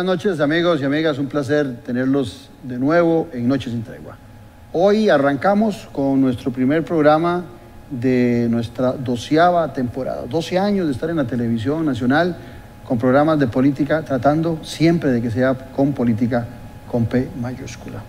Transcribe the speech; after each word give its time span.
Buenas 0.00 0.16
noches 0.16 0.40
amigos 0.40 0.80
y 0.80 0.84
amigas, 0.86 1.18
un 1.18 1.26
placer 1.26 1.82
tenerlos 1.84 2.48
de 2.62 2.78
nuevo 2.78 3.28
en 3.34 3.46
Noches 3.46 3.70
sin 3.70 3.82
Tregua. 3.82 4.16
Hoy 4.72 5.10
arrancamos 5.10 5.90
con 5.92 6.22
nuestro 6.22 6.50
primer 6.50 6.86
programa 6.86 7.44
de 7.90 8.48
nuestra 8.48 8.92
doceava 8.92 9.70
temporada. 9.74 10.22
12 10.26 10.58
años 10.58 10.86
de 10.86 10.92
estar 10.92 11.10
en 11.10 11.16
la 11.16 11.26
televisión 11.26 11.84
nacional 11.84 12.34
con 12.82 12.96
programas 12.96 13.38
de 13.38 13.48
política, 13.48 14.00
tratando 14.00 14.60
siempre 14.62 15.10
de 15.10 15.20
que 15.20 15.30
sea 15.30 15.52
con 15.52 15.92
política 15.92 16.46
con 16.90 17.04
P 17.04 17.28
mayúscula. 17.38 18.00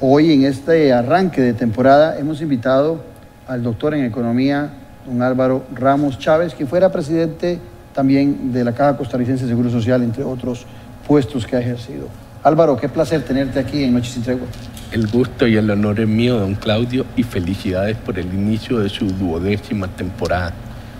Hoy 0.00 0.32
en 0.32 0.44
este 0.46 0.94
arranque 0.94 1.42
de 1.42 1.52
temporada 1.52 2.18
hemos 2.18 2.40
invitado 2.40 3.04
al 3.46 3.62
doctor 3.62 3.92
en 3.92 4.06
economía, 4.06 4.70
don 5.06 5.20
Álvaro 5.20 5.64
Ramos 5.74 6.18
Chávez, 6.18 6.54
quien 6.54 6.68
fuera 6.68 6.90
presidente 6.90 7.58
también 7.92 8.50
de 8.50 8.64
la 8.64 8.72
Caja 8.72 8.96
Costarricense 8.96 9.44
de 9.44 9.50
Seguro 9.50 9.68
Social, 9.68 10.02
entre 10.02 10.24
otros 10.24 10.64
puestos 11.06 11.46
que 11.46 11.56
ha 11.56 11.60
ejercido. 11.60 12.08
Álvaro, 12.42 12.76
qué 12.76 12.88
placer 12.88 13.22
tenerte 13.22 13.60
aquí 13.60 13.84
en 13.84 13.94
Noches 13.94 14.14
sin 14.14 14.22
Tregua. 14.22 14.46
El 14.90 15.06
gusto 15.06 15.46
y 15.46 15.56
el 15.56 15.70
honor 15.70 16.00
es 16.00 16.08
mío, 16.08 16.38
don 16.38 16.54
Claudio, 16.54 17.06
y 17.16 17.22
felicidades 17.22 17.96
por 17.96 18.18
el 18.18 18.26
inicio 18.26 18.80
de 18.80 18.88
su 18.88 19.06
duodécima 19.06 19.88
temporada. 19.88 20.52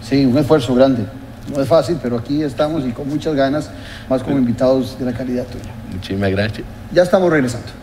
Sí, 0.03 0.25
un 0.25 0.39
esfuerzo 0.39 0.75
grande. 0.75 1.05
No 1.53 1.61
es 1.61 1.69
fácil, 1.69 1.99
pero 2.01 2.17
aquí 2.17 2.43
estamos 2.43 2.87
y 2.87 2.93
con 2.93 3.09
muchas 3.09 3.35
ganas, 3.35 3.71
más 4.09 4.23
como 4.23 4.39
invitados 4.39 4.99
de 4.99 5.05
la 5.05 5.13
calidad 5.13 5.45
tuya. 5.45 5.73
Muchísimas 5.93 6.31
gracias. 6.31 6.67
Ya 6.93 7.03
estamos 7.03 7.31
regresando. 7.31 7.82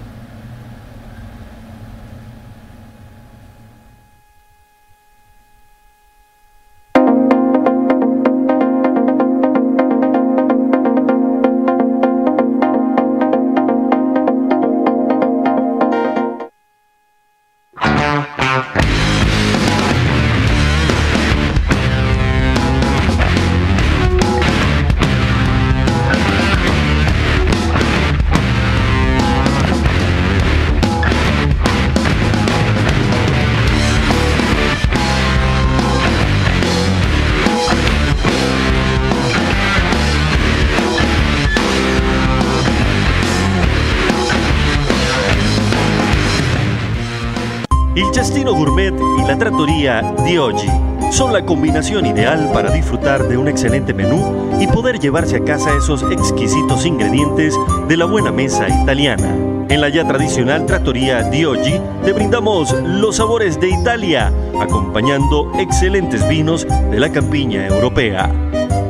Il 48.20 48.26
cestino 48.26 48.54
gourmet 48.54 48.94
y 49.18 49.26
la 49.26 49.38
trattoria 49.38 50.14
di 50.26 50.38
oggi 50.38 50.68
son 51.10 51.32
la 51.32 51.46
combinación 51.46 52.06
ideal 52.06 52.52
para 52.52 52.70
disfrutar 52.70 53.26
de 53.30 53.38
un 53.38 53.48
excelente 53.48 53.94
menú 53.94 54.60
y 54.60 54.68
poder 54.68 55.00
llevarse 55.00 55.38
a 55.38 55.44
casa 55.46 55.70
esos 55.78 56.04
exquisitos 56.12 56.86
ingredientes 56.86 57.56
de 57.88 57.96
la 57.96 58.04
buena 58.04 58.30
mesa 58.30 58.68
italiana. 58.68 59.34
En 59.70 59.80
la 59.80 59.88
ya 59.88 60.06
tradicional 60.06 60.66
trattoria 60.66 61.24
di 61.24 61.46
oggi 61.46 61.80
te 62.04 62.12
brindamos 62.12 62.74
los 62.84 63.16
sabores 63.16 63.58
de 63.58 63.70
Italia, 63.70 64.34
acompañando 64.60 65.54
excelentes 65.58 66.28
vinos 66.28 66.68
de 66.92 67.00
la 67.00 67.10
campiña 67.10 67.68
europea. 67.68 68.30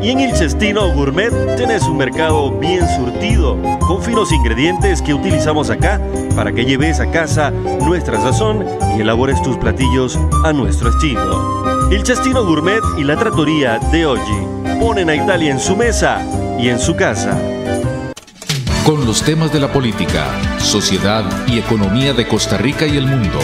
Y 0.02 0.12
en 0.12 0.22
el 0.22 0.34
Cestino 0.34 0.94
Gourmet 0.94 1.32
tenés 1.58 1.84
un 1.84 1.98
mercado 1.98 2.52
bien 2.52 2.88
surtido, 2.96 3.58
con 3.80 4.02
finos 4.02 4.32
ingredientes 4.32 5.02
que 5.02 5.14
utilizamos 5.14 5.70
acá 5.70 6.00
para 6.38 6.54
que 6.54 6.64
lleves 6.64 7.02
a 7.02 7.12
casa 7.12 7.52
nuestra 7.52 8.20
sazón 8.22 8.66
y 8.98 9.02
elabores 9.02 9.42
tus 9.42 9.58
platillos 9.58 10.18
a 10.46 10.54
nuestro 10.54 10.90
estilo. 10.90 11.90
El 11.92 12.06
Cestino 12.06 12.46
Gourmet 12.46 12.82
y 12.98 13.04
la 13.04 13.18
trattoria 13.18 13.78
de 13.92 14.06
oggi 14.06 14.80
ponen 14.80 15.10
a 15.10 15.16
Italia 15.16 15.52
en 15.52 15.60
su 15.60 15.76
mesa 15.76 16.26
y 16.58 16.70
en 16.70 16.80
su 16.80 16.96
casa. 16.96 17.38
Con 18.86 19.06
los 19.06 19.22
temas 19.22 19.52
de 19.52 19.60
la 19.60 19.72
política, 19.72 20.28
sociedad 20.60 21.26
y 21.46 21.60
economía 21.60 22.14
de 22.14 22.26
Costa 22.26 22.58
Rica 22.58 22.88
y 22.88 22.96
el 22.96 23.06
mundo. 23.06 23.40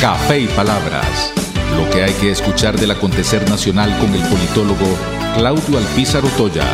Café 0.00 0.40
y 0.40 0.46
palabras. 0.48 1.32
Lo 1.76 1.88
que 1.90 2.02
hay 2.02 2.12
que 2.14 2.32
escuchar 2.32 2.76
del 2.76 2.90
acontecer 2.90 3.48
nacional 3.48 3.96
con 3.98 4.12
el 4.12 4.22
politólogo 4.22 5.15
Claudio 5.36 5.76
Alpizar 5.76 6.24
Otoya. 6.24 6.64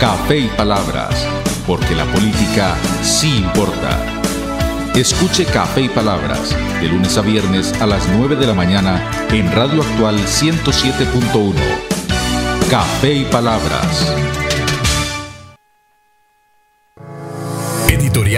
Café 0.00 0.38
y 0.38 0.48
palabras, 0.48 1.26
porque 1.66 1.94
la 1.94 2.06
política 2.06 2.74
sí 3.02 3.36
importa. 3.36 3.98
Escuche 4.94 5.44
Café 5.44 5.82
y 5.82 5.88
Palabras 5.90 6.56
de 6.80 6.88
lunes 6.88 7.18
a 7.18 7.20
viernes 7.20 7.78
a 7.82 7.86
las 7.86 8.08
9 8.08 8.36
de 8.36 8.46
la 8.46 8.54
mañana 8.54 9.06
en 9.30 9.52
Radio 9.52 9.82
Actual 9.82 10.16
107.1. 10.16 11.52
Café 12.70 13.12
y 13.12 13.24
Palabras. 13.26 14.45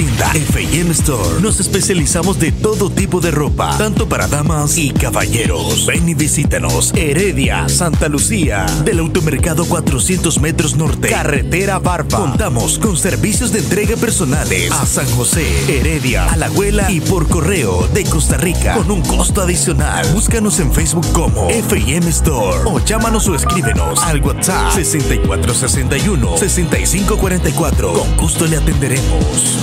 Tienda 0.00 0.30
F&M 0.32 0.90
Store. 0.92 1.42
Nos 1.42 1.60
especializamos 1.60 2.38
de 2.38 2.52
todo 2.52 2.88
tipo 2.88 3.20
de 3.20 3.30
ropa, 3.30 3.76
tanto 3.76 4.08
para 4.08 4.26
damas 4.28 4.78
y 4.78 4.92
caballeros. 4.92 5.84
Ven 5.84 6.08
y 6.08 6.14
visítanos. 6.14 6.94
Heredia, 6.94 7.68
Santa 7.68 8.08
Lucía, 8.08 8.64
del 8.82 9.00
automercado 9.00 9.66
400 9.66 10.40
metros 10.40 10.76
norte, 10.76 11.10
carretera 11.10 11.78
Barba. 11.80 12.18
Contamos 12.18 12.78
con 12.78 12.96
servicios 12.96 13.52
de 13.52 13.58
entrega 13.58 13.94
personales 13.96 14.72
a 14.72 14.86
San 14.86 15.06
José, 15.10 15.46
Heredia, 15.68 16.32
Alajuela 16.32 16.90
y 16.90 17.02
por 17.02 17.28
correo 17.28 17.86
de 17.92 18.04
Costa 18.04 18.38
Rica 18.38 18.76
con 18.76 18.90
un 18.90 19.02
costo 19.02 19.42
adicional. 19.42 20.06
Búscanos 20.14 20.60
en 20.60 20.72
Facebook 20.72 21.12
como 21.12 21.50
F&M 21.50 22.08
Store 22.08 22.60
o 22.64 22.82
llámanos 22.82 23.28
o 23.28 23.34
escríbenos 23.34 24.02
al 24.04 24.22
WhatsApp 24.22 24.72
6461 24.72 26.38
6544. 26.38 27.92
Con 27.92 28.16
gusto 28.16 28.46
le 28.46 28.56
atenderemos. 28.56 29.58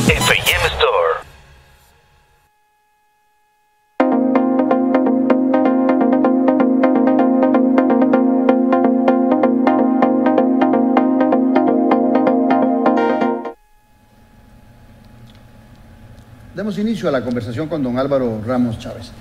Demos 16.58 16.78
inicio 16.80 17.08
a 17.08 17.12
la 17.12 17.24
conversación 17.24 17.70
con 17.70 17.84
don 17.84 17.98
Álvaro 17.98 18.42
Ramos 18.46 18.80
Chávez. 18.80 19.12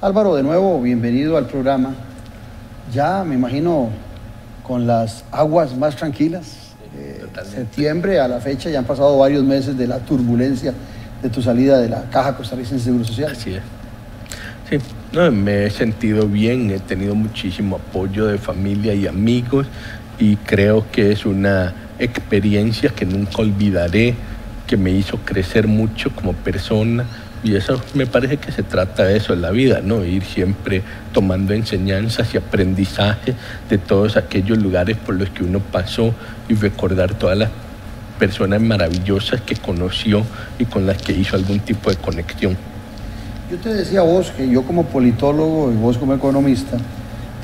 Álvaro, 0.00 0.34
de 0.34 0.42
nuevo, 0.42 0.80
bienvenido 0.80 1.36
al 1.36 1.46
programa. 1.46 1.94
Ya 2.90 3.22
me 3.22 3.34
imagino 3.34 3.90
con 4.64 4.86
las 4.86 5.22
aguas 5.30 5.76
más 5.76 5.94
tranquilas. 5.94 6.65
Septiembre 7.44 8.20
a 8.20 8.28
la 8.28 8.40
fecha 8.40 8.70
ya 8.70 8.78
han 8.78 8.84
pasado 8.84 9.18
varios 9.18 9.44
meses 9.44 9.76
de 9.76 9.86
la 9.86 9.98
turbulencia 9.98 10.72
de 11.22 11.28
tu 11.28 11.42
salida 11.42 11.78
de 11.78 11.88
la 11.88 12.04
Caja 12.10 12.36
Costarricense 12.36 12.76
de 12.76 12.82
Seguro 12.82 13.04
Social. 13.04 13.32
Así 13.32 13.54
es. 13.54 13.62
Sí, 14.68 14.78
no, 15.12 15.30
me 15.30 15.66
he 15.66 15.70
sentido 15.70 16.26
bien, 16.26 16.70
he 16.70 16.80
tenido 16.80 17.14
muchísimo 17.14 17.76
apoyo 17.76 18.26
de 18.26 18.38
familia 18.38 18.94
y 18.94 19.06
amigos 19.06 19.66
y 20.18 20.36
creo 20.36 20.84
que 20.90 21.12
es 21.12 21.24
una 21.24 21.72
experiencia 21.98 22.90
que 22.90 23.06
nunca 23.06 23.42
olvidaré, 23.42 24.14
que 24.66 24.76
me 24.76 24.90
hizo 24.90 25.18
crecer 25.18 25.68
mucho 25.68 26.10
como 26.10 26.32
persona 26.32 27.06
y 27.42 27.54
eso 27.54 27.80
me 27.94 28.06
parece 28.06 28.38
que 28.38 28.50
se 28.50 28.62
trata 28.62 29.04
de 29.04 29.16
eso 29.16 29.32
en 29.32 29.42
la 29.42 29.50
vida, 29.50 29.80
¿no? 29.82 30.04
Ir 30.04 30.24
siempre 30.24 30.82
tomando 31.12 31.52
enseñanzas 31.52 32.34
y 32.34 32.38
aprendizaje 32.38 33.34
de 33.68 33.78
todos 33.78 34.16
aquellos 34.16 34.58
lugares 34.58 34.96
por 34.96 35.14
los 35.16 35.30
que 35.30 35.44
uno 35.44 35.60
pasó 35.60 36.14
y 36.48 36.54
recordar 36.54 37.14
todas 37.14 37.36
las 37.36 37.50
personas 38.18 38.60
maravillosas 38.60 39.42
que 39.42 39.56
conoció 39.56 40.24
y 40.58 40.64
con 40.64 40.86
las 40.86 41.00
que 41.00 41.12
hizo 41.12 41.36
algún 41.36 41.60
tipo 41.60 41.90
de 41.90 41.96
conexión. 41.96 42.56
Yo 43.50 43.58
te 43.58 43.72
decía 43.72 44.00
a 44.00 44.04
vos 44.04 44.32
que 44.36 44.48
yo 44.48 44.62
como 44.62 44.86
politólogo 44.86 45.70
y 45.70 45.76
vos 45.76 45.98
como 45.98 46.14
economista 46.14 46.78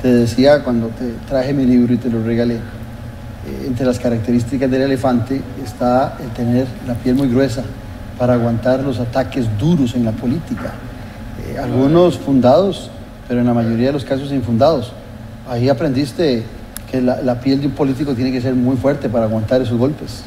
te 0.01 0.09
decía 0.09 0.63
cuando 0.63 0.87
te 0.87 1.13
traje 1.29 1.53
mi 1.53 1.65
libro 1.65 1.93
y 1.93 1.97
te 1.97 2.09
lo 2.09 2.21
regalé, 2.23 2.55
eh, 2.55 2.59
entre 3.67 3.85
las 3.85 3.99
características 3.99 4.69
del 4.69 4.81
elefante 4.81 5.39
está 5.63 6.17
el 6.21 6.29
tener 6.31 6.65
la 6.85 6.95
piel 6.95 7.15
muy 7.15 7.29
gruesa 7.29 7.63
para 8.17 8.33
aguantar 8.33 8.81
los 8.81 8.99
ataques 8.99 9.45
duros 9.57 9.95
en 9.95 10.05
la 10.05 10.11
política. 10.11 10.73
Eh, 11.47 11.57
algunos 11.57 12.17
fundados, 12.17 12.89
pero 13.27 13.39
en 13.39 13.47
la 13.47 13.53
mayoría 13.53 13.87
de 13.87 13.93
los 13.93 14.05
casos 14.05 14.31
infundados. 14.31 14.93
Ahí 15.49 15.69
aprendiste 15.69 16.43
que 16.89 17.01
la, 17.01 17.21
la 17.21 17.39
piel 17.39 17.59
de 17.61 17.67
un 17.67 17.73
político 17.73 18.13
tiene 18.13 18.31
que 18.31 18.41
ser 18.41 18.53
muy 18.53 18.77
fuerte 18.77 19.09
para 19.09 19.25
aguantar 19.25 19.61
esos 19.61 19.77
golpes. 19.77 20.23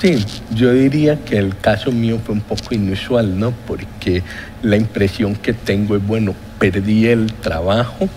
Sí, 0.00 0.22
yo 0.54 0.74
diría 0.74 1.16
que 1.24 1.38
el 1.38 1.56
caso 1.56 1.90
mío 1.90 2.18
fue 2.24 2.34
un 2.34 2.42
poco 2.42 2.74
inusual, 2.74 3.38
¿no? 3.38 3.52
Porque 3.66 4.22
la 4.62 4.76
impresión 4.76 5.34
que 5.36 5.54
tengo 5.54 5.96
es, 5.96 6.06
bueno, 6.06 6.34
perdí 6.58 7.06
el 7.06 7.32
trabajo, 7.32 8.08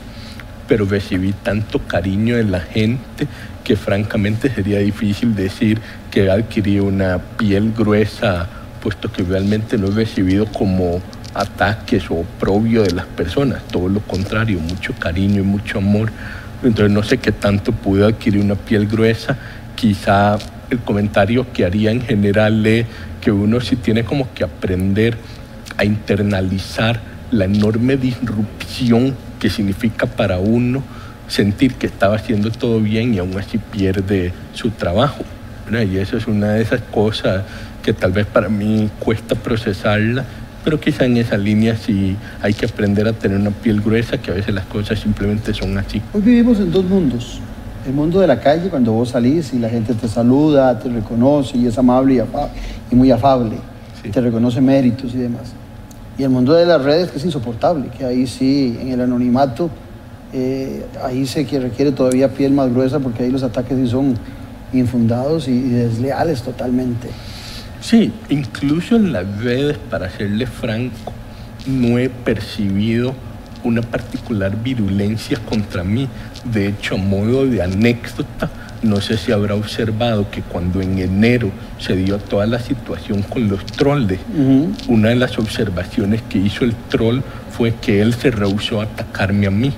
pero 0.68 0.86
recibí 0.86 1.32
tanto 1.32 1.80
cariño 1.80 2.36
de 2.36 2.44
la 2.44 2.60
gente 2.60 3.28
que 3.64 3.78
francamente 3.78 4.54
sería 4.54 4.80
difícil 4.80 5.36
decir 5.36 5.80
que 6.12 6.30
adquirí 6.30 6.80
una 6.80 7.20
piel 7.38 7.72
gruesa, 7.72 8.48
puesto 8.82 9.12
que 9.12 9.24
realmente 9.24 9.78
no 9.78 9.88
he 9.88 9.92
recibido 9.92 10.46
como 10.48 11.02
ataques 11.34 12.10
o 12.10 12.16
oprobio 12.16 12.84
de 12.84 12.92
las 12.92 13.06
personas, 13.06 13.62
todo 13.68 13.88
lo 13.88 14.00
contrario, 14.02 14.60
mucho 14.60 14.94
cariño 14.94 15.42
y 15.42 15.46
mucho 15.46 15.78
amor. 15.78 16.12
Entonces 16.64 16.92
no 16.92 17.04
sé 17.04 17.18
qué 17.18 17.32
tanto 17.32 17.72
pude 17.72 18.06
adquirir 18.06 18.42
una 18.42 18.56
piel 18.56 18.88
gruesa, 18.88 19.38
quizá 19.76 20.38
el 20.70 20.80
comentario 20.80 21.52
que 21.54 21.66
haría 21.66 21.92
en 21.92 22.02
general 22.02 22.66
es 22.66 22.86
que 23.22 23.32
uno 23.32 23.62
sí 23.62 23.76
tiene 23.76 24.04
como 24.04 24.34
que 24.34 24.44
aprender 24.44 25.18
a 25.78 25.86
internalizar 25.86 27.00
la 27.32 27.46
enorme 27.46 27.98
disrupción 27.98 29.16
que 29.40 29.50
significa 29.50 30.06
para 30.06 30.38
uno 30.40 30.84
sentir 31.28 31.76
que 31.76 31.86
estaba 31.86 32.16
haciendo 32.16 32.52
todo 32.52 32.80
bien 32.80 33.14
y 33.14 33.20
aún 33.20 33.38
así 33.38 33.58
pierde 33.58 34.34
su 34.54 34.72
trabajo. 34.72 35.24
Y 35.72 35.98
eso 35.98 36.18
es 36.18 36.26
una 36.26 36.54
de 36.54 36.64
esas 36.64 36.82
cosas 36.82 37.44
que 37.84 37.94
tal 37.94 38.12
vez 38.12 38.26
para 38.26 38.50
mí 38.50 38.90
cuesta 39.00 39.36
procesarla, 39.36 40.26
pero 40.64 40.80
quizá 40.80 41.06
en 41.06 41.18
esa 41.18 41.38
línea 41.38 41.76
sí 41.76 42.16
hay 42.42 42.54
que 42.54 42.66
aprender 42.66 43.08
a 43.08 43.14
tener 43.14 43.38
una 43.38 43.52
piel 43.52 43.82
gruesa, 43.82 44.18
que 44.18 44.32
a 44.32 44.34
veces 44.34 44.54
las 44.54 44.66
cosas 44.66 45.00
simplemente 45.00 45.54
son 45.54 45.78
así. 45.78 46.02
Hoy 46.14 46.22
vivimos 46.22 46.60
en 46.60 46.72
dos 46.72 46.86
mundos 46.86 47.42
el 47.86 47.94
mundo 47.94 48.20
de 48.20 48.28
la 48.28 48.40
calle, 48.40 48.70
cuando 48.70 48.92
vos 48.92 49.10
salís 49.10 49.54
y 49.54 49.60
la 49.60 49.70
gente 49.70 49.94
te 49.94 50.08
saluda, 50.08 50.78
te 50.80 50.90
reconoce 50.90 51.58
y 51.58 51.68
es 51.68 51.78
amable 51.78 52.24
y, 52.92 52.96
muy 52.96 53.12
afable, 53.12 53.56
te 54.12 54.22
reconoce 54.22 54.62
méritos 54.62 55.14
y 55.14 55.18
demás. 55.18 55.54
Y 56.18 56.24
el 56.24 56.30
mundo 56.30 56.54
de 56.54 56.66
las 56.66 56.84
redes 56.84 57.10
que 57.10 57.18
es 57.18 57.26
insoportable, 57.26 57.90
que 57.98 58.06
ahí 58.06 58.28
sí, 58.28 58.78
en 58.82 58.90
el 58.90 59.02
anonimato, 59.02 59.70
eh, 60.34 60.86
ahí 61.04 61.26
se 61.26 61.46
que 61.46 61.60
requiere 61.60 61.92
todavía 61.92 62.30
piel 62.30 62.52
más 62.52 62.70
gruesa 62.72 63.00
porque 63.00 63.24
ahí 63.24 63.32
los 63.32 63.44
ataques 63.44 63.78
sí 63.78 63.88
son 63.88 64.16
infundados 64.74 65.48
y, 65.48 65.52
y 65.52 65.70
desleales 65.70 66.44
totalmente. 66.44 67.08
Sí, 67.82 68.12
incluso 68.30 68.96
en 68.96 69.14
las 69.14 69.42
redes, 69.42 69.78
para 69.78 70.10
serle 70.10 70.46
franco, 70.46 71.14
no 71.66 71.98
he 71.98 72.10
percibido 72.10 73.14
una 73.64 73.82
particular 73.82 74.56
virulencia 74.62 75.38
contra 75.40 75.84
mí. 75.84 76.08
De 76.44 76.68
hecho, 76.68 76.96
a 76.96 76.98
modo 76.98 77.46
de 77.46 77.62
anécdota, 77.62 78.50
no 78.82 79.02
sé 79.02 79.18
si 79.18 79.32
habrá 79.32 79.56
observado 79.56 80.30
que 80.32 80.42
cuando 80.42 80.82
en 80.82 81.00
enero 81.00 81.52
se 81.80 81.96
dio 81.96 82.18
toda 82.18 82.46
la 82.46 82.60
situación 82.60 83.24
con 83.24 83.50
los 83.50 83.66
trolls, 83.66 84.20
una 84.88 85.10
de 85.10 85.16
las 85.16 85.38
observaciones 85.38 86.22
que 86.24 86.38
hizo 86.38 86.64
el 86.64 86.74
troll 86.90 87.22
fue 87.52 87.74
que 87.76 88.02
él 88.02 88.14
se 88.14 88.32
rehusó 88.32 88.80
a 88.82 88.86
atacarme 88.86 89.48
a 89.48 89.52
mí. 89.52 89.74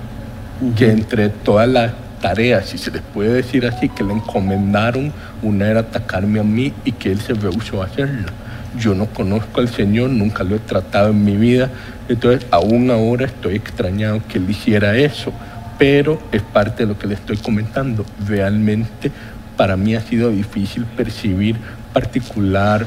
Que 0.76 0.90
entre 0.90 1.28
todas 1.28 1.68
las 1.68 1.92
tareas, 2.22 2.70
si 2.70 2.78
se 2.78 2.90
les 2.90 3.02
puede 3.02 3.34
decir 3.34 3.66
así, 3.66 3.90
que 3.90 4.02
le 4.02 4.14
encomendaron, 4.14 5.12
una 5.42 5.68
era 5.68 5.80
atacarme 5.80 6.40
a 6.40 6.44
mí 6.44 6.72
y 6.86 6.92
que 6.92 7.12
él 7.12 7.20
se 7.20 7.34
rehusó 7.34 7.82
a 7.82 7.86
hacerlo. 7.86 8.28
Yo 8.78 8.94
no 8.94 9.06
conozco 9.06 9.60
al 9.60 9.68
Señor, 9.68 10.08
nunca 10.08 10.44
lo 10.44 10.56
he 10.56 10.58
tratado 10.58 11.10
en 11.10 11.22
mi 11.22 11.36
vida, 11.36 11.68
entonces 12.08 12.46
aún 12.50 12.90
ahora 12.90 13.26
estoy 13.26 13.56
extrañado 13.56 14.22
que 14.26 14.38
él 14.38 14.48
hiciera 14.48 14.96
eso, 14.96 15.32
pero 15.78 16.22
es 16.32 16.40
parte 16.40 16.84
de 16.84 16.88
lo 16.88 16.98
que 16.98 17.06
le 17.06 17.14
estoy 17.14 17.36
comentando. 17.36 18.06
Realmente 18.26 19.10
para 19.58 19.76
mí 19.76 19.94
ha 19.94 20.00
sido 20.00 20.30
difícil 20.30 20.86
percibir 20.86 21.56
particular 21.92 22.86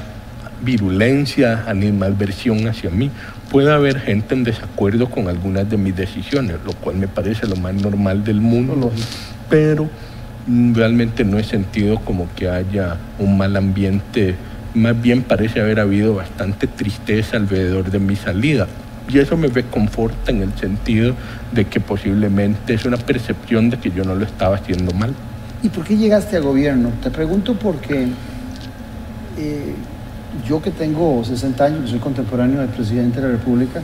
virulencia, 0.62 1.66
animadversión 1.68 2.68
hacia 2.68 2.90
mí. 2.90 3.12
Puede 3.52 3.72
haber 3.72 4.00
gente 4.00 4.34
en 4.34 4.44
desacuerdo 4.44 5.10
con 5.10 5.28
algunas 5.28 5.70
de 5.70 5.78
mis 5.78 5.96
decisiones, 5.96 6.58
lo 6.66 6.74
cual 6.74 6.98
me 6.98 7.08
parece 7.08 7.48
lo 7.48 7.56
más 7.56 7.74
normal 7.76 8.24
del 8.24 8.42
mundo, 8.42 8.92
pero 9.50 9.90
realmente 10.74 11.24
no 11.24 11.40
he 11.40 11.44
sentido 11.44 11.98
como 12.00 12.28
que 12.36 12.50
haya 12.50 12.98
un 13.20 13.38
mal 13.38 13.56
ambiente 13.56 14.36
más 14.76 15.02
bien 15.02 15.24
parece 15.24 15.62
haber 15.62 15.80
habido 15.80 16.16
bastante 16.16 16.68
tristeza 16.68 17.38
alrededor 17.38 17.90
de 17.90 18.00
mi 18.00 18.16
salida. 18.16 18.68
Y 19.08 19.20
eso 19.20 19.38
me 19.38 19.48
reconforta 19.48 20.32
en 20.32 20.42
el 20.42 20.54
sentido 20.54 21.16
de 21.52 21.66
que 21.66 21.80
posiblemente 21.80 22.74
es 22.74 22.86
una 22.86 22.98
percepción 22.98 23.70
de 23.70 23.78
que 23.78 23.92
yo 23.92 24.04
no 24.04 24.16
lo 24.16 24.26
estaba 24.26 24.56
haciendo 24.58 24.94
mal. 24.94 25.14
¿Y 25.64 25.70
por 25.70 25.86
qué 25.86 25.96
llegaste 25.96 26.38
a 26.38 26.40
gobierno? 26.40 26.90
Te 27.02 27.10
pregunto 27.10 27.56
porque 27.56 28.08
eh, 29.38 29.76
yo 30.48 30.62
que 30.62 30.72
tengo 30.72 31.24
60 31.24 31.64
años, 31.64 31.90
soy 31.90 32.00
contemporáneo 32.00 32.60
del 32.62 32.70
presidente 32.70 33.22
de 33.22 33.28
la 33.28 33.34
República, 33.34 33.82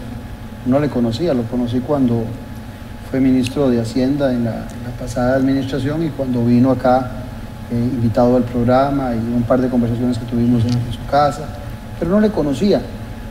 no 0.66 0.80
le 0.80 0.90
conocía, 0.90 1.34
lo 1.34 1.44
conocí 1.44 1.80
cuando 1.80 2.24
fue 3.10 3.20
ministro 3.20 3.70
de 3.70 3.82
Hacienda 3.82 4.34
en 4.34 4.46
la 4.46 4.66
pasada 5.00 5.36
administración 5.36 6.04
y 6.06 6.10
cuando 6.10 6.46
vino 6.46 6.72
acá 6.72 7.22
eh, 7.72 7.76
invitado 7.76 8.36
al 8.36 8.44
programa 8.44 9.14
y 9.16 9.34
un 9.34 9.44
par 9.44 9.62
de 9.62 9.70
conversaciones 9.70 10.18
que 10.18 10.26
tuvimos 10.26 10.62
en, 10.66 10.72
su 10.92 11.06
casa, 11.10 11.46
pero 11.98 12.12
no 12.12 12.20
le 12.20 12.30
conocía. 12.30 12.82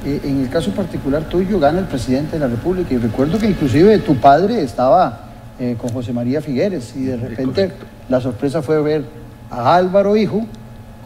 Eh, 0.03 0.19
en 0.25 0.41
el 0.41 0.49
caso 0.49 0.71
particular 0.71 1.25
tuyo 1.25 1.61
gana 1.61 1.81
el 1.81 1.85
presidente 1.85 2.33
de 2.33 2.39
la 2.39 2.47
República 2.47 2.95
y 2.95 2.97
recuerdo 2.97 3.39
que 3.39 3.47
inclusive 3.47 3.99
tu 3.99 4.17
padre 4.17 4.63
estaba 4.63 5.27
eh, 5.59 5.77
con 5.79 5.91
José 5.91 6.15
María 6.15 6.41
Figueres 6.41 6.97
y 6.97 7.05
de 7.05 7.19
repente 7.19 7.73
la 8.09 8.19
sorpresa 8.23 8.63
fue 8.63 8.81
ver 8.81 9.05
a 9.51 9.77
Álvaro 9.77 10.17
Hijo 10.17 10.47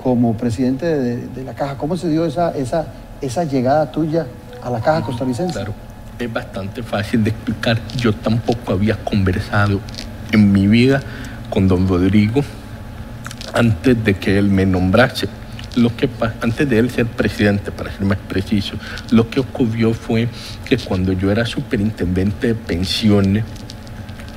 como 0.04 0.36
presidente 0.36 0.84
de, 0.84 1.44
la 1.44 1.54
Caja. 1.54 1.78
¿Cómo 1.78 1.96
se 1.96 2.10
dio 2.10 2.26
esa, 2.26 2.50
esa, 2.50 2.86
esa 3.22 3.44
llegada 3.44 3.90
tuya 3.90 4.26
a 4.62 4.68
la 4.68 4.80
Caja 4.80 5.00
costarricense? 5.00 5.54
Claro, 5.54 5.72
es 6.18 6.30
bastante 6.30 6.82
fácil 6.82 7.24
de 7.24 7.30
explicar. 7.30 7.80
Yo 7.96 8.12
tampoco 8.12 8.74
había 8.74 9.02
conversado 9.02 9.80
en 10.30 10.52
mi 10.52 10.66
vida 10.66 11.00
con 11.48 11.66
don 11.68 11.88
Rodrigo 11.88 12.44
antes 13.54 14.04
de 14.04 14.14
que 14.14 14.36
él 14.36 14.50
me 14.50 14.66
nombrase. 14.66 15.26
Lo 15.74 15.96
que, 15.96 16.10
antes 16.42 16.68
de 16.68 16.78
él 16.78 16.90
ser 16.90 17.06
presidente, 17.06 17.72
para 17.72 17.90
ser 17.90 18.02
más 18.02 18.18
preciso, 18.28 18.76
lo 19.10 19.30
que 19.30 19.40
ocurrió 19.40 19.94
fue 19.94 20.28
que 20.66 20.76
cuando 20.76 21.14
yo 21.14 21.32
era 21.32 21.46
superintendente 21.46 22.48
de 22.48 22.54
pensiones, 22.54 23.42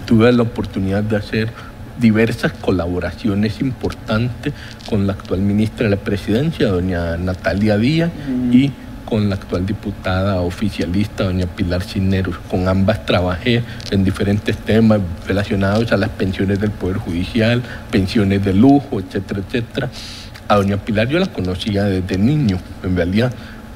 tuve 0.06 0.32
la 0.32 0.44
oportunidad 0.44 1.04
de 1.04 1.18
hacer 1.18 1.52
diversas 2.00 2.51
colaboraciones 2.54 3.60
importantes 3.62 4.54
con 4.89 5.08
la 5.08 5.13
actual 5.13 5.42
ministra 5.42 5.86
de 5.86 5.92
la 5.92 6.01
presidencia, 6.01 6.68
doña 6.68 7.18
Natalia 7.18 7.77
Díaz, 7.77 8.12
y 8.51 8.72
con 9.06 9.30
la 9.30 9.36
actual 9.36 9.66
diputada 9.66 10.42
oficialista, 10.42 11.24
doña 11.24 11.46
Pilar 11.48 11.82
Cisneros. 11.82 12.38
Con 12.50 12.68
ambas 12.68 13.06
trabajé 13.06 13.63
en 13.89 14.04
diferentes 14.04 14.58
temas 14.58 15.00
relacionados 15.25 15.92
a 15.94 15.98
las 15.98 16.10
pensiones 16.10 16.60
del 16.60 16.72
Poder 16.72 16.98
Judicial, 16.98 17.63
pensiones 17.89 18.44
de 18.44 18.54
lujo, 18.54 19.00
etcétera, 19.00 19.39
etcétera. 19.48 19.89
A 20.50 20.56
doña 20.56 20.77
Pilar 20.77 21.08
yo 21.08 21.20
la 21.20 21.27
conocía 21.27 21.86
desde 21.86 22.18
niño, 22.18 22.60
en 22.84 22.96
realidad, 22.98 23.32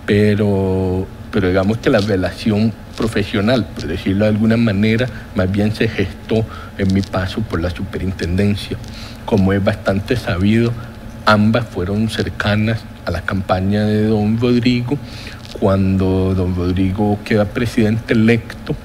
pero, 0.06 1.08
pero 1.32 1.48
digamos 1.48 1.78
que 1.78 1.90
la 1.90 2.00
relación 2.00 2.74
profesional, 2.98 3.66
por 3.66 3.88
decirlo 3.88 4.26
de 4.26 4.32
alguna 4.32 4.58
manera, 4.58 5.08
más 5.36 5.52
bien 5.52 5.74
se 5.74 5.88
gestó 5.88 6.46
en 6.78 6.94
mi 6.94 7.02
paso 7.02 7.42
por 7.42 7.62
la 7.62 7.70
superintendencia. 7.70 8.78
Como 9.26 9.54
es 9.54 9.64
bastante 9.64 10.16
sabido, 10.16 10.74
ambas 11.26 11.66
fueron 11.66 12.10
cercanas 12.10 12.82
a 13.06 13.12
la 13.12 13.22
campaña 13.22 13.86
de 13.86 14.08
don 14.08 14.40
Rodrigo, 14.40 14.98
cuando 15.60 16.34
don 16.36 16.56
Rodrigo 16.56 17.20
queda 17.24 17.46
presidente 17.46 18.14
electo 18.14 18.76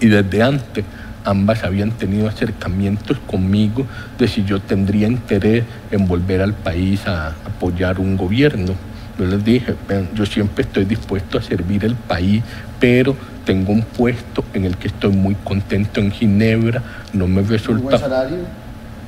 y 0.00 0.08
desde 0.08 0.42
antes 0.42 0.84
ambas 1.24 1.64
habían 1.64 1.90
tenido 1.90 2.28
acercamientos 2.28 3.18
conmigo 3.26 3.86
de 4.18 4.28
si 4.28 4.44
yo 4.44 4.60
tendría 4.60 5.08
interés 5.08 5.64
en 5.90 6.06
volver 6.06 6.40
al 6.40 6.54
país 6.54 7.06
a 7.06 7.28
apoyar 7.28 7.98
un 7.98 8.16
gobierno. 8.16 8.74
Yo 9.18 9.24
les 9.24 9.44
dije, 9.44 9.74
yo 10.14 10.26
siempre 10.26 10.62
estoy 10.64 10.84
dispuesto 10.84 11.38
a 11.38 11.42
servir 11.42 11.84
el 11.84 11.94
país, 11.94 12.42
pero 12.78 13.16
tengo 13.44 13.72
un 13.72 13.82
puesto 13.82 14.44
en 14.52 14.64
el 14.64 14.76
que 14.76 14.88
estoy 14.88 15.12
muy 15.12 15.34
contento 15.36 16.00
en 16.00 16.10
Ginebra, 16.10 16.82
no 17.12 17.26
me 17.26 17.42
resulta... 17.42 17.82
¿Un 17.82 17.88
buen 17.88 17.98
salario? 17.98 18.38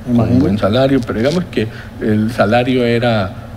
Con 0.05 0.29
un 0.29 0.39
buen 0.39 0.57
salario, 0.57 1.01
pero 1.01 1.19
digamos 1.19 1.43
que 1.45 1.67
el 2.01 2.31
salario 2.31 2.83
era 2.85 3.49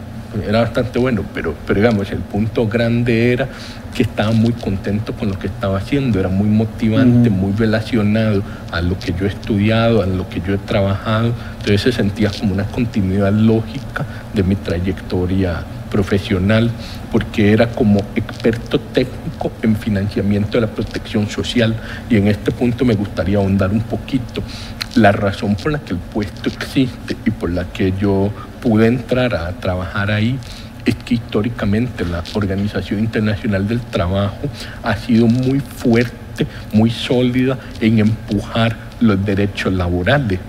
era 0.47 0.61
bastante 0.61 0.99
bueno, 0.99 1.25
pero, 1.35 1.55
pero 1.67 1.81
digamos, 1.81 2.11
el 2.11 2.21
punto 2.21 2.67
grande 2.67 3.33
era 3.33 3.49
que 3.95 4.03
estaba 4.03 4.33
muy 4.33 4.53
contento 4.53 5.13
con 5.13 5.29
lo 5.29 5.39
que 5.39 5.47
estaba 5.47 5.77
haciendo, 5.77 6.19
era 6.19 6.29
muy 6.29 6.49
motivante, 6.49 7.29
muy 7.29 7.53
relacionado 7.53 8.43
a 8.71 8.81
lo 8.81 8.99
que 8.99 9.13
yo 9.13 9.27
he 9.27 9.29
estudiado, 9.29 10.03
a 10.03 10.07
lo 10.07 10.29
que 10.29 10.41
yo 10.41 10.55
he 10.55 10.59
trabajado, 10.59 11.35
entonces 11.59 11.83
se 11.83 11.93
sentía 11.93 12.31
como 12.31 12.55
una 12.55 12.65
continuidad 12.65 13.33
lógica 13.33 14.07
de 14.33 14.43
mi 14.43 14.57
trayectoria 14.57 15.63
profesional, 15.93 16.71
porque 17.13 17.53
era 17.53 17.69
como 17.69 18.01
experto 18.17 18.81
técnico 18.81 19.53
en 19.61 19.77
financiamiento 19.77 20.53
de 20.53 20.63
la 20.63 20.73
protección 20.73 21.29
social. 21.29 21.77
Y 22.09 22.17
en 22.17 22.29
este 22.29 22.51
punto 22.51 22.87
me 22.87 22.95
gustaría 22.95 23.37
ahondar 23.37 23.71
un 23.71 23.83
poquito. 23.83 24.43
La 24.95 25.13
razón 25.13 25.55
por 25.55 25.71
la 25.73 25.81
que 25.81 25.93
el 25.93 25.99
puesto 25.99 26.49
existe 26.49 27.17
y 27.27 27.31
por 27.31 27.51
la 27.51 27.65
que 27.65 27.93
yo 28.01 28.33
pude 28.63 28.87
entrar 28.87 29.35
a 29.35 29.53
trabajar 29.53 30.11
ahí 30.11 30.39
es 30.87 30.95
que 30.97 31.15
históricamente 31.15 32.05
la 32.05 32.25
Organización 32.33 32.99
Internacional 32.99 33.69
del 33.69 33.81
Trabajo 33.81 34.49
ha 34.83 34.97
sido 34.97 35.27
muy 35.27 35.61
fuerte, 35.61 36.47
muy 36.73 36.91
sólida 36.91 37.59
en 37.81 37.99
empujar 37.99 38.77
los 39.01 39.25
derechos 39.25 39.73
laborales, 39.73 40.41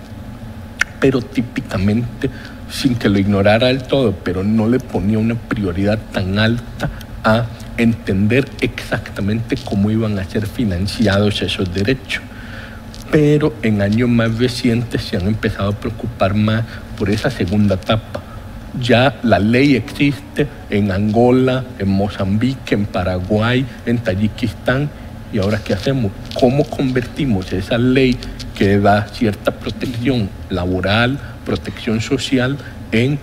pero 1.00 1.22
típicamente 1.22 2.30
sin 2.70 2.96
que 2.96 3.10
lo 3.10 3.20
ignorara 3.20 3.68
del 3.68 3.84
todo, 3.84 4.14
pero 4.24 4.44
no 4.44 4.68
le 4.68 4.80
ponía 4.80 5.20
una 5.20 5.36
prioridad 5.36 6.00
tan 6.12 6.40
alta 6.40 6.90
a 7.24 7.46
entender 7.78 8.50
exactamente 8.62 9.56
cómo 9.64 9.90
iban 9.90 10.20
a 10.20 10.24
ser 10.24 10.48
financiados 10.48 11.42
esos 11.42 11.74
derechos. 11.74 12.24
Pero 13.12 13.54
en 13.62 13.82
años 13.82 14.10
más 14.10 14.38
recientes 14.38 15.04
se 15.04 15.18
han 15.18 15.28
empezado 15.28 15.70
a 15.70 15.76
preocupar 15.76 16.34
más 16.34 16.64
por 16.98 17.10
esa 17.10 17.30
segunda 17.30 17.76
etapa. 17.76 18.22
Ya 18.82 19.20
la 19.22 19.38
ley 19.38 19.76
existe 19.76 20.48
en 20.72 20.92
Angola, 20.92 21.64
en 21.78 21.90
Mozambique, 21.90 22.74
en 22.74 22.86
Paraguay, 22.86 23.66
en 23.86 24.00
Tayikistán. 24.00 24.90
¿Y 25.32 25.38
ahora 25.38 25.60
qué 25.64 25.74
hacemos? 25.74 26.12
¿Cómo 26.40 26.64
convertimos 26.64 27.54
esa 27.54 27.78
ley 27.78 28.18
que 28.56 28.80
da 28.80 29.08
cierta 29.08 29.52
protección 29.52 30.30
laboral, 30.50 31.20
protección 31.46 32.02
social 32.02 32.58
en 32.92 33.20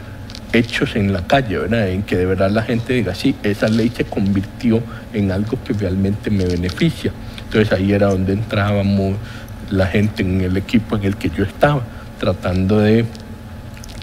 hechos 0.53 0.97
en 0.97 1.13
la 1.13 1.27
calle, 1.27 1.59
¿verdad? 1.59 1.89
En 1.89 2.03
que 2.03 2.17
de 2.17 2.27
verdad 2.27 2.51
la 2.51 2.63
gente 2.63 2.93
diga, 2.93 3.15
sí, 3.15 3.35
esa 3.43 3.69
ley 3.69 3.91
se 3.95 4.05
convirtió 4.05 4.83
en 5.13 5.31
algo 5.31 5.59
que 5.65 5.73
realmente 5.73 6.31
me 6.31 6.45
beneficia. 6.45 7.13
Entonces 7.45 7.73
ahí 7.73 7.93
era 7.93 8.09
donde 8.09 8.33
entrábamos 8.33 9.17
la 9.71 9.87
gente 9.87 10.23
en 10.23 10.41
el 10.41 10.57
equipo 10.57 10.97
en 10.97 11.05
el 11.05 11.17
que 11.17 11.31
yo 11.31 11.45
estaba, 11.45 11.83
tratando 12.19 12.81
de 12.81 13.05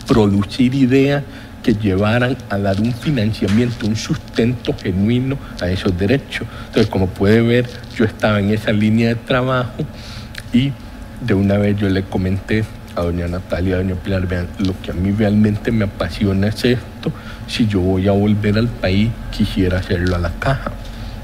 producir 0.07 0.74
ideas 0.74 1.24
que 1.63 1.74
llevaran 1.74 2.38
a 2.50 2.57
dar 2.57 2.79
un 2.79 2.93
financiamiento, 2.93 3.88
un 3.88 3.97
sustento 3.97 4.74
genuino 4.81 5.38
a 5.59 5.69
esos 5.69 5.97
derechos. 5.97 6.47
Entonces, 6.67 6.89
como 6.89 7.07
puede 7.07 7.41
ver, 7.41 7.69
yo 7.97 8.05
estaba 8.05 8.39
en 8.39 8.51
esa 8.51 8.71
línea 8.71 9.09
de 9.09 9.15
trabajo 9.15 9.86
y 10.53 10.71
de 11.19 11.33
una 11.33 11.57
vez 11.57 11.77
yo 11.77 11.89
le 11.89 12.03
comenté 12.03 12.63
a 12.97 13.03
doña 13.03 13.27
Natalia, 13.27 13.75
a 13.75 13.77
doña 13.77 13.95
Pilar, 13.95 14.27
vean, 14.27 14.47
lo 14.57 14.73
que 14.81 14.91
a 14.91 14.93
mí 14.93 15.11
realmente 15.11 15.71
me 15.71 15.85
apasiona 15.85 16.47
es 16.47 16.65
esto, 16.65 17.11
si 17.47 17.67
yo 17.67 17.79
voy 17.79 18.07
a 18.07 18.11
volver 18.11 18.57
al 18.57 18.67
país, 18.67 19.11
quisiera 19.31 19.77
hacerlo 19.77 20.15
a 20.15 20.19
la 20.19 20.31
caja, 20.39 20.71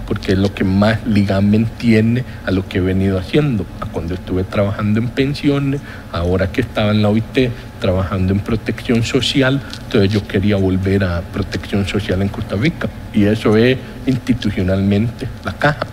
porque 0.05 0.33
es 0.33 0.37
lo 0.37 0.53
que 0.53 0.63
más 0.63 1.05
ligamen 1.07 1.65
tiene 1.77 2.23
a 2.45 2.51
lo 2.51 2.67
que 2.67 2.77
he 2.77 2.81
venido 2.81 3.17
haciendo, 3.17 3.65
a 3.81 3.87
cuando 3.87 4.13
estuve 4.13 4.43
trabajando 4.43 4.99
en 4.99 5.09
pensiones, 5.09 5.81
ahora 6.11 6.51
que 6.51 6.61
estaba 6.61 6.91
en 6.91 7.01
la 7.01 7.09
OIT 7.09 7.49
trabajando 7.79 8.33
en 8.33 8.39
protección 8.39 9.03
social, 9.03 9.59
entonces 9.85 10.11
yo 10.11 10.27
quería 10.27 10.57
volver 10.57 11.03
a 11.03 11.21
protección 11.21 11.87
social 11.87 12.21
en 12.21 12.29
Costa 12.29 12.55
Rica, 12.55 12.87
y 13.13 13.23
eso 13.23 13.57
es 13.57 13.79
institucionalmente 14.05 15.27
la 15.43 15.53
caja. 15.53 15.87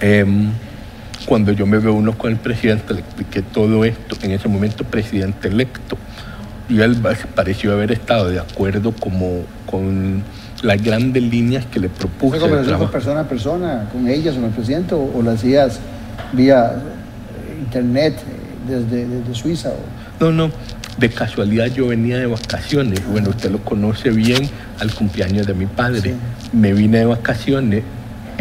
Em, 0.00 0.50
cuando 1.26 1.52
yo 1.52 1.66
me 1.66 1.78
uno 1.78 2.16
con 2.16 2.30
el 2.30 2.38
presidente, 2.38 2.94
le 2.94 3.00
expliqué 3.00 3.42
todo 3.42 3.84
esto, 3.84 4.16
en 4.22 4.32
ese 4.32 4.48
momento 4.48 4.84
presidente 4.84 5.48
electo, 5.48 5.96
y 6.68 6.80
él 6.80 6.96
pareció 7.34 7.72
haber 7.72 7.92
estado 7.92 8.30
de 8.30 8.40
acuerdo 8.40 8.92
como 8.92 9.42
con 9.66 10.22
las 10.62 10.82
grandes 10.82 11.22
líneas 11.22 11.66
que 11.66 11.80
le 11.80 11.88
propuse. 11.88 12.38
¿Fue 12.38 12.48
conversación 12.48 12.90
persona 12.90 13.20
a 13.20 13.28
persona, 13.28 13.88
con 13.92 14.08
ellas 14.08 14.34
o 14.34 14.36
con 14.36 14.44
el 14.46 14.54
presidente, 14.54 14.94
o, 14.94 15.10
o 15.14 15.22
lo 15.22 15.30
hacías 15.30 15.80
vía 16.32 16.72
eh, 16.74 17.58
internet 17.60 18.14
eh, 18.14 18.68
desde, 18.68 19.06
desde 19.06 19.34
Suiza? 19.34 19.70
O? 19.70 20.24
No, 20.24 20.30
no, 20.30 20.50
de 20.98 21.08
casualidad 21.08 21.66
yo 21.66 21.88
venía 21.88 22.18
de 22.18 22.26
vacaciones, 22.26 23.00
bueno, 23.10 23.30
usted 23.30 23.50
lo 23.50 23.58
conoce 23.58 24.10
bien, 24.10 24.48
al 24.78 24.94
cumpleaños 24.94 25.46
de 25.46 25.54
mi 25.54 25.66
padre. 25.66 26.00
Sí. 26.00 26.14
Me 26.52 26.72
vine 26.72 26.98
de 26.98 27.06
vacaciones 27.06 27.82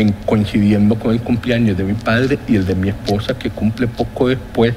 en 0.02 0.12
coincidiendo 0.26 0.96
con 0.96 1.12
el 1.14 1.22
cumpleaños 1.22 1.78
de 1.78 1.84
mi 1.84 1.94
padre 1.94 2.40
y 2.48 2.56
el 2.56 2.66
de 2.66 2.76
mi 2.76 2.90
esposa 2.90 3.38
que 3.38 3.50
cumple 3.50 3.88
poco 3.88 4.28
después 4.28 4.74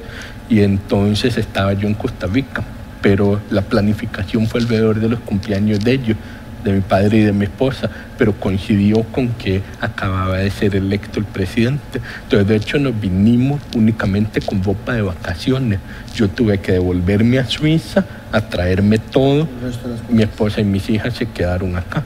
y 0.49 0.61
entonces 0.61 1.37
estaba 1.37 1.73
yo 1.73 1.89
en 1.89 1.95
Costa 1.95 2.27
Rica, 2.27 2.63
pero 3.01 3.41
la 3.51 3.63
planificación 3.63 4.47
fue 4.47 4.61
alrededor 4.61 5.01
de 5.01 5.09
los 5.09 5.21
cumpleaños 5.21 5.81
de 5.81 5.93
ellos, 5.93 6.17
de 6.63 6.73
mi 6.73 6.81
padre 6.81 7.19
y 7.19 7.21
de 7.23 7.33
mi 7.33 7.45
esposa, 7.45 7.91
pero 8.17 8.33
coincidió 8.33 9.03
con 9.05 9.29
que 9.29 9.63
acababa 9.81 10.39
de 10.39 10.51
ser 10.51 10.77
electo 10.77 11.19
el 11.19 11.27
presidente. 11.27 12.01
Entonces, 12.23 12.49
de 12.49 12.57
hecho, 12.57 12.79
nos 12.79 12.99
vinimos 12.99 13.61
únicamente 13.75 14.41
con 14.41 14.63
ropa 14.63 14.95
de 14.95 15.03
vacaciones. 15.03 15.81
Yo 16.15 16.29
tuve 16.29 16.59
que 16.59 16.73
devolverme 16.73 17.39
a 17.39 17.47
Suiza, 17.47 18.05
a 18.33 18.41
traerme 18.41 18.99
todo. 18.99 19.47
Mi 20.09 20.23
esposa 20.23 20.63
y 20.63 20.65
mis 20.65 20.89
hijas 20.89 21.15
se 21.15 21.27
quedaron 21.27 21.77
acá. 21.77 22.03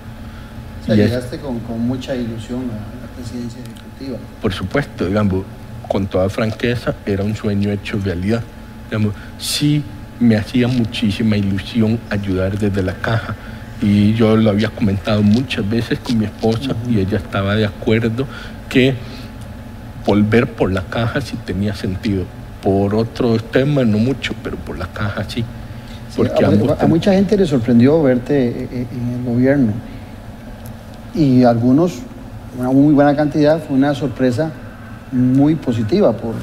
O 0.83 0.87
sea, 0.87 0.97
llegaste 0.97 1.37
es, 1.37 1.43
con, 1.43 1.61
con 1.61 1.81
mucha 1.81 2.17
ilusión 2.17 2.63
a 2.73 2.98
presidencia 3.19 3.61
ejecutiva. 3.61 4.19
Por 4.41 4.53
supuesto, 4.53 5.07
digamos, 5.07 5.45
con 5.89 6.07
toda 6.07 6.29
franqueza, 6.29 6.95
era 7.07 7.25
un 7.25 7.35
sueño 7.35 7.71
hecho 7.71 7.99
realidad. 8.03 8.43
Digamos, 8.87 9.15
sí 9.39 9.83
me 10.21 10.37
hacía 10.37 10.69
muchísima 10.69 11.37
ilusión 11.37 11.99
ayudar 12.11 12.59
desde 12.59 12.83
la 12.83 12.95
caja. 12.95 13.35
Y 13.81 14.15
yo 14.15 14.37
lo 14.37 14.51
había 14.51 14.71
comentado 14.71 15.23
muchas 15.23 15.69
veces 15.69 15.99
con 16.01 16.19
mi 16.19 16.25
esposa 16.25 16.73
uh 16.73 16.89
-huh. 16.89 16.93
y 16.93 17.01
ella 17.01 17.19
estaba 17.19 17.55
de 17.55 17.65
acuerdo 17.65 18.27
que 18.69 18.95
volver 20.05 20.49
por 20.49 20.73
la 20.73 20.83
caja 20.83 21.21
sí 21.21 21.37
tenía 21.45 21.75
sentido. 21.75 22.25
Por 22.63 22.95
otros 22.95 23.51
temas 23.51 23.87
no 23.87 23.99
mucho, 23.99 24.35
pero 24.43 24.57
por 24.57 24.79
la 24.79 24.87
caja 24.87 25.25
sí. 25.29 25.45
Porque 26.17 26.45
a, 26.45 26.87
mucha 26.89 27.13
gente 27.13 27.37
le 27.37 27.47
sorprendió 27.47 28.03
verte 28.03 28.69
en 28.73 29.15
el 29.15 29.25
gobierno 29.25 29.73
y 31.15 31.45
algunos, 31.45 31.99
una 32.59 32.71
muy 32.73 32.93
buena 32.93 33.15
cantidad, 33.15 33.63
fue 33.63 33.77
una 33.77 33.95
sorpresa 33.95 34.51
muy 35.13 35.55
positiva, 35.55 36.13
por, 36.13 36.35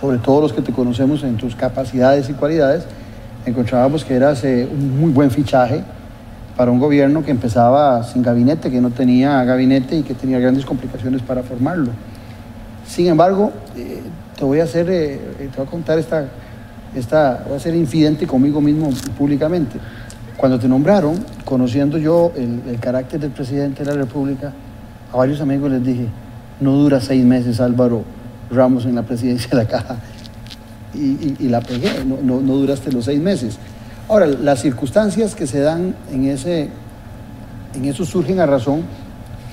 sobre 0.00 0.18
todo 0.18 0.40
los 0.40 0.52
que 0.52 0.62
te 0.62 0.72
conocemos 0.72 1.24
en 1.24 1.36
tus 1.36 1.56
capacidades 1.56 2.30
y 2.30 2.32
cualidades, 2.32 2.84
encontrábamos 3.44 4.04
que 4.04 4.14
eras 4.14 4.44
eh, 4.44 4.68
un 4.70 5.00
muy 5.00 5.10
buen 5.10 5.30
fichaje 5.30 5.82
para 6.56 6.70
un 6.70 6.78
gobierno 6.78 7.24
que 7.24 7.32
empezaba 7.32 8.02
sin 8.04 8.22
gabinete, 8.22 8.70
que 8.70 8.80
no 8.80 8.90
tenía 8.90 9.42
gabinete 9.44 9.96
y 9.96 10.02
que 10.02 10.14
tenía 10.14 10.38
grandes 10.38 10.64
complicaciones 10.64 11.22
para 11.22 11.42
formarlo. 11.42 11.90
Sin 12.86 13.08
embargo, 13.08 13.52
eh, 13.76 14.00
te 14.36 14.44
voy 14.44 14.60
a 14.60 14.64
hacer, 14.64 14.88
eh, 14.88 15.20
te 15.38 15.56
voy 15.56 15.66
a 15.66 15.70
contar 15.70 15.98
esta, 15.98 16.26
esta, 16.94 17.44
voy 17.46 17.56
a 17.56 17.60
ser 17.60 17.74
infidente 17.74 18.26
conmigo 18.26 18.60
mismo 18.60 18.90
públicamente. 19.16 19.78
Cuando 20.36 20.58
te 20.58 20.68
nombraron, 20.68 21.16
conociendo 21.44 21.98
yo 21.98 22.32
el, 22.36 22.62
el, 22.68 22.78
carácter 22.78 23.18
del 23.18 23.32
presidente 23.32 23.82
de 23.82 23.90
la 23.90 23.96
República, 23.96 24.52
a 25.12 25.16
varios 25.16 25.40
amigos 25.40 25.70
les 25.70 25.84
dije, 25.84 26.06
no 26.60 26.72
dura 26.72 27.00
seis 27.00 27.24
meses 27.24 27.60
Álvaro 27.60 28.04
Ramos 28.50 28.84
en 28.86 28.94
la 28.94 29.02
presidencia 29.02 29.48
de 29.50 29.56
la 29.56 29.66
Caja. 29.66 29.96
Y, 30.94 31.48
la 31.48 31.60
pegué, 31.60 32.04
no, 32.04 32.16
no, 32.22 32.40
no, 32.40 32.54
duraste 32.54 32.90
los 32.90 33.04
seis 33.04 33.20
meses. 33.20 33.58
Ahora, 34.08 34.26
las 34.26 34.60
circunstancias 34.62 35.34
que 35.34 35.46
se 35.46 35.60
dan 35.60 35.94
en, 36.10 36.24
ese, 36.24 36.70
en 37.74 37.84
eso 37.84 38.04
surgen 38.04 38.40
a 38.40 38.46
razón 38.46 38.82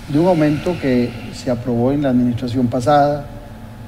de 0.08 0.18
un 0.18 0.28
aumento 0.28 0.76
que 0.82 1.12
se 1.34 1.52
aprobó 1.52 1.92
en 1.92 2.04
la 2.04 2.10
administración 2.10 2.68
pasada 2.68 3.26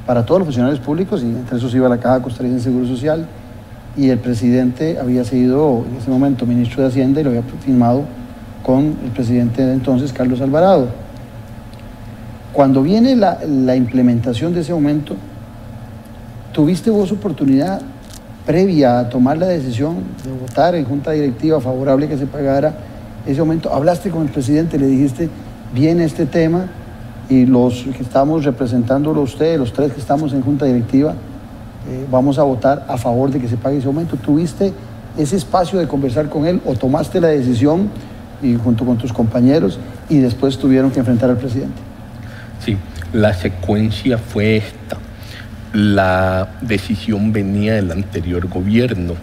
para 0.06 0.26
todos 0.26 0.42
los 0.42 0.48
funcionarios 0.48 0.80
públicos, 0.80 1.24
y 1.24 1.26
entre 1.26 1.58
esos 1.58 1.74
iba 1.74 1.90
la 1.90 1.98
Caja 1.98 2.22
Costarricense 2.22 2.70
de 2.70 2.76
Seguro 2.76 2.88
Social, 2.88 3.26
y 3.96 4.10
el 4.10 4.20
presidente 4.20 5.00
había 5.00 5.24
sido 5.24 5.86
en 5.90 5.98
ese 5.98 6.12
momento 6.12 6.46
ministro 6.46 6.84
de 6.84 6.90
Hacienda 6.90 7.22
y 7.22 7.24
lo 7.24 7.30
había 7.32 7.44
firmado 7.64 8.04
con 8.62 8.98
el 9.04 9.12
presidente 9.12 9.66
de 9.66 9.74
entonces, 9.74 10.14
Carlos 10.14 10.42
Alvarado. 10.42 11.07
Cuando 12.58 12.82
viene 12.82 13.16
la, 13.16 13.76
implementación 13.76 14.56
de 14.56 14.62
ese 14.62 14.72
aumento, 14.72 15.16
¿tuviste 16.54 16.90
vos 16.90 17.12
oportunidad 17.12 17.80
previa 18.48 18.98
a 18.98 19.10
tomar 19.10 19.38
la 19.38 19.46
decisión 19.46 19.98
de 20.26 20.32
votar 20.32 20.74
en 20.74 20.84
junta 20.86 21.12
directiva 21.12 21.62
favorable 21.62 22.08
que 22.08 22.18
se 22.18 22.26
pagara 22.26 22.74
ese 23.28 23.42
aumento? 23.42 23.72
¿Hablaste 23.72 24.10
con 24.10 24.24
el 24.24 24.30
presidente, 24.30 24.80
le 24.80 24.88
dijiste, 24.88 25.30
viene 25.72 26.04
este 26.04 26.26
tema 26.26 26.66
y 27.30 27.46
los 27.46 27.84
que 27.96 28.02
estamos 28.02 28.44
representándolo 28.44 29.22
usted, 29.22 29.60
los 29.60 29.72
tres 29.72 29.94
que 29.94 30.00
estamos 30.00 30.34
en 30.34 30.42
junta 30.42 30.66
directiva, 30.66 31.12
eh, 31.12 32.08
vamos 32.10 32.40
a 32.40 32.42
votar 32.42 32.88
a 32.90 32.98
favor 32.98 33.30
de 33.30 33.40
que 33.40 33.48
se 33.48 33.58
pague 33.58 33.78
ese 33.78 33.86
aumento. 33.86 34.16
¿Tuviste 34.16 34.74
ese 35.16 35.36
espacio 35.36 35.78
de 35.78 35.88
conversar 35.88 36.28
con 36.28 36.48
él 36.48 36.60
o 36.66 36.74
tomaste 36.74 37.22
la 37.22 37.28
decisión 37.28 37.92
y 38.42 38.56
junto 38.56 38.84
con 38.84 38.98
tus 38.98 39.14
compañeros 39.14 39.78
y 40.10 40.18
después 40.18 40.58
tuvieron 40.58 40.90
que 40.90 40.98
enfrentar 40.98 41.30
al 41.30 41.38
presidente. 41.38 41.87
La 43.14 43.34
secuencia 43.34 44.18
fue 44.18 44.58
esta. 44.58 44.98
La 45.72 46.50
decisión 46.62 47.32
venía 47.32 47.76
del 47.76 47.92
anterior 47.92 48.48
gobierno. 48.50 49.16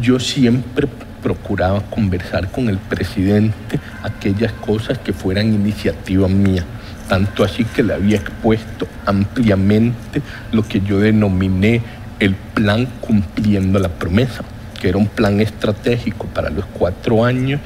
Yo 0.00 0.18
siempre 0.18 0.88
procuraba 1.22 1.82
conversar 1.82 2.50
con 2.50 2.70
el 2.70 2.78
presidente 2.78 3.78
aquellas 4.02 4.52
cosas 4.52 4.98
que 4.98 5.12
fueran 5.12 5.52
iniciativa 5.52 6.26
mía. 6.26 6.64
Tanto 7.06 7.44
así 7.44 7.64
que 7.64 7.82
le 7.82 7.92
había 7.92 8.16
expuesto 8.16 8.88
ampliamente 9.04 10.22
lo 10.52 10.62
que 10.62 10.80
yo 10.80 10.98
denominé 10.98 11.82
el 12.18 12.34
plan 12.34 12.88
cumpliendo 13.02 13.78
la 13.78 13.90
promesa, 13.90 14.42
que 14.80 14.88
era 14.88 14.96
un 14.96 15.08
plan 15.08 15.40
estratégico 15.40 16.26
para 16.28 16.48
los 16.48 16.64
cuatro 16.64 17.26
años 17.26 17.60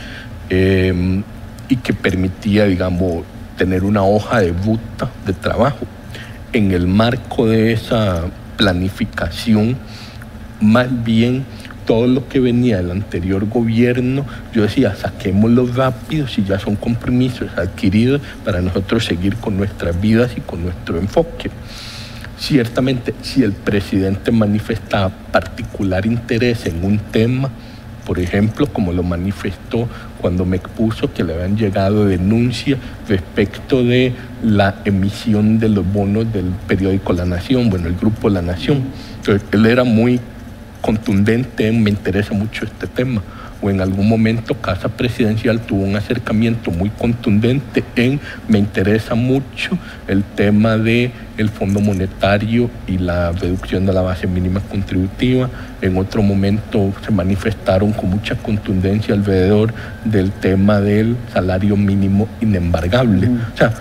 eh, 0.49 1.23
y 1.69 1.77
que 1.77 1.93
permitía, 1.93 2.65
digamos, 2.65 3.23
tener 3.61 3.85
una 3.85 4.03
hoja 4.03 4.41
de 4.41 4.55
ruta 4.55 5.11
de 5.27 5.35
trabajo. 5.35 5.87
En 6.55 6.71
el 6.73 6.87
marco 6.87 7.47
de 7.47 7.73
esa 7.73 8.23
planificación, 8.57 9.77
más 10.63 10.89
bien 11.05 11.45
todo 11.85 12.07
lo 12.07 12.27
que 12.27 12.41
venía 12.41 12.79
del 12.79 12.91
anterior 12.91 13.47
gobierno, 13.47 14.25
yo 14.55 14.63
decía, 14.63 14.95
saquémoslo 14.95 15.67
rápido 15.67 16.27
si 16.27 16.43
ya 16.43 16.59
son 16.59 16.75
compromisos 16.75 17.51
adquiridos 17.59 18.23
para 18.47 18.63
nosotros 18.63 19.05
seguir 19.05 19.37
con 19.37 19.59
nuestras 19.59 20.01
vidas 20.01 20.31
y 20.39 20.41
con 20.41 20.63
nuestro 20.63 20.97
enfoque. 20.97 21.51
Ciertamente, 22.39 23.13
si 23.21 23.43
el 23.43 23.53
presidente 23.53 24.33
manifestaba 24.33 25.11
particular 25.11 26.07
interés 26.07 26.65
en 26.65 26.83
un 26.83 26.99
tema, 26.99 27.51
por 28.07 28.21
ejemplo, 28.21 28.67
como 28.69 28.95
lo 28.95 29.03
manifestó 29.03 29.87
cuando 30.21 30.45
me 30.45 30.57
expuso 30.57 31.13
que 31.13 31.25
le 31.25 31.35
habían 31.35 31.57
llegado 31.57 32.07
denuncias 32.07 32.79
respecto 33.09 33.83
de 33.83 34.13
la 34.43 34.77
emisión 34.85 35.59
de 35.59 35.69
los 35.69 35.91
bonos 35.91 36.33
del 36.33 36.47
periódico 36.67 37.13
La 37.13 37.25
Nación, 37.25 37.71
bueno, 37.71 37.89
el 37.89 37.97
grupo 37.97 38.29
La 38.29 38.43
Nación. 38.43 38.83
Él 39.53 39.67
era 39.67 39.85
muy 39.85 40.21
contundente 40.81 41.69
en 41.69 41.83
me 41.83 41.91
interesa 41.91 42.33
mucho 42.33 42.65
este 42.65 42.87
tema 42.87 43.23
o 43.63 43.71
en 43.71 43.81
algún 43.81 44.09
momento 44.09 44.55
Casa 44.55 44.89
Presidencial 44.89 45.61
tuvo 45.61 45.85
un 45.85 45.97
acercamiento 45.97 46.71
muy 46.71 46.91
contundente 46.91 47.85
en 47.97 48.21
me 48.49 48.59
interesa 48.59 49.15
mucho 49.15 49.79
el 50.09 50.25
tema 50.25 50.77
de 50.77 51.11
el 51.37 51.49
Fondo 51.49 51.81
Monetario 51.81 52.71
y 52.87 52.99
la 52.99 53.33
reducción 53.33 53.87
de 53.87 53.93
la 53.93 54.03
base 54.03 54.27
mínima 54.27 54.61
contributiva. 54.61 55.49
En 55.81 55.97
otro 55.97 56.23
momento 56.23 56.93
se 57.05 57.11
manifestaron 57.11 57.93
con 57.93 58.11
mucha 58.11 58.35
contundencia 58.37 59.15
alrededor 59.15 59.73
del 60.05 60.33
tema 60.33 60.81
del 60.81 61.17
salario 61.33 61.77
mínimo 61.77 62.29
inembargable. 62.41 63.29
O 63.55 63.57
sea, 63.57 63.73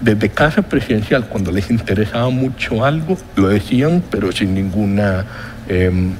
desde 0.00 0.28
Casa 0.28 0.62
Presidencial, 0.62 1.26
cuando 1.26 1.50
les 1.50 1.70
interesaba 1.70 2.30
mucho 2.30 2.84
algo, 2.84 3.18
lo 3.36 3.48
decían, 3.48 4.02
pero 4.10 4.30
sin 4.32 4.54
ninguna... 4.54 5.24
Em, 5.68 6.12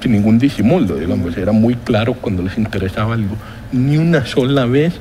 sin 0.00 0.12
ningún 0.12 0.38
disimulo, 0.38 0.96
digamos, 0.96 1.36
era 1.36 1.52
muy 1.52 1.74
claro 1.74 2.14
cuando 2.14 2.42
les 2.42 2.56
interesaba 2.56 3.14
algo. 3.14 3.36
Ni 3.72 3.96
una 3.96 4.24
sola 4.26 4.66
vez 4.66 4.94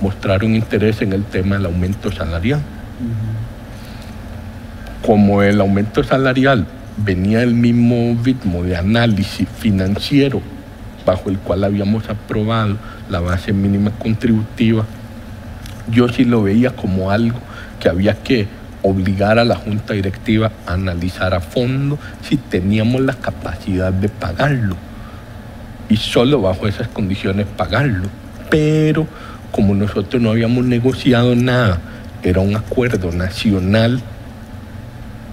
mostraron 0.00 0.54
interés 0.54 1.02
en 1.02 1.12
el 1.12 1.24
tema 1.24 1.56
del 1.56 1.66
aumento 1.66 2.12
salarial. 2.12 2.60
Como 5.04 5.42
el 5.42 5.60
aumento 5.60 6.04
salarial 6.04 6.66
venía 6.96 7.40
del 7.40 7.54
mismo 7.54 8.18
ritmo 8.22 8.62
de 8.62 8.76
análisis 8.76 9.48
financiero 9.48 10.42
bajo 11.06 11.30
el 11.30 11.38
cual 11.38 11.64
habíamos 11.64 12.08
aprobado 12.10 12.76
la 13.08 13.20
base 13.20 13.52
mínima 13.52 13.90
contributiva, 13.92 14.84
yo 15.90 16.08
sí 16.08 16.24
lo 16.24 16.42
veía 16.42 16.70
como 16.70 17.10
algo 17.10 17.38
que 17.80 17.88
había 17.88 18.14
que 18.14 18.46
obligar 18.82 19.38
a 19.38 19.44
la 19.44 19.56
junta 19.56 19.94
directiva 19.94 20.52
a 20.66 20.74
analizar 20.74 21.34
a 21.34 21.40
fondo 21.40 21.98
si 22.22 22.36
teníamos 22.36 23.00
la 23.00 23.14
capacidad 23.14 23.92
de 23.92 24.08
pagarlo 24.08 24.76
y 25.88 25.96
solo 25.96 26.42
bajo 26.42 26.68
esas 26.68 26.88
condiciones 26.88 27.46
pagarlo. 27.56 28.08
Pero 28.50 29.06
como 29.50 29.74
nosotros 29.74 30.22
no 30.22 30.30
habíamos 30.30 30.64
negociado 30.64 31.34
nada, 31.34 31.80
era 32.22 32.40
un 32.40 32.56
acuerdo 32.56 33.12
nacional, 33.12 34.00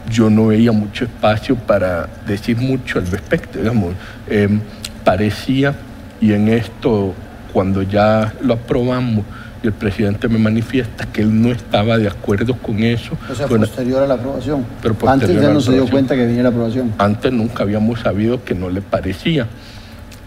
yo 0.10 0.29
no 0.29 0.47
veía 0.47 0.71
mucho 0.71 1.05
espacio 1.05 1.55
para 1.55 2.08
decir 2.27 2.58
mucho 2.58 2.99
al 2.99 3.08
respecto. 3.08 3.60
Digamos, 3.60 3.95
em, 4.29 4.62
parecía, 5.03 5.75
y 6.21 6.34
en 6.34 6.47
esto, 6.47 7.13
cuando 7.51 7.81
ya 7.81 8.34
lo 8.41 8.53
aprobamos, 8.53 9.25
el 9.67 9.73
presidente 9.73 10.28
me 10.28 10.38
manifiesta 10.38 11.06
que 11.06 11.21
él 11.21 11.41
no 11.41 11.51
estaba 11.51 11.97
de 11.97 12.08
acuerdo 12.08 12.56
con 12.56 12.84
eso. 12.84 13.17
O 13.30 13.36
sea, 13.36 13.47
posterior 13.47 14.04
a 14.04 14.08
la 14.08 14.15
aprobación. 14.15 14.65
Pero 14.82 14.95
Antes 15.08 15.41
ya 15.41 15.54
no 15.54 15.62
se 15.62 15.73
dio 15.73 15.88
cuenta 15.88 16.15
que 16.15 16.25
venía 16.25 16.43
la 16.43 16.49
aprobación. 16.49 16.93
Antes 16.97 17.32
nunca 17.32 17.63
habíamos 17.63 18.01
sabido 18.01 18.43
que 18.43 18.56
no 18.56 18.69
le 18.69 18.82
parecía. 18.82 19.47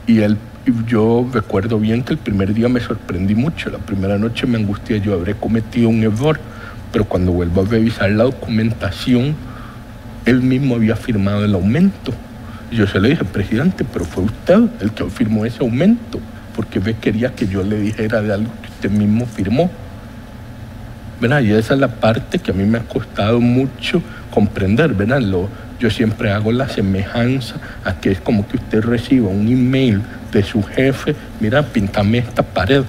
Y 0.07 0.21
él, 0.21 0.39
yo 0.87 1.29
recuerdo 1.33 1.79
bien 1.79 2.03
que 2.03 2.15
el 2.15 2.19
primer 2.19 2.55
día 2.55 2.69
me 2.69 2.81
sorprendí 2.81 3.35
mucho. 3.35 3.71
La 3.71 3.79
primera 3.79 4.19
noche 4.19 4.47
me 4.47 4.59
angustié, 4.59 5.01
yo 5.01 5.15
habré 5.15 5.35
cometido 5.35 5.89
un 5.89 6.03
error. 6.03 6.39
Pero 6.93 7.05
cuando 7.05 7.33
vuelvo 7.33 7.63
a 7.63 7.65
revisar 7.65 8.11
la 8.11 8.25
documentación, 8.25 9.35
él 10.25 10.43
mismo 10.43 10.75
había 10.77 10.97
firmado 10.97 11.45
el 11.45 11.55
aumento. 11.55 12.13
Y 12.71 12.77
yo 12.77 12.87
se 12.87 13.01
le 13.01 13.11
dije, 13.11 13.25
presidente, 13.25 13.85
pero 13.91 14.05
fue 14.05 14.25
usted 14.25 14.61
el 14.81 14.93
que 14.93 15.05
firmó 15.05 15.45
ese 15.45 15.63
aumento, 15.63 16.19
porque 16.55 16.79
ve 16.79 16.95
quería 16.95 17.35
que 17.35 17.47
yo 17.47 17.63
le 17.63 17.79
dijera 17.79 18.21
de 18.21 18.33
algo 18.33 18.51
usted 18.79 18.91
mismo 18.91 19.27
firmó. 19.27 19.71
¿Verdad? 21.21 21.41
Y 21.41 21.53
esa 21.53 21.75
es 21.75 21.81
la 21.81 21.89
parte 21.89 22.39
que 22.39 22.53
a 22.53 22.55
mí 22.55 22.65
me 22.65 22.79
ha 22.79 22.83
costado 22.83 23.41
mucho 23.41 24.01
comprender. 24.31 24.95
¿verdad? 24.95 25.21
Lo, 25.21 25.49
yo 25.81 25.91
siempre 25.91 26.31
hago 26.31 26.53
la 26.53 26.69
semejanza 26.69 27.57
a 27.85 27.95
que 27.95 28.13
es 28.13 28.21
como 28.21 28.47
que 28.47 28.57
usted 28.57 28.83
reciba 28.83 29.29
un 29.29 29.49
email 29.49 30.01
de 30.33 30.43
su 30.43 30.63
jefe, 30.63 31.17
mira, 31.41 31.63
pintame 31.63 32.19
esta 32.19 32.43
pared 32.43 32.85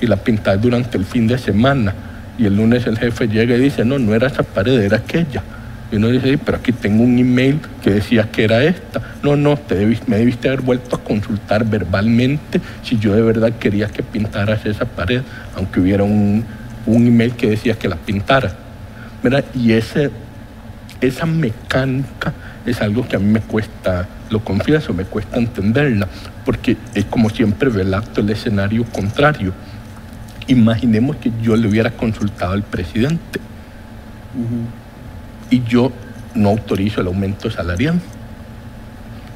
y 0.00 0.06
la 0.06 0.16
pintas 0.16 0.60
durante 0.60 0.96
el 0.96 1.04
fin 1.04 1.26
de 1.26 1.36
semana. 1.36 1.94
Y 2.38 2.46
el 2.46 2.56
lunes 2.56 2.86
el 2.86 2.98
jefe 2.98 3.28
llega 3.28 3.56
y 3.56 3.60
dice, 3.60 3.84
no, 3.84 3.98
no 3.98 4.14
era 4.14 4.26
esa 4.26 4.42
pared, 4.42 4.80
era 4.80 4.98
aquella. 4.98 5.42
Y 5.90 5.96
uno 5.96 6.08
dice, 6.08 6.36
pero 6.38 6.58
aquí 6.58 6.72
tengo 6.72 7.04
un 7.04 7.18
email 7.18 7.60
que 7.82 7.90
decía 7.90 8.28
que 8.30 8.44
era 8.44 8.62
esta. 8.64 9.00
No, 9.22 9.36
no, 9.36 9.56
te 9.56 9.86
me 10.06 10.18
debiste 10.18 10.48
haber 10.48 10.62
vuelto 10.62 10.96
a 10.96 11.04
consultar 11.04 11.64
verbalmente 11.64 12.60
si 12.82 12.98
yo 12.98 13.14
de 13.14 13.22
verdad 13.22 13.52
quería 13.52 13.86
que 13.86 14.02
pintaras 14.02 14.66
esa 14.66 14.84
pared, 14.84 15.22
aunque 15.54 15.80
hubiera 15.80 16.02
un, 16.02 16.44
email 16.86 17.34
que 17.34 17.50
decía 17.50 17.74
que 17.74 17.88
la 17.88 17.96
pintara. 17.96 18.56
Y 19.54 19.72
ese, 19.72 20.10
esa 21.00 21.26
mecánica 21.26 22.32
es 22.64 22.80
algo 22.80 23.06
que 23.06 23.16
a 23.16 23.18
mí 23.20 23.26
me 23.26 23.40
cuesta, 23.40 24.08
lo 24.30 24.40
confieso, 24.40 24.92
me 24.92 25.04
cuesta 25.04 25.36
entenderla, 25.36 26.08
porque 26.44 26.76
es 26.94 27.04
como 27.04 27.30
siempre 27.30 27.70
relato 27.70 28.20
el 28.20 28.30
escenario 28.30 28.84
contrario. 28.84 29.52
Imaginemos 30.48 31.16
que 31.16 31.30
yo 31.42 31.56
le 31.56 31.68
hubiera 31.68 31.92
consultado 31.92 32.52
al 32.52 32.62
presidente 32.62 33.40
y 35.50 35.62
yo 35.64 35.92
no 36.34 36.50
autorizo 36.50 37.00
el 37.00 37.06
aumento 37.08 37.50
salarial. 37.50 38.00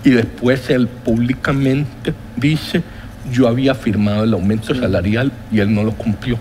Y 0.05 0.11
después 0.11 0.71
él 0.71 0.89
públicamente 0.89 2.15
dice, 2.37 2.83
yo 3.31 3.49
había 3.49 3.75
firmado 3.75 4.25
el 4.25 4.33
aumento 4.33 4.75
salarial 4.75 5.33
y 5.53 5.61
él 5.61 5.75
no 5.75 5.85
lo 5.85 5.93
cumplió. 5.93 6.39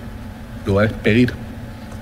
Lo 0.65 0.75
va 0.75 0.83
a 0.83 0.85
despedir. 0.85 1.33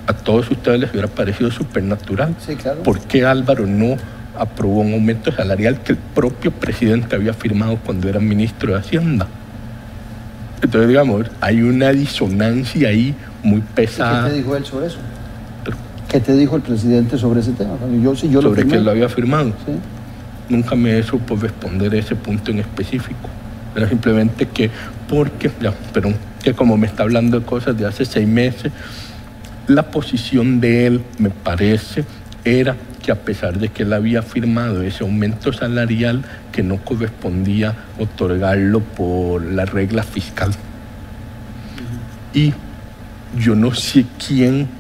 A 0.06 0.14
todos 0.14 0.50
ustedes 0.50 0.80
les 0.80 0.92
hubiera 0.92 1.08
parecido 1.08 1.52
supernatural. 1.52 2.36
Sí, 2.46 2.56
claro. 2.56 2.84
¿Por 2.84 3.02
qué 3.02 3.26
Álvaro 3.26 3.66
no 3.66 3.98
aprobó 4.38 4.82
un 4.82 4.94
aumento 4.94 5.32
salarial 5.32 5.82
que 5.82 5.94
el 5.94 5.98
propio 5.98 6.52
presidente 6.52 7.16
había 7.16 7.34
firmado 7.34 7.78
cuando 7.78 8.08
era 8.08 8.20
ministro 8.20 8.74
de 8.74 8.80
Hacienda? 8.80 9.28
Entonces, 10.62 10.88
digamos, 10.88 11.28
hay 11.42 11.62
una 11.62 11.92
disonancia 11.92 12.90
ahí 12.90 13.16
muy 13.44 13.62
pesada. 13.62 14.26
¿Qué 14.26 14.32
te 14.32 14.38
dijo 14.38 14.56
él 14.56 14.66
sobre 14.66 14.88
eso? 14.88 14.98
¿Qué 16.08 16.22
te 16.22 16.34
dijo 16.36 16.56
el 16.56 16.62
presidente 16.62 17.18
sobre 17.18 17.42
ese 17.42 17.52
tema? 17.52 17.72
Yo, 18.02 18.14
yo 18.14 18.42
sobre 18.42 18.66
que 18.66 18.76
él 18.76 18.86
lo 18.86 18.92
había 18.92 19.10
firmado. 19.10 19.54
Nunca 20.48 20.76
me 20.76 21.04
supo 21.04 21.36
responder 21.36 21.94
ese 21.96 22.16
punto 22.16 22.52
en 22.52 22.60
específico. 22.60 23.30
Era 23.76 23.90
simplemente 23.90 24.48
que, 24.48 24.72
porque, 25.10 25.52
ya, 25.62 25.74
pero 25.94 26.14
que 26.42 26.54
como 26.54 26.78
me 26.78 26.88
está 26.88 27.04
hablando 27.04 27.40
de 27.40 27.46
cosas 27.46 27.78
de 27.78 27.86
hace 27.86 28.06
seis 28.06 28.28
meses, 28.28 28.72
la 29.68 29.84
posición 29.92 30.62
de 30.62 30.88
él, 30.88 31.04
me 31.20 31.30
parece, 31.30 32.06
era 32.46 32.78
que 33.04 33.12
a 33.12 33.16
pesar 33.16 33.60
de 33.60 33.68
que 33.68 33.84
él 33.84 33.92
había 33.92 34.22
firmado 34.22 34.82
ese 34.82 35.04
aumento 35.04 35.52
salarial, 35.52 36.24
que 36.54 36.64
no 36.64 36.78
correspondía 36.78 37.76
otorgarlo 38.00 38.80
por 38.80 39.44
la 39.44 39.66
regla 39.66 40.04
fiscal. 40.04 40.52
Y 42.34 42.54
yo 43.38 43.56
no 43.56 43.74
sé 43.74 44.06
quién 44.26 44.77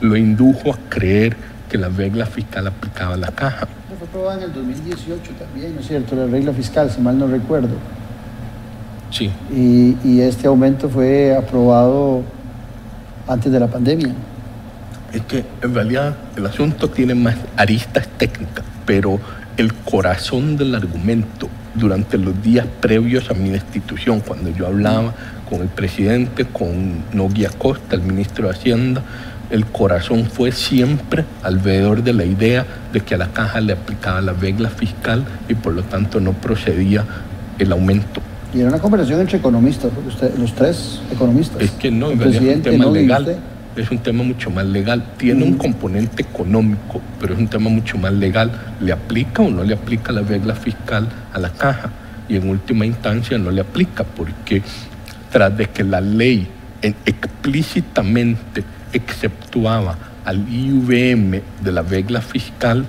lo 0.00 0.16
indujo 0.16 0.72
a 0.72 0.78
creer 0.88 1.36
que 1.68 1.78
la 1.78 1.88
regla 1.88 2.26
fiscal 2.26 2.66
aplicaba 2.66 3.16
la 3.16 3.28
caja. 3.28 3.66
Fue 3.98 4.06
aprobada 4.06 4.38
en 4.38 4.44
el 4.44 4.52
2018 4.52 5.32
también, 5.38 5.74
¿no 5.74 5.80
es 5.80 5.86
cierto? 5.86 6.14
La 6.16 6.26
regla 6.26 6.52
fiscal, 6.52 6.90
si 6.90 7.00
mal 7.00 7.18
no 7.18 7.26
recuerdo. 7.26 7.76
Sí. 9.10 9.30
Y, 9.52 9.96
y 10.04 10.20
este 10.20 10.46
aumento 10.46 10.88
fue 10.88 11.36
aprobado 11.36 12.22
antes 13.26 13.50
de 13.50 13.60
la 13.60 13.68
pandemia. 13.68 14.12
Es 15.12 15.22
que 15.22 15.44
en 15.62 15.74
realidad 15.74 16.16
el 16.36 16.46
asunto 16.46 16.90
tiene 16.90 17.14
más 17.14 17.36
aristas 17.56 18.08
técnicas, 18.18 18.64
pero 18.84 19.20
el 19.56 19.72
corazón 19.72 20.56
del 20.56 20.74
argumento 20.74 21.48
durante 21.74 22.18
los 22.18 22.40
días 22.42 22.66
previos 22.80 23.30
a 23.30 23.34
mi 23.34 23.50
destitución, 23.50 24.20
cuando 24.20 24.50
yo 24.50 24.66
hablaba 24.66 25.14
con 25.48 25.60
el 25.60 25.68
presidente, 25.68 26.44
con 26.44 27.04
Nogui 27.12 27.44
Acosta, 27.44 27.96
el 27.96 28.02
ministro 28.02 28.48
de 28.48 28.54
Hacienda, 28.54 29.02
el 29.50 29.66
corazón 29.66 30.26
fue 30.26 30.52
siempre 30.52 31.24
alrededor 31.42 32.02
de 32.02 32.12
la 32.12 32.24
idea 32.24 32.66
de 32.92 33.00
que 33.00 33.14
a 33.14 33.18
la 33.18 33.28
caja 33.28 33.60
le 33.60 33.72
aplicaba 33.72 34.20
la 34.20 34.32
regla 34.32 34.70
fiscal 34.70 35.24
y 35.48 35.54
por 35.54 35.74
lo 35.74 35.82
tanto 35.82 36.20
no 36.20 36.32
procedía 36.32 37.04
el 37.58 37.70
aumento. 37.72 38.20
Y 38.52 38.60
era 38.60 38.68
una 38.68 38.78
conversación 38.78 39.20
entre 39.20 39.38
economistas, 39.38 39.90
usted- 40.06 40.36
los 40.38 40.54
tres 40.54 41.00
economistas. 41.12 41.60
Es 41.60 41.70
que 41.72 41.90
no, 41.90 42.06
El 42.06 42.12
en 42.14 42.18
realidad 42.20 42.42
es 42.42 42.56
un 42.56 42.62
presidente, 42.62 42.70
tema 42.70 42.86
y 42.86 43.02
legal. 43.02 43.22
usted. 43.22 43.36
Es 43.76 43.90
un 43.90 43.98
tema 43.98 44.22
mucho 44.22 44.50
más 44.50 44.64
legal. 44.66 45.04
Tiene 45.16 45.42
un 45.44 45.54
componente 45.54 46.22
económico, 46.22 47.00
pero 47.20 47.34
es 47.34 47.40
un 47.40 47.48
tema 47.48 47.68
mucho 47.68 47.98
más 47.98 48.12
legal. 48.12 48.52
¿Le 48.80 48.92
aplica 48.92 49.42
o 49.42 49.50
no 49.50 49.64
le 49.64 49.74
aplica 49.74 50.12
la 50.12 50.22
regla 50.22 50.54
fiscal 50.54 51.08
a 51.32 51.38
la 51.40 51.50
caja? 51.50 51.90
Y 52.28 52.36
en 52.36 52.48
última 52.48 52.86
instancia 52.86 53.36
no 53.36 53.50
le 53.50 53.60
aplica, 53.62 54.04
porque 54.04 54.62
tras 55.32 55.56
de 55.56 55.66
que 55.66 55.82
la 55.82 56.00
ley 56.00 56.46
en- 56.82 56.94
explícitamente 57.04 58.62
exceptuaba 58.94 59.98
al 60.24 60.46
IVM 60.48 61.42
de 61.62 61.72
la 61.72 61.82
regla 61.82 62.20
fiscal, 62.22 62.86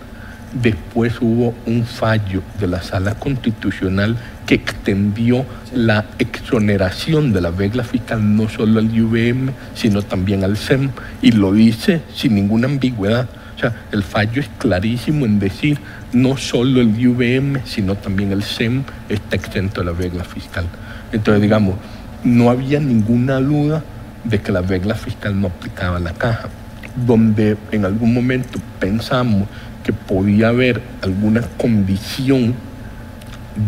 después 0.61 1.15
hubo 1.19 1.53
un 1.65 1.85
fallo 1.85 2.41
de 2.59 2.67
la 2.67 2.81
sala 2.81 3.15
constitucional 3.15 4.15
que 4.45 4.55
extendió 4.55 5.45
la 5.73 6.05
exoneración 6.19 7.33
de 7.33 7.41
la 7.41 7.51
regla 7.51 7.83
fiscal 7.83 8.35
no 8.35 8.47
solo 8.47 8.79
al 8.79 8.95
IVM, 8.95 9.51
sino 9.73 10.01
también 10.01 10.43
al 10.43 10.55
SEM, 10.55 10.91
y 11.21 11.31
lo 11.31 11.51
dice 11.51 12.01
sin 12.13 12.35
ninguna 12.35 12.67
ambigüedad. 12.67 13.27
O 13.55 13.59
sea, 13.59 13.73
el 13.91 14.03
fallo 14.03 14.41
es 14.41 14.49
clarísimo 14.57 15.25
en 15.25 15.39
decir 15.39 15.79
no 16.13 16.37
solo 16.37 16.81
el 16.81 16.99
IVM, 16.99 17.61
sino 17.65 17.95
también 17.95 18.31
el 18.31 18.43
SEM 18.43 18.83
está 19.09 19.35
exento 19.35 19.81
de 19.81 19.91
la 19.91 19.97
regla 19.97 20.23
fiscal. 20.23 20.65
Entonces, 21.11 21.41
digamos, 21.41 21.75
no 22.23 22.49
había 22.49 22.79
ninguna 22.79 23.39
duda 23.39 23.83
de 24.25 24.41
que 24.41 24.51
la 24.51 24.61
regla 24.61 24.95
fiscal 24.95 25.39
no 25.39 25.47
aplicaba 25.47 25.97
a 25.97 25.99
la 25.99 26.13
caja, 26.13 26.49
donde 26.95 27.57
en 27.71 27.85
algún 27.85 28.13
momento 28.13 28.59
pensamos 28.79 29.47
que 29.83 29.93
podía 29.93 30.49
haber 30.49 30.81
alguna 31.01 31.41
condición 31.57 32.55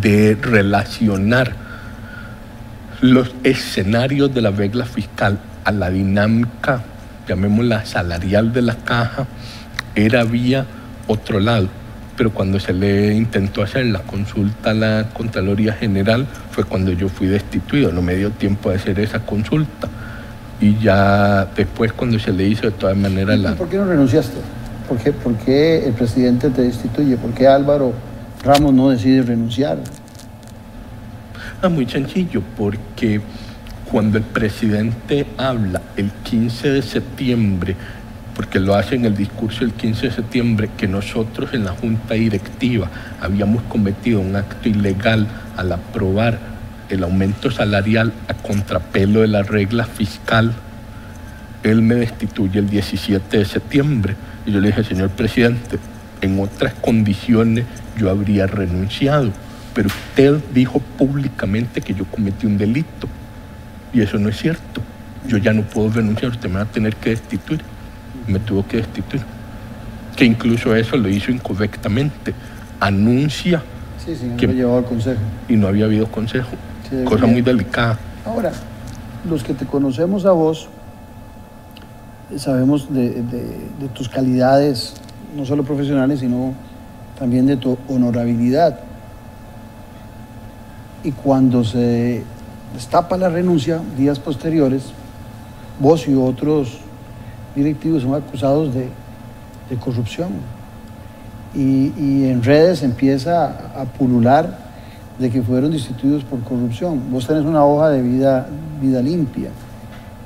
de 0.02 0.36
relacionar 0.42 1.54
los 3.02 3.34
escenarios 3.44 4.34
de 4.34 4.42
la 4.42 4.52
regla 4.52 4.86
fiscal 4.86 5.40
a 5.64 5.72
la 5.72 5.90
dinámica, 5.90 6.82
llamémosla 7.28 7.86
salarial 7.86 8.52
de 8.52 8.64
la 8.64 8.76
caja, 8.76 9.28
era 9.96 10.24
vía 10.24 10.66
otro 11.08 11.40
lado. 11.40 11.68
Pero 12.16 12.32
cuando 12.32 12.60
se 12.60 12.74
le 12.74 13.14
intentó 13.14 13.62
hacer 13.62 13.86
la 13.86 14.00
consulta 14.00 14.72
a 14.72 14.74
la 14.74 15.10
Contraloría 15.14 15.74
General 15.74 16.26
fue 16.50 16.64
cuando 16.64 16.92
yo 16.92 17.10
fui 17.10 17.28
destituido, 17.28 17.92
no 17.92 18.02
me 18.02 18.16
dio 18.16 18.32
tiempo 18.32 18.72
de 18.72 18.78
hacer 18.78 19.00
esa 19.00 19.20
consulta. 19.20 19.88
Y 20.60 20.78
ya 20.80 21.46
después 21.56 21.94
cuando 21.94 22.18
se 22.18 22.32
le 22.34 22.48
hizo 22.48 22.64
de 22.64 22.72
todas 22.72 22.98
maneras 22.98 23.38
¿Y 23.38 23.42
la... 23.42 23.56
por 23.56 23.70
qué 23.70 23.78
no 23.78 23.86
renunciaste? 23.86 24.38
¿Por 24.88 24.98
qué, 24.98 25.12
por 25.12 25.36
qué 25.36 25.86
el 25.86 25.94
presidente 25.94 26.50
te 26.50 26.64
destituye? 26.64 27.18
¿Por 27.18 27.32
qué 27.32 27.48
Álvaro 27.48 27.94
Ramos 28.44 28.74
no 28.74 28.90
decide 28.90 29.22
renunciar? 29.22 29.78
Ah, 31.62 31.70
muy 31.70 31.88
sencillo, 31.88 32.42
porque 32.56 33.20
cuando 33.92 34.18
el 34.18 34.24
presidente 34.24 35.26
habla 35.38 35.82
el 35.96 36.12
15 36.24 36.70
de 36.70 36.82
septiembre, 36.82 37.76
porque 38.36 38.60
lo 38.60 38.76
hace 38.76 38.96
en 38.96 39.06
el 39.06 39.18
discurso 39.18 39.64
el 39.64 39.74
15 39.74 40.08
de 40.08 40.14
septiembre, 40.14 40.70
que 40.78 40.88
nosotros 40.88 41.54
en 41.54 41.66
la 41.66 41.72
Junta 41.72 42.14
Directiva 42.14 42.90
habíamos 43.20 43.64
cometido 43.64 44.20
un 44.20 44.36
acto 44.36 44.70
ilegal 44.70 45.28
al 45.58 45.72
aprobar 45.72 46.38
el 46.90 47.04
aumento 47.04 47.52
salarial 47.52 48.14
a 48.28 48.34
contrapelo 48.34 49.22
de 49.22 49.28
la 49.28 49.44
regla 49.44 49.86
fiscal, 49.86 50.54
él 51.64 51.82
me 51.82 51.96
destituye 51.96 52.60
el 52.60 52.70
17 52.70 53.38
de 53.38 53.46
septiembre. 53.46 54.16
Y 54.46 54.52
yo 54.52 54.60
le 54.62 54.68
dije, 54.68 54.84
señor 54.84 55.10
presidente, 55.10 55.80
en 56.22 56.40
otras 56.40 56.74
condiciones 56.76 57.66
yo 57.98 58.10
habría 58.10 58.48
renunciado, 58.48 59.32
pero 59.74 59.88
usted 59.88 60.40
dijo 60.54 60.80
públicamente 60.80 61.82
que 61.82 61.94
yo 61.94 62.06
cometí 62.06 62.46
un 62.48 62.58
delito. 62.58 63.08
Y 63.94 64.02
eso 64.02 64.18
no 64.18 64.30
es 64.30 64.38
cierto. 64.38 64.82
Yo 65.28 65.38
ya 65.38 65.52
no 65.54 65.64
puedo 65.64 65.90
renunciar, 65.90 66.32
usted 66.32 66.48
me 66.50 66.56
va 66.56 66.62
a 66.62 66.66
tener 66.66 66.96
que 66.96 67.10
destituir. 67.12 67.62
Me 68.28 68.40
tuvo 68.40 68.66
que 68.66 68.78
destituir. 68.78 69.22
Que 70.16 70.26
incluso 70.26 70.76
eso 70.76 70.96
lo 70.98 71.10
hizo 71.10 71.32
incorrectamente. 71.32 72.34
Anuncia 72.80 73.62
Sí, 74.04 74.16
sí, 74.16 74.26
no 74.28 74.38
¿Quién? 74.38 74.52
lo 74.52 74.58
llevó 74.58 74.78
al 74.78 74.86
consejo. 74.86 75.20
y 75.50 75.56
no 75.58 75.68
había 75.68 75.86
habido 75.86 76.08
consejo. 76.08 76.50
Sí, 76.90 77.04
Cosa 77.06 77.26
muy 77.26 77.42
delicada. 77.42 77.98
Ahora, 78.26 78.52
los 79.30 79.44
que 79.44 79.54
te 79.54 79.66
conocemos 79.66 80.26
a 80.26 80.32
vos, 80.32 80.70
eh, 82.32 82.40
sabemos 82.40 82.94
de, 82.94 83.10
de- 83.22 83.68
de 83.80 83.88
tus 83.94 84.08
calidades, 84.10 84.94
no 85.36 85.46
solo 85.46 85.64
profesionales, 85.64 86.20
sino 86.20 86.54
también 87.20 87.46
de 87.46 87.58
tu 87.58 87.78
honorabilidad. 87.90 88.80
Y 91.04 91.12
cuando 91.12 91.64
se 91.64 92.24
destapa 92.74 93.18
la 93.18 93.30
renuncia, 93.30 93.80
días 93.98 94.20
posteriores, 94.20 94.84
vos 95.80 96.08
y 96.08 96.16
otros 96.16 96.80
directivos 97.56 98.04
son 98.04 98.16
acusados 98.16 98.74
de, 98.74 98.90
de 99.70 99.76
corrupción. 99.78 100.30
Y, 101.56 101.92
y 101.98 102.30
en 102.30 102.44
redes 102.44 102.84
empieza 102.84 103.46
a 103.76 103.86
pulular 103.86 104.67
de 105.20 105.30
que 105.30 105.42
fueron 105.42 105.72
destituidos 105.72 106.24
por 106.24 106.40
corrupción. 106.42 107.02
Vos 107.12 107.26
tenés 107.26 107.44
una 107.44 107.66
hoja 107.66 107.90
de 107.90 108.02
vida, 108.02 108.48
vida 108.82 109.02
limpia. 109.02 109.50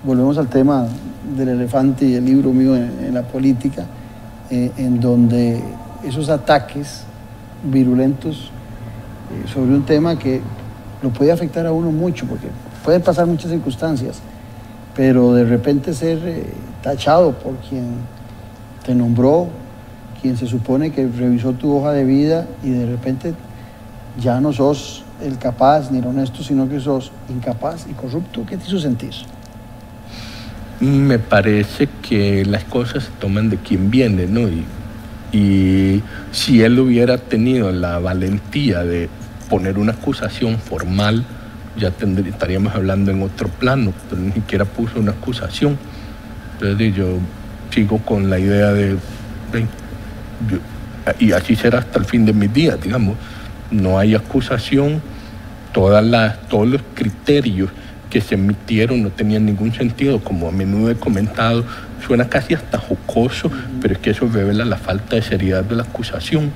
Volvemos 0.04 0.38
al 0.38 0.47
tema 0.47 0.88
del 1.36 1.49
elefante 1.49 2.06
y 2.06 2.15
el 2.15 2.25
libro 2.25 2.51
mío 2.51 2.75
en, 2.75 3.13
la 3.13 3.21
política, 3.21 3.86
eh, 4.49 4.71
en 4.77 4.99
donde 4.99 5.62
esos 6.04 6.30
ataques 6.30 7.04
virulentos 7.63 8.49
eh, 9.32 9.47
sobre 9.47 9.71
un 9.71 9.84
tema 9.84 10.17
que 10.17 10.41
lo 11.01 11.10
puede 11.10 11.32
afectar 11.32 11.65
a 11.65 11.71
uno 11.71 11.91
mucho, 11.91 12.25
porque 12.25 12.47
pueden 12.84 13.01
pasar 13.01 13.27
muchas 13.27 13.51
circunstancias, 13.51 14.19
pero 14.95 15.34
de 15.34 15.45
repente 15.45 15.93
ser 15.93 16.19
eh, 16.25 16.45
tachado 16.82 17.34
por 17.34 17.56
quien 17.58 17.95
te 18.86 18.93
nombró, 18.95 19.47
quien 20.21 20.38
se 20.38 20.47
supone 20.47 20.91
que 20.91 21.08
revisó 21.08 21.54
tu 21.54 21.75
hoja 21.75 21.91
de 21.91 22.04
vida 22.04 22.47
y 22.63 22.71
de 22.71 22.86
repente 22.86 23.34
ya 24.19 24.39
no 24.41 24.52
sos 24.54 25.04
el 25.21 25.38
capaz 25.38 25.91
ni 25.91 26.00
el 26.00 26.08
honesto, 26.08 26.43
sino 26.43 26.67
que 26.67 26.80
sos 26.80 27.12
incapaz 27.30 27.86
y 27.89 27.93
corrupto. 27.93 28.45
¿Qué 28.45 28.58
te 28.58 28.67
hizo 28.67 28.80
sentir? 28.80 29.12
Me 30.80 31.19
parece 31.19 31.88
que 32.02 32.43
las 32.45 32.63
cosas 32.63 33.04
se 33.06 33.12
toman 33.19 33.50
de 33.50 33.58
quien 33.58 33.91
viene, 33.91 34.26
¿no? 34.26 34.41
Y, 34.50 34.65
y 35.32 36.02
si 36.32 36.62
él 36.63 36.80
hubiera 36.80 37.17
tenido 37.19 37.71
la 37.71 38.00
valentía 38.00 38.84
de 38.84 39.08
poner 39.50 39.78
una 39.78 39.91
acusación 39.91 40.58
formal, 40.58 41.24
ya 41.78 41.91
tendrí- 41.91 42.28
estaríamos 42.30 42.74
hablando 42.74 43.12
en 43.12 43.21
otro 43.21 43.47
plano, 43.47 43.93
pero 44.10 44.21
ni 44.21 44.32
siquiera 44.32 44.65
puso 44.65 45.00
una 45.00 45.12
acusación. 45.12 45.78
Entonces 46.54 46.95
yo 46.95 47.17
sigo 47.74 48.00
con 48.00 48.30
la 48.30 48.39
idea 48.39 48.74
de, 48.74 48.93
de- 48.93 49.67
yo- 50.50 50.58
y 51.19 51.32
así 51.32 51.56
será 51.56 51.80
hasta 51.80 52.00
el 52.00 52.06
fin 52.06 52.26
de 52.26 52.34
mis 52.34 52.52
días, 52.52 52.82
digamos. 52.82 53.15
No 53.72 53.98
hay 53.98 54.16
acusación, 54.16 55.02
todos 55.74 56.68
los 56.68 56.82
criterios 56.94 57.70
que 58.10 58.22
se 58.22 58.36
emitieron 58.36 59.02
no 59.02 59.10
tenían 59.10 59.46
ningún 59.46 59.74
sentido, 59.74 60.20
como 60.20 60.50
a 60.50 60.52
menudo 60.52 60.92
he 60.92 60.96
comentado, 60.96 61.64
suena 62.06 62.28
casi 62.28 62.54
hasta 62.54 62.78
jocoso, 62.78 63.50
pero 63.82 63.94
es 63.94 64.00
que 64.00 64.10
eso 64.10 64.28
revela 64.28 64.66
la 64.66 64.78
falta 64.78 65.16
de 65.16 65.22
seriedad 65.22 65.64
de 65.64 65.78
la 65.78 65.84
acusación. 65.84 66.52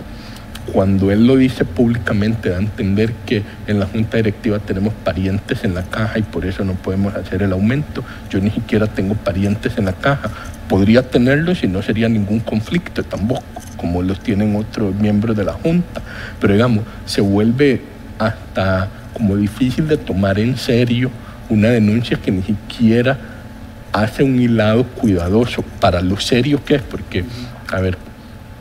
Cuando 0.73 1.11
él 1.11 1.27
lo 1.27 1.37
dice 1.37 1.63
públicamente, 1.63 2.49
da 2.49 2.57
a 2.57 2.59
entender 2.59 3.13
que 3.25 3.43
en 3.67 3.79
la 3.79 3.85
junta 3.85 4.17
directiva 4.17 4.59
tenemos 4.59 4.93
parientes 4.93 5.63
en 5.63 5.75
la 5.75 5.83
caja 5.83 6.19
y 6.19 6.23
por 6.23 6.45
eso 6.45 6.65
no 6.65 6.73
podemos 6.73 7.15
hacer 7.15 7.43
el 7.43 7.53
aumento. 7.53 8.03
Yo 8.29 8.39
ni 8.41 8.49
siquiera 8.49 8.87
tengo 8.87 9.13
parientes 9.13 9.77
en 9.77 9.85
la 9.85 9.93
caja. 9.93 10.31
Podría 10.69 11.07
tenerlos 11.07 11.63
y 11.63 11.67
no 11.67 11.81
sería 11.81 12.09
ningún 12.09 12.39
conflicto 12.39 13.03
tampoco, 13.03 13.43
como 13.77 14.01
los 14.01 14.19
tienen 14.19 14.55
otros 14.55 14.95
miembros 14.95 15.37
de 15.37 15.43
la 15.43 15.53
junta. 15.53 16.01
Pero 16.39 16.53
digamos, 16.53 16.83
se 17.05 17.21
vuelve 17.21 17.81
hasta 18.17 18.87
como 19.13 19.35
difícil 19.35 19.87
de 19.87 19.97
tomar 19.97 20.39
en 20.39 20.57
serio 20.57 21.11
una 21.49 21.69
denuncia 21.69 22.17
que 22.17 22.31
ni 22.31 22.41
siquiera 22.41 23.17
hace 23.93 24.23
un 24.23 24.41
hilado 24.41 24.83
cuidadoso 24.85 25.63
para 25.79 26.01
lo 26.01 26.17
serio 26.19 26.59
que 26.65 26.75
es, 26.75 26.81
porque, 26.81 27.23
a 27.71 27.79
ver, 27.79 27.97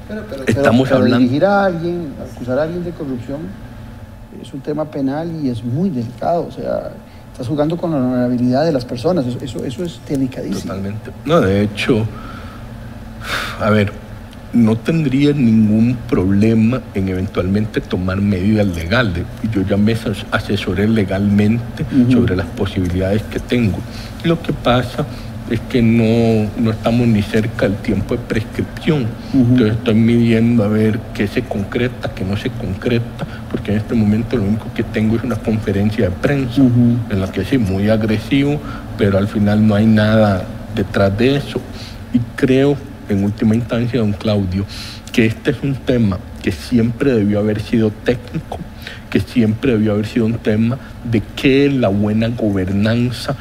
Pero, 0.06 0.22
pero- 0.28 0.44
Estamos 0.46 0.88
pero 0.88 1.00
hablando- 1.00 1.18
dirigir 1.20 1.44
a 1.46 1.64
alguien, 1.64 2.12
acusar 2.34 2.58
a 2.58 2.62
alguien 2.64 2.84
de 2.84 2.90
corrupción, 2.90 3.40
es 4.42 4.52
un 4.52 4.60
tema 4.60 4.84
penal 4.90 5.30
y 5.42 5.48
es 5.48 5.64
muy 5.64 5.88
delicado. 5.88 6.46
O 6.46 6.52
sea, 6.52 6.90
estás 7.34 7.48
jugando 7.48 7.76
con 7.76 7.90
la 7.90 7.96
honorabilidad 7.96 8.64
de 8.64 8.70
las 8.70 8.84
personas. 8.84 9.26
Eso, 9.26 9.64
eso 9.64 9.82
es 9.82 9.98
delicadísimo. 10.08 10.60
Totalmente. 10.60 11.10
No, 11.24 11.40
de 11.40 11.62
hecho, 11.62 12.06
a 13.60 13.70
ver, 13.70 13.92
no 14.52 14.76
tendría 14.76 15.32
ningún 15.32 15.96
problema 16.08 16.80
en 16.94 17.08
eventualmente 17.08 17.80
tomar 17.80 18.20
medidas 18.20 18.68
legales. 18.68 19.24
Yo 19.52 19.62
ya 19.62 19.76
me 19.76 19.96
asesoré 20.30 20.86
legalmente 20.86 21.84
sobre 22.08 22.36
las 22.36 22.46
posibilidades 22.46 23.24
que 23.24 23.40
tengo. 23.40 23.78
Lo 24.22 24.40
que 24.40 24.52
pasa 24.52 25.04
es 25.50 25.60
que 25.60 25.82
no, 25.82 26.50
no 26.58 26.70
estamos 26.70 27.06
ni 27.06 27.22
cerca 27.22 27.68
del 27.68 27.76
tiempo 27.78 28.16
de 28.16 28.22
prescripción. 28.22 29.06
Entonces 29.32 29.76
estoy 29.76 29.94
midiendo 29.94 30.64
a 30.64 30.68
ver 30.68 30.98
qué 31.12 31.26
se 31.26 31.42
concreta, 31.42 32.14
qué 32.14 32.24
no 32.24 32.36
se 32.36 32.50
concreta, 32.50 33.26
porque 33.50 33.72
en 33.72 33.78
este 33.78 33.94
momento 33.94 34.36
lo 34.36 34.44
único 34.44 34.72
que 34.74 34.82
tengo 34.82 35.16
es 35.16 35.22
una 35.22 35.36
conferencia 35.36 36.08
de 36.08 36.10
prensa 36.10 36.62
en 36.62 37.20
la 37.20 37.30
que 37.30 37.44
sí, 37.44 37.58
muy 37.58 37.90
agresivo, 37.90 38.58
pero 38.96 39.18
al 39.18 39.28
final 39.28 39.66
no 39.66 39.74
hay 39.74 39.86
nada 39.86 40.44
detrás 40.74 41.16
de 41.16 41.36
eso. 41.36 41.60
Y 42.12 42.20
creo, 42.36 42.76
en 43.08 43.24
última 43.24 43.54
instancia, 43.54 44.00
don 44.00 44.12
Claudio, 44.12 44.64
que 45.12 45.26
este 45.26 45.50
es 45.50 45.62
un 45.62 45.74
tema 45.74 46.18
que 46.42 46.52
siempre 46.52 47.12
debió 47.12 47.38
haber 47.38 47.60
sido 47.60 47.90
técnico, 47.90 48.58
que 49.10 49.20
siempre 49.20 49.72
debió 49.72 49.92
haber 49.92 50.06
sido 50.06 50.26
un 50.26 50.34
tema 50.34 50.78
de 51.04 51.22
qué 51.36 51.66
es 51.66 51.72
la 51.72 51.88
buena 51.88 52.28
gobernanza 52.28 53.36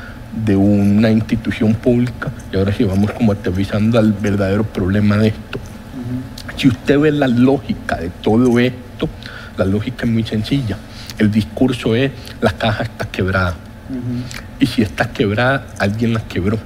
de 0.45 0.55
una 0.55 1.11
institución 1.11 1.73
pública 1.75 2.31
y 2.51 2.57
ahora 2.57 2.73
sí 2.73 2.83
vamos 2.83 3.11
como 3.11 3.31
aterrizando 3.31 3.99
al 3.99 4.13
verdadero 4.13 4.63
problema 4.63 5.17
de 5.17 5.27
esto. 5.29 5.59
Si 6.57 6.67
usted 6.67 6.99
ve 6.99 7.11
la 7.11 7.27
lógica 7.27 7.97
de 7.97 8.09
todo 8.09 8.59
esto, 8.59 9.09
la 9.57 9.65
lógica 9.65 10.05
es 10.05 10.11
muy 10.11 10.23
sencilla. 10.23 10.77
El 11.17 11.31
discurso 11.31 11.95
es 11.95 12.11
la 12.41 12.51
caja 12.51 12.83
está 12.83 13.05
quebrada. 13.05 13.55
Y 14.59 14.65
si 14.65 14.81
está 14.81 15.09
quebrada, 15.09 15.67
alguien 15.79 16.13
la 16.13 16.21
quebró. 16.21 16.57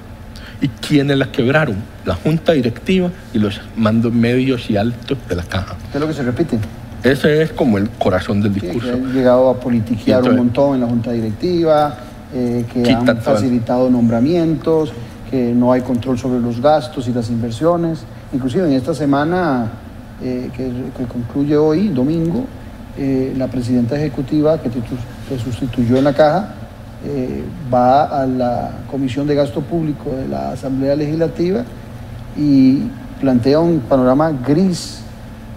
¿Y 0.62 0.70
quiénes 0.70 1.18
la 1.18 1.32
quebraron? 1.32 1.76
La 2.06 2.16
junta 2.16 2.54
directiva 2.54 3.12
y 3.34 3.40
los 3.40 3.60
mandos 3.76 4.14
medios 4.14 4.70
y 4.70 4.78
altos 4.78 5.18
de 5.28 5.36
la 5.36 5.44
caja. 5.44 5.76
¿Qué 5.92 5.98
es 5.98 6.02
lo 6.02 6.08
que 6.08 6.14
se 6.14 6.24
repite? 6.24 6.58
Ese 7.04 7.44
es 7.44 7.52
como 7.52 7.78
el 7.78 7.90
corazón 7.92 8.42
del 8.42 8.54
discurso. 8.54 8.92
han 8.92 9.14
llegado 9.14 9.50
a 9.50 9.60
politiquear 9.60 10.24
un 10.24 10.38
montón 10.38 10.76
en 10.76 10.82
la 10.82 10.88
junta 10.88 11.12
directiva, 11.12 11.98
eh, 12.34 12.66
que 12.74 12.92
han 12.92 13.06
facilitado 13.22 13.90
nombramientos, 13.90 14.92
que 15.32 15.54
no 15.54 15.72
hay 15.72 15.80
control 15.80 16.20
sobre 16.20 16.42
los 16.42 16.62
gastos 16.62 17.08
y 17.08 17.14
las 17.14 17.30
inversiones. 17.30 18.04
Inclusive 18.34 18.68
en 18.68 18.74
esta 18.74 18.94
semana 18.94 19.72
eh, 20.22 20.50
que, 20.54 21.06
concluye 21.06 21.56
hoy, 21.56 21.88
domingo, 21.88 22.44
eh, 22.98 23.34
la 23.38 23.48
presidenta 23.48 23.96
ejecutiva 23.96 24.62
que 24.62 24.70
te, 24.70 25.40
sustituyó 25.40 25.98
en 25.98 26.04
la 26.04 26.14
caja 26.14 26.54
va 27.74 28.24
a 28.24 28.26
la 28.26 28.72
Comisión 28.92 29.26
de 29.26 29.36
Gasto 29.36 29.62
Público 29.62 30.10
de 30.10 30.28
la 30.28 30.52
Asamblea 30.52 30.96
Legislativa 30.96 31.64
y 32.36 32.82
plantea 33.22 33.60
un 33.60 33.80
panorama 33.80 34.32
gris 34.32 35.00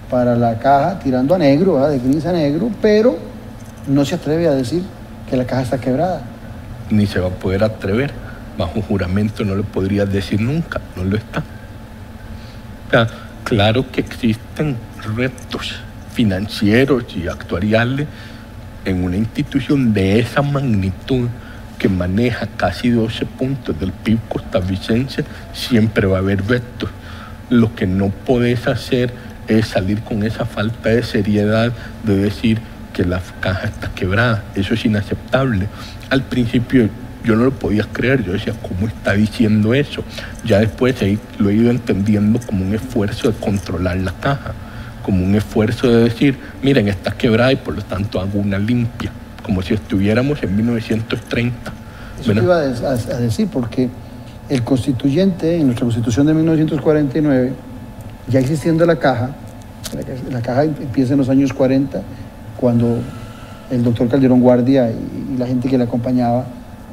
para 0.08 0.36
la 0.36 0.56
caja, 0.58 1.00
tirando 1.00 1.34
a 1.34 1.38
negro, 1.38 1.84
de 1.88 1.98
gris 1.98 2.26
a 2.26 2.32
negro, 2.32 2.70
pero 2.80 3.16
no 3.88 4.04
se 4.04 4.14
atreve 4.14 4.46
a 4.46 4.52
decir 4.52 4.84
que 5.28 5.36
la 5.36 5.44
caja 5.44 5.62
está 5.62 5.78
quebrada 5.78 6.20
ni 6.90 7.06
se 7.06 7.20
va 7.20 7.28
a 7.28 7.30
poder 7.30 7.64
atrever. 7.64 8.12
Bajo 8.58 8.82
juramento 8.82 9.44
no 9.44 9.54
lo 9.54 9.62
podría 9.62 10.04
decir 10.04 10.40
nunca, 10.40 10.80
no 10.96 11.04
lo 11.04 11.16
está. 11.16 11.42
claro 13.44 13.90
que 13.90 14.00
existen 14.00 14.76
retos 15.16 15.80
financieros 16.12 17.04
y 17.16 17.28
actuariales 17.28 18.06
en 18.84 19.04
una 19.04 19.16
institución 19.16 19.92
de 19.92 20.18
esa 20.18 20.42
magnitud 20.42 21.28
que 21.78 21.88
maneja 21.88 22.46
casi 22.56 22.90
12 22.90 23.24
puntos 23.24 23.78
del 23.78 23.92
PIB 23.92 24.18
costarricense, 24.28 25.24
siempre 25.54 26.06
va 26.06 26.16
a 26.16 26.20
haber 26.20 26.46
retos. 26.46 26.90
Lo 27.48 27.74
que 27.74 27.86
no 27.86 28.08
podés 28.08 28.66
hacer 28.66 29.12
es 29.48 29.68
salir 29.68 30.02
con 30.02 30.22
esa 30.22 30.44
falta 30.44 30.90
de 30.90 31.02
seriedad 31.02 31.72
de 32.04 32.16
decir 32.16 32.60
que 32.92 33.04
la 33.04 33.20
caja 33.40 33.68
está 33.68 33.88
quebrada. 33.94 34.44
Eso 34.54 34.74
es 34.74 34.84
inaceptable 34.84 35.68
al 36.10 36.22
principio 36.24 36.88
yo 37.24 37.36
no 37.36 37.44
lo 37.44 37.50
podía 37.50 37.84
creer, 37.84 38.24
yo 38.24 38.32
decía, 38.32 38.54
¿cómo 38.60 38.86
está 38.86 39.12
diciendo 39.12 39.74
eso? 39.74 40.02
Ya 40.44 40.58
después 40.58 40.96
lo 41.38 41.50
he 41.50 41.54
ido 41.54 41.70
entendiendo 41.70 42.40
como 42.46 42.64
un 42.64 42.74
esfuerzo 42.74 43.30
de 43.30 43.38
controlar 43.38 43.96
la 43.98 44.12
caja, 44.12 44.52
como 45.02 45.24
un 45.24 45.34
esfuerzo 45.34 45.88
de 45.88 46.04
decir, 46.04 46.38
miren, 46.62 46.88
está 46.88 47.12
quebrada 47.12 47.52
y 47.52 47.56
por 47.56 47.74
lo 47.74 47.82
tanto 47.82 48.20
hago 48.20 48.38
una 48.38 48.58
limpia, 48.58 49.10
como 49.42 49.62
si 49.62 49.74
estuviéramos 49.74 50.42
en 50.42 50.56
1930. 50.56 51.72
Eso 52.20 52.32
te 52.32 52.42
iba 52.42 52.58
a 52.58 53.20
decir, 53.20 53.48
porque 53.48 53.88
el 54.48 54.62
constituyente, 54.62 55.56
en 55.56 55.66
nuestra 55.66 55.84
constitución 55.84 56.26
de 56.26 56.34
1949, 56.34 57.52
ya 58.28 58.40
existiendo 58.40 58.84
la 58.86 58.96
caja, 58.96 59.30
la 60.30 60.40
caja 60.40 60.64
empieza 60.64 61.12
en 61.12 61.18
los 61.18 61.28
años 61.28 61.52
40, 61.52 62.00
cuando 62.56 62.98
el 63.70 63.84
doctor 63.84 64.08
Calderón 64.08 64.40
Guardia 64.40 64.90
y, 64.90 65.36
la 65.38 65.46
gente 65.46 65.68
que 65.68 65.78
le 65.78 65.84
acompañaba 65.84 66.44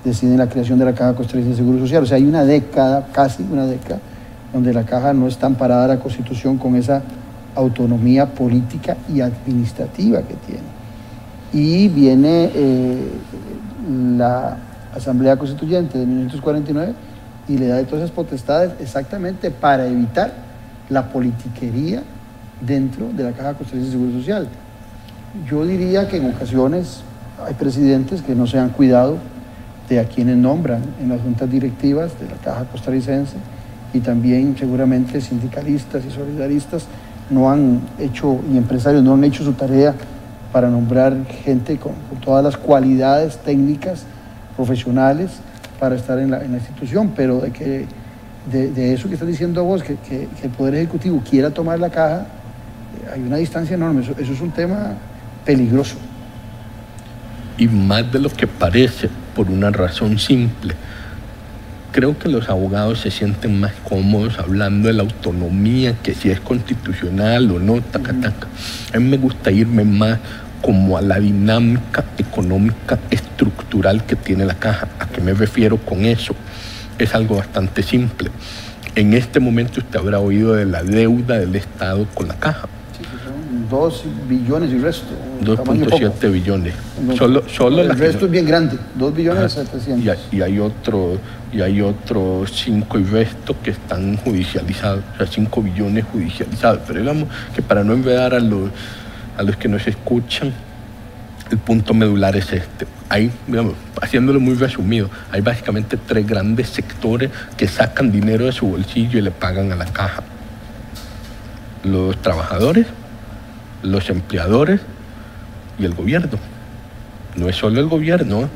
deciden 0.05 0.37
la 0.37 0.47
creación 0.47 0.79
de 0.79 0.85
la 0.85 0.93
Caja 0.93 1.15
Costarricense 1.15 1.49
de 1.49 1.57
Seguro 1.57 1.79
Social. 1.79 2.03
O 2.03 2.05
sea, 2.05 2.15
hay 2.15 2.25
una 2.25 2.45
década, 2.45 3.07
casi 3.11 3.43
una 3.43 3.65
década, 3.65 3.99
donde 4.53 4.73
la 4.73 4.83
Caja 4.85 5.11
no 5.11 5.27
está 5.27 5.47
amparada 5.47 5.85
a 5.85 5.87
la 5.87 5.99
Constitución 5.99 6.57
con 6.57 6.75
esa 6.75 7.01
autonomía 7.55 8.27
política 8.27 8.95
y 9.13 9.19
administrativa 9.19 10.21
que 10.21 10.35
tiene. 10.35 10.63
Y 11.51 11.89
viene 11.89 12.51
eh, 12.53 13.07
la 14.17 14.57
Asamblea 14.95 15.35
Constituyente 15.35 15.97
de 15.97 16.05
1949 16.05 16.93
y 17.49 17.57
le 17.57 17.67
da 17.67 17.83
todas 17.83 18.05
esas 18.05 18.11
potestades 18.15 18.71
exactamente 18.79 19.51
para 19.51 19.87
evitar 19.87 20.31
la 20.89 21.09
politiquería 21.09 22.01
dentro 22.61 23.09
de 23.11 23.23
la 23.23 23.31
Caja 23.31 23.55
Costarricense 23.55 23.97
de 23.97 24.03
Seguro 24.03 24.19
Social. 24.19 24.47
Yo 25.49 25.65
diría 25.65 26.07
que 26.07 26.17
en 26.17 26.33
ocasiones 26.33 27.01
hay 27.45 27.53
presidentes 27.53 28.21
que 28.21 28.33
no 28.33 28.47
se 28.47 28.59
han 28.59 28.69
cuidado 28.69 29.17
de 29.89 29.99
a 29.99 30.05
quienes 30.05 30.37
nombran 30.37 30.81
en 31.01 31.09
las 31.09 31.21
juntas 31.21 31.49
directivas 31.49 32.19
de 32.19 32.27
la 32.27 32.35
Caja 32.37 32.65
Costarricense 32.65 33.37
y 33.93 33.99
también 33.99 34.55
seguramente 34.57 35.21
sindicalistas 35.21 36.03
y 36.05 36.11
solidaristas 36.11 36.85
no 37.29 37.49
han 37.49 37.81
hecho, 37.99 38.39
y 38.51 38.57
empresarios 38.57 39.03
no 39.03 39.13
han 39.13 39.23
hecho 39.23 39.43
su 39.43 39.53
tarea 39.53 39.93
para 40.51 40.69
nombrar 40.69 41.25
gente 41.43 41.77
con, 41.77 41.93
todas 42.23 42.43
las 42.43 42.57
cualidades 42.57 43.37
técnicas, 43.37 44.03
profesionales, 44.55 45.31
para 45.79 45.95
estar 45.95 46.17
en 46.19 46.31
la, 46.31 46.43
institución, 46.43 47.11
pero 47.15 47.39
de 47.39 47.51
que 47.51 47.85
de, 48.51 48.93
eso 48.93 49.07
que 49.07 49.15
estás 49.15 49.27
diciendo 49.27 49.63
vos, 49.63 49.83
que, 49.83 50.27
el 50.41 50.49
Poder 50.51 50.75
Ejecutivo 50.75 51.21
quiera 51.29 51.51
tomar 51.51 51.79
la 51.79 51.89
caja, 51.89 52.21
eh, 52.21 53.11
hay 53.13 53.21
una 53.21 53.37
distancia 53.37 53.75
enorme, 53.75 54.01
eso 54.01 54.13
es 54.19 54.41
un 54.41 54.51
tema 54.51 54.95
peligroso. 55.47 55.95
Y 57.57 57.67
más 57.69 58.11
de 58.11 58.19
lo 58.19 58.29
que 58.29 58.45
parece, 58.45 59.09
por 59.33 59.49
una 59.49 59.71
razón 59.71 60.19
simple. 60.19 60.75
Creo 61.93 62.19
que 62.19 62.29
los 62.29 62.49
abogados 62.49 62.99
se 62.99 63.09
sienten 63.09 63.59
más 63.59 63.71
cómodos 63.83 64.37
hablando 64.37 64.89
de 64.89 64.93
la 64.93 65.03
autonomía, 65.03 65.95
que 66.03 66.13
si 66.13 66.29
es 66.29 66.41
constitucional 66.41 67.49
o 67.49 67.59
no, 67.59 67.81
taca, 67.81 68.13
taca. 68.13 68.47
A 68.93 68.99
mí 68.99 69.09
me 69.09 69.17
gusta 69.17 69.49
irme 69.49 69.85
más 69.85 70.19
como 70.61 70.97
a 70.97 71.01
la 71.01 71.19
dinámica 71.19 72.03
económica 72.17 72.99
estructural 73.09 74.05
que 74.05 74.17
tiene 74.17 74.45
la 74.45 74.55
caja. 74.55 74.89
¿A 74.99 75.07
qué 75.07 75.21
me 75.21 75.33
refiero 75.33 75.77
con 75.77 76.05
eso? 76.05 76.35
Es 76.99 77.15
algo 77.15 77.37
bastante 77.37 77.81
simple. 77.81 78.29
En 78.95 79.13
este 79.13 79.39
momento 79.39 79.79
usted 79.79 79.97
habrá 79.97 80.19
oído 80.19 80.53
de 80.53 80.65
la 80.65 80.83
deuda 80.83 81.39
del 81.39 81.55
Estado 81.55 82.05
con 82.13 82.27
la 82.27 82.35
caja. 82.35 82.67
2 83.69 84.03
billones 84.27 84.71
y 84.71 84.77
resto. 84.77 85.13
2.7 85.43 86.31
billones. 86.31 86.73
solo, 87.17 87.43
solo 87.47 87.81
el 87.81 87.97
resto 87.97 88.25
es 88.25 88.31
bien 88.31 88.45
grande, 88.45 88.77
2 88.95 89.15
billones 89.15 89.53
700. 89.53 90.27
Y, 90.31 90.41
hay 90.41 90.59
otro 90.59 91.17
y 91.51 91.61
hay 91.61 91.81
otros 91.81 92.51
5 92.51 92.99
y 92.99 93.03
resto 93.03 93.55
que 93.63 93.71
están 93.71 94.17
judicializados, 94.17 95.03
o 95.13 95.17
sea, 95.17 95.27
5 95.27 95.61
billones 95.61 96.05
judicializados. 96.11 96.81
Pero 96.87 96.99
digamos 96.99 97.29
que 97.55 97.61
para 97.61 97.83
no 97.83 97.93
envedar 97.93 98.33
a 98.33 98.39
los, 98.39 98.69
a 99.37 99.43
los 99.43 99.55
que 99.57 99.67
nos 99.67 99.85
escuchan, 99.87 100.53
el 101.51 101.57
punto 101.57 101.93
medular 101.93 102.35
es 102.35 102.51
este. 102.51 102.87
Hay, 103.09 103.31
digamos, 103.47 103.73
haciéndolo 104.01 104.39
muy 104.39 104.55
resumido, 104.55 105.09
hay 105.31 105.41
básicamente 105.41 105.97
tres 105.97 106.27
grandes 106.27 106.69
sectores 106.69 107.31
que 107.55 107.67
sacan 107.67 108.11
dinero 108.11 108.45
de 108.45 108.51
su 108.51 108.67
bolsillo 108.67 109.19
y 109.19 109.21
le 109.21 109.31
pagan 109.31 109.71
a 109.71 109.75
la 109.75 109.85
caja. 109.85 110.23
Los 111.83 112.21
trabajadores, 112.21 112.87
los 113.83 114.09
empleadores 114.09 114.81
y 115.79 115.85
el 115.85 115.93
gobierno. 115.93 116.37
No 117.35 117.49
es 117.49 117.55
solo 117.55 117.79
el 117.79 117.87
gobierno, 117.87 118.49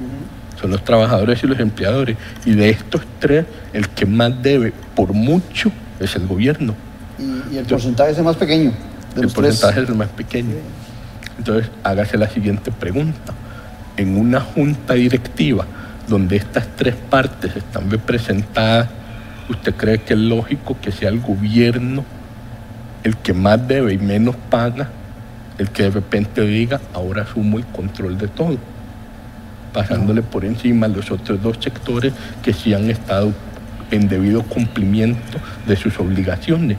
son 0.60 0.72
los 0.72 0.84
trabajadores 0.84 1.44
y 1.44 1.48
los 1.48 1.60
empleadores. 1.60 2.18
Y 2.46 2.54
de 2.54 2.70
estos 2.70 3.02
tres, 3.20 3.46
el 3.74 3.90
que 3.90 4.06
más 4.06 4.42
debe 4.42 4.74
por 4.96 5.14
mucho 5.14 5.72
es 6.00 6.16
el 6.16 6.28
gobierno. 6.28 6.76
Y, 7.52 7.58
el 7.58 7.66
porcentaje 7.66 8.12
es 8.12 8.18
el 8.18 8.24
más 8.24 8.38
pequeño. 8.38 8.74
el 9.16 9.30
porcentaje 9.30 9.82
es 9.82 9.90
el 9.90 9.96
más 9.96 10.10
pequeño. 10.10 10.56
Entonces, 11.38 11.70
hágase 11.84 12.18
la 12.18 12.30
siguiente 12.30 12.72
pregunta. 12.72 13.34
En 13.98 14.18
una 14.18 14.40
junta 14.40 14.94
directiva 14.94 15.66
donde 16.08 16.38
estas 16.38 16.68
tres 16.76 16.96
partes 16.96 17.56
están 17.56 17.90
representadas, 17.92 18.90
¿usted 19.50 19.76
cree 19.76 20.00
que 20.00 20.14
es 20.14 20.20
lógico 20.20 20.78
que 20.82 20.92
sea 20.92 21.10
el 21.10 21.20
gobierno 21.20 22.04
el 23.04 23.18
que 23.18 23.34
más 23.34 23.68
debe 23.68 23.94
y 23.94 23.98
menos 23.98 24.36
paga, 24.50 24.90
el 25.62 25.70
que 25.70 25.84
de 25.84 25.92
repente 25.92 26.42
diga, 26.42 26.82
ahora 26.94 27.22
asumo 27.24 27.58
el 27.58 27.66
control 27.68 28.18
de 28.18 28.28
todo, 28.28 28.58
pasándole 29.74 30.22
por 30.24 30.44
encima 30.44 30.88
a 30.88 30.90
los 30.90 31.12
otros 31.12 31.42
dos 31.42 31.58
sectores 31.60 32.14
que 32.44 32.52
sí 32.52 32.74
han 32.74 32.90
estado 32.90 33.32
en 33.92 34.08
debido 34.08 34.42
cumplimiento 34.44 35.38
de 35.68 35.76
sus 35.76 36.00
obligaciones? 36.00 36.78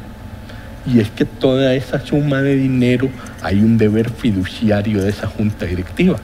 Y 0.84 0.98
es 0.98 1.10
que 1.10 1.24
toda 1.24 1.74
esa 1.74 2.00
suma 2.04 2.42
de 2.42 2.56
dinero 2.56 3.08
hay 3.40 3.60
un 3.60 3.78
deber 3.78 4.10
fiduciario 4.10 5.00
de 5.00 5.10
esa 5.10 5.28
junta 5.28 5.64
directiva, 5.64 6.18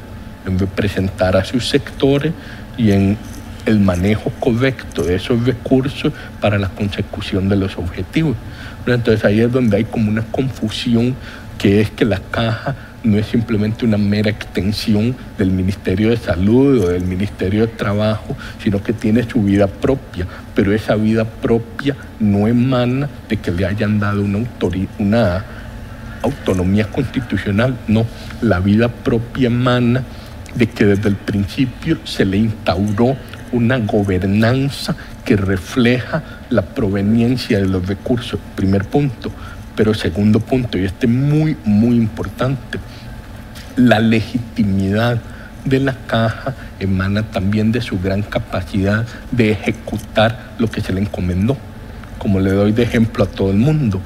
en 0.44 0.58
representar 0.58 1.36
a 1.36 1.44
sus 1.44 1.68
sectores 1.68 2.32
y 2.76 2.90
en 2.90 3.16
el 3.66 3.78
manejo 3.78 4.32
correcto 4.40 5.04
de 5.04 5.14
esos 5.14 5.44
recursos 5.44 6.12
para 6.40 6.58
la 6.58 6.70
consecución 6.70 7.48
de 7.48 7.56
los 7.56 7.76
objetivos. 7.78 8.36
Entonces 8.86 9.24
ahí 9.24 9.40
es 9.40 9.52
donde 9.52 9.76
hay 9.76 9.84
como 9.84 10.10
una 10.10 10.22
confusión 10.22 11.14
que 11.58 11.80
es 11.80 11.90
que 11.90 12.04
la 12.04 12.20
caja 12.30 12.76
no 13.02 13.18
es 13.18 13.26
simplemente 13.26 13.84
una 13.84 13.98
mera 13.98 14.30
extensión 14.30 15.14
del 15.36 15.50
Ministerio 15.50 16.10
de 16.10 16.16
Salud 16.16 16.84
o 16.84 16.88
del 16.88 17.04
Ministerio 17.04 17.62
de 17.62 17.68
Trabajo, 17.68 18.36
sino 18.62 18.82
que 18.82 18.92
tiene 18.92 19.28
su 19.28 19.42
vida 19.42 19.66
propia, 19.66 20.26
pero 20.54 20.72
esa 20.72 20.94
vida 20.94 21.24
propia 21.24 21.96
no 22.18 22.48
emana 22.48 23.08
de 23.28 23.36
que 23.36 23.50
le 23.50 23.66
hayan 23.66 23.98
dado 23.98 24.22
una, 24.22 24.40
una 24.98 25.44
autonomía 26.22 26.86
constitucional, 26.86 27.76
no, 27.86 28.06
la 28.40 28.60
vida 28.60 28.88
propia 28.88 29.46
emana 29.46 30.02
de 30.54 30.66
que 30.68 30.84
desde 30.84 31.08
el 31.08 31.16
principio 31.16 31.98
se 32.04 32.24
le 32.24 32.36
instauró 32.36 33.16
una 33.52 33.78
gobernanza 33.78 34.94
que 35.24 35.36
refleja 35.36 36.22
la 36.50 36.62
proveniencia 36.62 37.58
de 37.58 37.66
los 37.66 37.86
recursos, 37.86 38.40
primer 38.56 38.84
punto. 38.84 39.30
Pero 39.78 39.94
segundo 39.94 40.40
punto, 40.40 40.76
y 40.76 40.84
este 40.84 41.06
es 41.06 41.12
muy, 41.12 41.56
muy 41.64 41.94
importante, 41.94 42.80
la 43.76 44.00
legitimidad 44.00 45.20
de 45.64 45.78
la 45.78 45.94
caja 46.08 46.56
emana 46.80 47.22
también 47.22 47.70
de 47.70 47.80
su 47.80 48.00
gran 48.00 48.22
capacidad 48.22 49.06
de 49.30 49.52
ejecutar 49.52 50.50
lo 50.58 50.68
que 50.68 50.80
se 50.80 50.92
le 50.92 51.00
encomendó. 51.00 51.56
Como 52.18 52.40
le 52.40 52.50
doy 52.50 52.72
de 52.72 52.82
ejemplo 52.82 53.22
a 53.22 53.28
todo 53.28 53.52
el 53.52 53.58
mundo, 53.58 54.00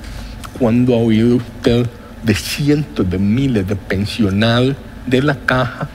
cuando 0.58 0.92
ha 0.92 0.98
oído 0.98 1.36
usted 1.36 1.86
de 2.22 2.34
cientos 2.34 3.08
de 3.08 3.16
miles 3.16 3.66
de 3.66 3.74
pensionados 3.74 4.76
de 5.06 5.22
la 5.22 5.36
caja 5.36 5.88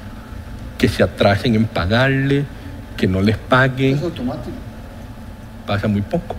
que 0.80 0.90
se 0.90 1.04
atrasen 1.04 1.54
en 1.54 1.66
pagarle, 1.66 2.46
que 2.98 3.06
no 3.06 3.22
les 3.22 3.38
paguen. 3.38 3.98
Es 3.98 4.02
automático. 4.02 4.58
Pasa 5.68 5.88
muy 5.88 6.02
poco. 6.02 6.36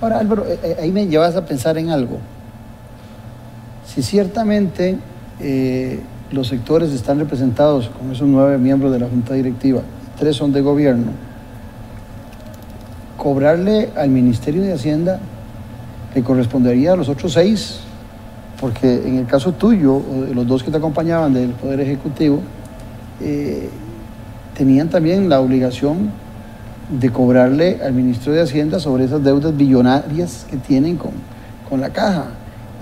Ahora, 0.00 0.20
Álvaro, 0.20 0.46
eh, 0.46 0.58
eh, 0.62 0.76
ahí 0.80 0.92
me 0.92 1.08
llevas 1.08 1.34
a 1.34 1.44
pensar 1.44 1.76
en 1.76 1.90
algo. 1.90 2.18
Si 3.84 4.02
ciertamente 4.02 4.96
eh, 5.40 6.00
los 6.30 6.46
sectores 6.46 6.92
están 6.92 7.18
representados 7.18 7.88
con 7.88 8.12
esos 8.12 8.28
nueve 8.28 8.58
miembros 8.58 8.92
de 8.92 9.00
la 9.00 9.08
Junta 9.08 9.34
Directiva, 9.34 9.80
tres 10.16 10.36
son 10.36 10.52
de 10.52 10.60
gobierno, 10.60 11.10
cobrarle 13.16 13.90
al 13.96 14.10
Ministerio 14.10 14.62
de 14.62 14.72
Hacienda 14.72 15.18
le 16.14 16.22
correspondería 16.22 16.92
a 16.92 16.96
los 16.96 17.08
otros 17.08 17.32
seis, 17.32 17.80
porque 18.60 19.02
en 19.04 19.16
el 19.16 19.26
caso 19.26 19.52
tuyo, 19.52 20.00
los 20.32 20.46
dos 20.46 20.62
que 20.62 20.70
te 20.70 20.76
acompañaban 20.76 21.34
del 21.34 21.50
Poder 21.50 21.80
Ejecutivo, 21.80 22.40
tenían 24.54 24.88
también 24.88 25.28
la 25.28 25.40
obligación 25.40 26.10
de 26.88 27.10
cobrarle 27.10 27.80
al 27.84 27.92
ministro 27.92 28.32
de 28.32 28.40
Hacienda 28.40 28.80
sobre 28.80 29.04
esas 29.04 29.22
deudas 29.22 29.56
billonarias 29.56 30.46
que 30.50 30.56
tienen 30.56 30.96
con, 30.96 31.12
con 31.68 31.80
la 31.80 31.90
caja. 31.90 32.26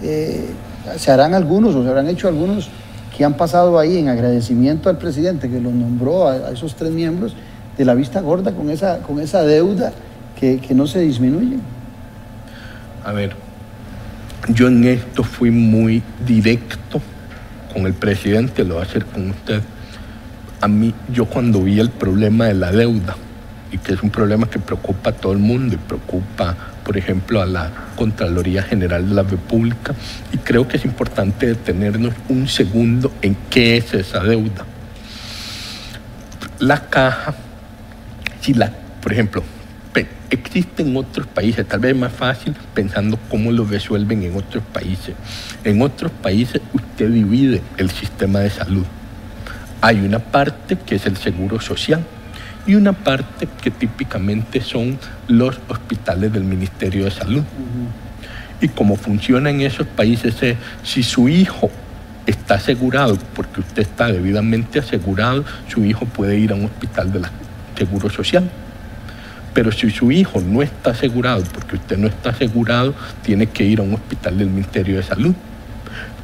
Eh, 0.03 0.49
se 0.97 1.11
harán 1.11 1.35
algunos 1.35 1.75
o 1.75 1.83
se 1.83 1.89
habrán 1.89 2.09
hecho 2.09 2.29
algunos 2.29 2.69
que 3.17 3.25
han 3.25 3.35
pasado 3.35 3.79
ahí 3.79 3.99
en 3.99 4.09
agradecimiento 4.09 4.89
al 4.89 4.99
presidente 4.99 5.49
que 5.49 5.61
los 5.61 5.73
nombró 5.73 6.29
a, 6.29 6.51
esos 6.51 6.75
tres 6.77 6.93
miembros 6.93 7.35
de 7.77 7.85
la 7.85 7.95
vista 7.95 8.21
gorda 8.21 8.53
con 8.53 8.71
esa, 8.71 8.99
con 8.99 9.21
esa 9.21 9.43
deuda 9.43 9.93
que, 10.39 10.59
que 10.59 10.75
no 10.75 10.87
se 10.87 11.01
disminuye. 11.01 11.57
A 13.05 13.13
ver, 13.13 13.35
yo 14.49 14.69
en 14.69 14.85
esto 14.85 15.25
fui 15.25 15.51
muy 15.51 16.03
directo 16.27 17.01
con 17.73 17.87
el 17.87 17.95
presidente, 17.95 18.65
lo 18.65 18.75
voy 18.75 18.83
a 18.83 18.87
hacer 18.87 19.05
con 19.05 19.31
usted. 19.31 19.63
A 20.61 20.69
mí, 20.69 20.95
yo 21.13 21.27
cuando 21.27 21.63
vi 21.63 21.81
el 21.81 21.91
problema 21.91 22.47
de 22.47 22.55
la 22.55 22.73
deuda, 22.73 23.17
y 23.73 23.79
que 23.79 23.95
es 23.95 24.03
un 24.03 24.11
problema 24.11 24.49
que 24.49 24.59
preocupa 24.59 25.11
a 25.11 25.13
todo 25.13 25.33
el 25.33 25.39
mundo 25.39 25.75
y 25.75 25.79
preocupa, 25.79 26.57
por 26.85 26.97
ejemplo, 26.97 27.43
a 27.43 27.47
la 27.47 27.71
Contraloría 27.97 28.63
General 28.63 29.09
de 29.09 29.15
la 29.15 29.23
República. 29.23 29.95
Y 30.33 30.39
creo 30.39 30.69
que 30.69 30.77
es 30.77 30.85
importante 30.85 31.47
detenernos 31.47 32.15
un 32.29 32.49
segundo 32.49 33.13
en 33.23 33.37
qué 33.51 33.77
es 33.77 33.93
esa 33.95 34.23
deuda. 34.23 34.65
La 36.59 36.89
caja, 36.89 37.35
si 38.41 38.55
la, 38.55 38.73
por 39.03 39.13
ejemplo, 39.13 39.43
existen 40.31 40.97
otros 40.97 41.27
países, 41.27 41.67
tal 41.67 41.81
vez 41.81 41.93
es 41.93 41.99
más 41.99 42.13
fácil 42.13 42.55
pensando 42.75 43.19
cómo 43.29 43.53
lo 43.53 43.65
resuelven 43.65 44.23
en 44.23 44.37
otros 44.37 44.63
países. 44.73 45.15
En 45.65 45.83
otros 45.83 46.11
países 46.11 46.61
usted 46.73 47.11
divide 47.11 47.63
el 47.77 47.91
sistema 47.91 48.41
de 48.41 48.51
salud. 48.51 48.85
Hay 49.81 50.01
una 50.01 50.19
parte 50.19 50.77
que 50.77 50.97
es 50.97 51.07
el 51.07 51.17
seguro 51.17 51.61
social 51.61 52.05
y 52.67 52.75
una 52.75 52.93
parte 52.93 53.49
que 53.63 53.71
típicamente 53.71 54.61
son 54.61 54.99
los 55.29 55.59
hospitales 55.69 56.33
del 56.33 56.45
Ministerio 56.45 57.05
de 57.05 57.11
Salud. 57.11 57.43
Y 58.61 58.69
como 58.69 58.97
funciona 58.97 59.51
en 59.51 59.61
esos 59.61 59.87
países 59.87 60.43
es, 60.43 60.57
si 60.83 61.03
su 61.03 61.29
hijo 61.29 61.71
está 62.27 62.55
asegurado, 62.55 63.17
porque 63.35 63.61
usted 63.61 63.83
está 63.83 64.11
debidamente 64.11 64.81
asegurado, 64.81 65.45
su 65.69 65.85
hijo 65.85 66.07
puede 66.07 66.39
ir 66.39 66.53
a 66.53 66.57
un 66.57 66.65
hospital 66.65 67.13
del 67.13 67.25
Seguro 67.77 68.11
Social. 68.11 68.51
Pero 69.55 69.73
si 69.73 69.91
su 69.91 70.11
hijo 70.11 70.41
no 70.41 70.61
está 70.63 70.91
asegurado, 70.91 71.45
porque 71.55 71.77
usted 71.77 71.97
no 71.97 72.09
está 72.09 72.31
asegurado, 72.31 72.95
tiene 73.23 73.47
que 73.47 73.65
ir 73.65 73.79
a 73.79 73.83
un 73.83 73.95
hospital 73.95 74.39
del 74.39 74.49
Ministerio 74.49 74.97
de 74.97 75.03
Salud. 75.03 75.35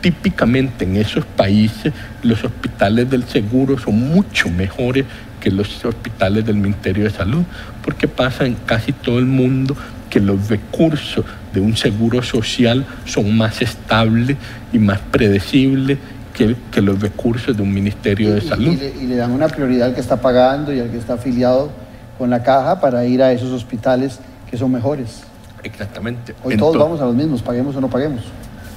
Típicamente 0.01 0.85
en 0.85 0.97
esos 0.97 1.25
países 1.25 1.93
los 2.23 2.43
hospitales 2.43 3.09
del 3.09 3.25
seguro 3.25 3.79
son 3.79 4.01
mucho 4.01 4.51
mejores 4.51 5.05
que 5.43 5.51
los 5.51 5.85
hospitales 5.85 6.47
del 6.47 6.55
Ministerio 6.55 7.03
de 7.03 7.11
Salud, 7.11 7.43
porque 7.83 8.07
pasa 8.07 8.47
en 8.47 8.55
casi 8.55 8.93
todo 8.93 9.19
el 9.19 9.27
mundo 9.27 9.77
que 10.09 10.21
los 10.21 10.49
recursos 10.49 11.25
de 11.53 11.61
un 11.61 11.77
seguro 11.77 12.23
social 12.23 12.87
son 13.05 13.37
más 13.37 13.61
estables 13.61 14.37
y 14.73 14.79
más 14.79 15.01
predecibles 15.01 15.99
que, 16.33 16.55
que 16.71 16.81
los 16.81 17.01
recursos 17.01 17.57
de 17.57 17.63
un 17.63 17.75
Ministerio 17.75 18.33
de 18.33 18.41
Salud. 18.41 18.79
Y, 19.01 19.07
le, 19.07 19.17
dan 19.17 19.33
una 19.33 19.49
prioridad 19.49 19.89
al 19.89 19.95
que 19.95 20.01
está 20.01 20.21
pagando 20.21 20.73
y 20.73 20.79
al 20.79 20.91
que 20.91 20.99
está 20.99 21.15
afiliado 21.15 21.73
con 22.19 22.31
la 22.31 22.45
caja 22.45 22.81
para 22.81 23.05
ir 23.05 23.21
a 23.21 23.33
esos 23.33 23.51
hospitales 23.51 24.21
que 24.49 24.57
son 24.57 24.71
mejores. 24.71 25.25
Exactamente. 25.65 26.37
Hoy 26.45 26.57
todos 26.57 26.79
vamos 26.79 27.01
a 27.01 27.05
los 27.05 27.17
mismos, 27.17 27.43
paguemos 27.43 27.75
o 27.75 27.81
no 27.81 27.91
paguemos. 27.91 28.23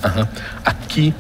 Ajá. 0.02 0.28
Aquí 0.64 1.14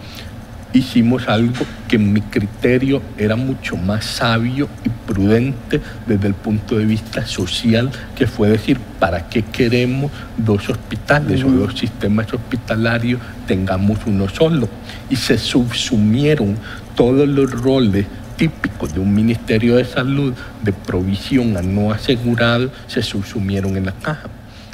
hicimos 0.75 1.27
algo 1.27 1.65
que 1.87 1.95
en 1.95 2.11
mi 2.11 2.21
criterio 2.21 3.01
era 3.17 3.35
mucho 3.35 3.77
más 3.77 4.03
sabio 4.05 4.67
y 4.83 4.89
prudente 4.89 5.79
desde 6.05 6.27
el 6.27 6.33
punto 6.33 6.77
de 6.77 6.85
vista 6.85 7.25
social, 7.25 7.89
que 8.15 8.27
fue 8.27 8.49
decir, 8.49 8.77
¿para 8.99 9.29
qué 9.29 9.41
queremos 9.43 10.11
dos 10.37 10.69
hospitales 10.69 11.43
o 11.43 11.49
dos 11.49 11.79
sistemas 11.79 12.31
hospitalarios? 12.33 13.21
Tengamos 13.47 13.99
uno 14.05 14.27
solo. 14.27 14.67
Y 15.09 15.15
se 15.15 15.37
subsumieron 15.37 16.57
todos 16.95 17.27
los 17.27 17.49
roles 17.51 18.05
típicos 18.35 18.93
de 18.93 18.99
un 18.99 19.13
Ministerio 19.13 19.77
de 19.77 19.85
Salud 19.85 20.33
de 20.61 20.73
provisión 20.73 21.55
a 21.55 21.61
no 21.61 21.91
asegurado, 21.91 22.69
se 22.87 23.01
subsumieron 23.01 23.77
en 23.77 23.85
la 23.85 23.93
caja. 23.93 24.29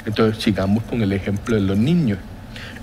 Entonces 0.06 0.44
sigamos 0.44 0.84
con 0.84 1.04
el 1.04 1.14
ejemplo 1.14 1.56
de 1.56 1.62
los 1.62 1.78
niños. 1.78 2.18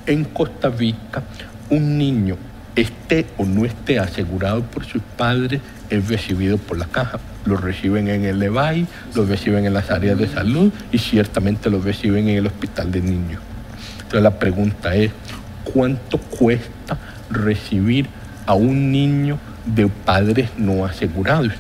En 0.07 0.25
Costa 0.25 0.71
Rica, 0.71 1.23
un 1.71 1.99
niño 1.99 2.37
esté 2.81 3.27
o 3.37 3.45
no 3.45 3.65
esté 3.65 3.99
asegurado 3.99 4.63
por 4.63 4.85
sus 4.85 5.03
padres, 5.17 5.61
es 5.91 6.09
recibido 6.09 6.59
por 6.59 6.79
la 6.79 6.87
caja. 6.87 7.19
Lo 7.45 7.57
reciben 7.57 8.09
en 8.09 8.25
el 8.25 8.43
EBAI, 8.43 8.87
lo 9.15 9.25
reciben 9.25 9.65
en 9.65 9.75
las 9.75 9.91
áreas 9.91 10.19
de 10.19 10.29
salud 10.29 10.73
y 10.93 10.99
ciertamente 10.99 11.71
lo 11.71 11.81
reciben 11.81 12.29
en 12.29 12.39
el 12.39 12.47
hospital 12.47 12.93
de 12.93 13.01
niños. 13.01 13.41
Entonces 13.97 14.23
la 14.23 14.39
pregunta 14.39 14.95
es, 14.95 15.11
¿cuánto 15.65 16.19
cuesta 16.19 16.99
recibir 17.31 18.07
a 18.47 18.55
un 18.55 18.93
niño 18.93 19.39
de 19.67 19.87
padres 19.87 20.51
no 20.57 20.85
asegurados? 20.85 21.53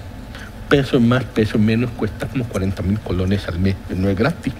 Peso 0.69 1.01
más, 1.01 1.25
peso 1.25 1.59
menos, 1.59 1.91
cuesta 1.91 2.27
como 2.27 2.45
40 2.45 2.83
mil 2.83 2.99
colones 3.01 3.49
al 3.49 3.59
mes, 3.59 3.75
no 3.97 4.09
es 4.09 4.16
gratis. 4.16 4.53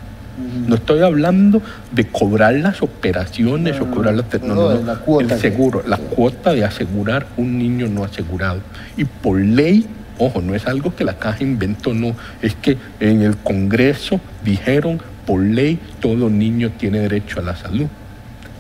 No 0.67 0.75
estoy 0.75 1.03
hablando 1.03 1.63
de 1.93 2.07
cobrar 2.07 2.55
las 2.55 2.83
operaciones 2.83 3.81
o 3.81 3.91
cobrar 3.91 4.15
la, 4.15 4.23
te- 4.23 4.39
no, 4.39 4.55
no, 4.55 4.83
la 4.83 4.95
cuota. 4.97 5.35
el 5.35 5.41
seguro, 5.41 5.83
la 5.87 5.97
cuota 5.97 6.53
de 6.53 6.65
asegurar 6.65 7.27
un 7.37 7.59
niño 7.59 7.89
no 7.89 8.05
asegurado. 8.05 8.61
Y 8.97 9.05
por 9.05 9.39
ley, 9.41 9.87
ojo, 10.19 10.41
no 10.43 10.55
es 10.55 10.67
algo 10.67 10.95
que 10.95 11.05
la 11.05 11.15
caja 11.19 11.43
inventó, 11.43 11.95
no, 11.95 12.15
es 12.43 12.55
que 12.55 12.77
en 13.01 13.23
el 13.23 13.37
Congreso 13.37 14.21
dijeron 14.45 15.01
por 15.27 15.43
ley 15.43 15.79
todo 16.01 16.29
niño 16.31 16.71
tiene 16.79 17.01
derecho 17.01 17.41
a 17.41 17.43
la 17.43 17.57
salud. 17.57 17.87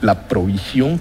La 0.00 0.14
provisión 0.28 1.00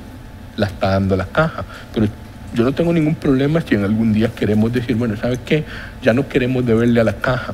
la 0.55 0.67
está 0.67 0.89
dando 0.91 1.15
la 1.15 1.25
caja, 1.25 1.63
pero 1.93 2.07
yo 2.55 2.63
no 2.63 2.71
tengo 2.73 2.91
ningún 2.93 3.15
problema 3.15 3.61
si 3.61 3.75
en 3.75 3.83
algún 3.83 4.13
día 4.13 4.29
queremos 4.29 4.71
decir, 4.73 4.95
bueno, 4.95 5.15
¿sabe 5.17 5.37
qué? 5.45 5.63
Ya 6.01 6.13
no 6.13 6.27
queremos 6.27 6.65
deberle 6.65 6.99
a 7.01 7.03
la 7.03 7.13
caja, 7.13 7.53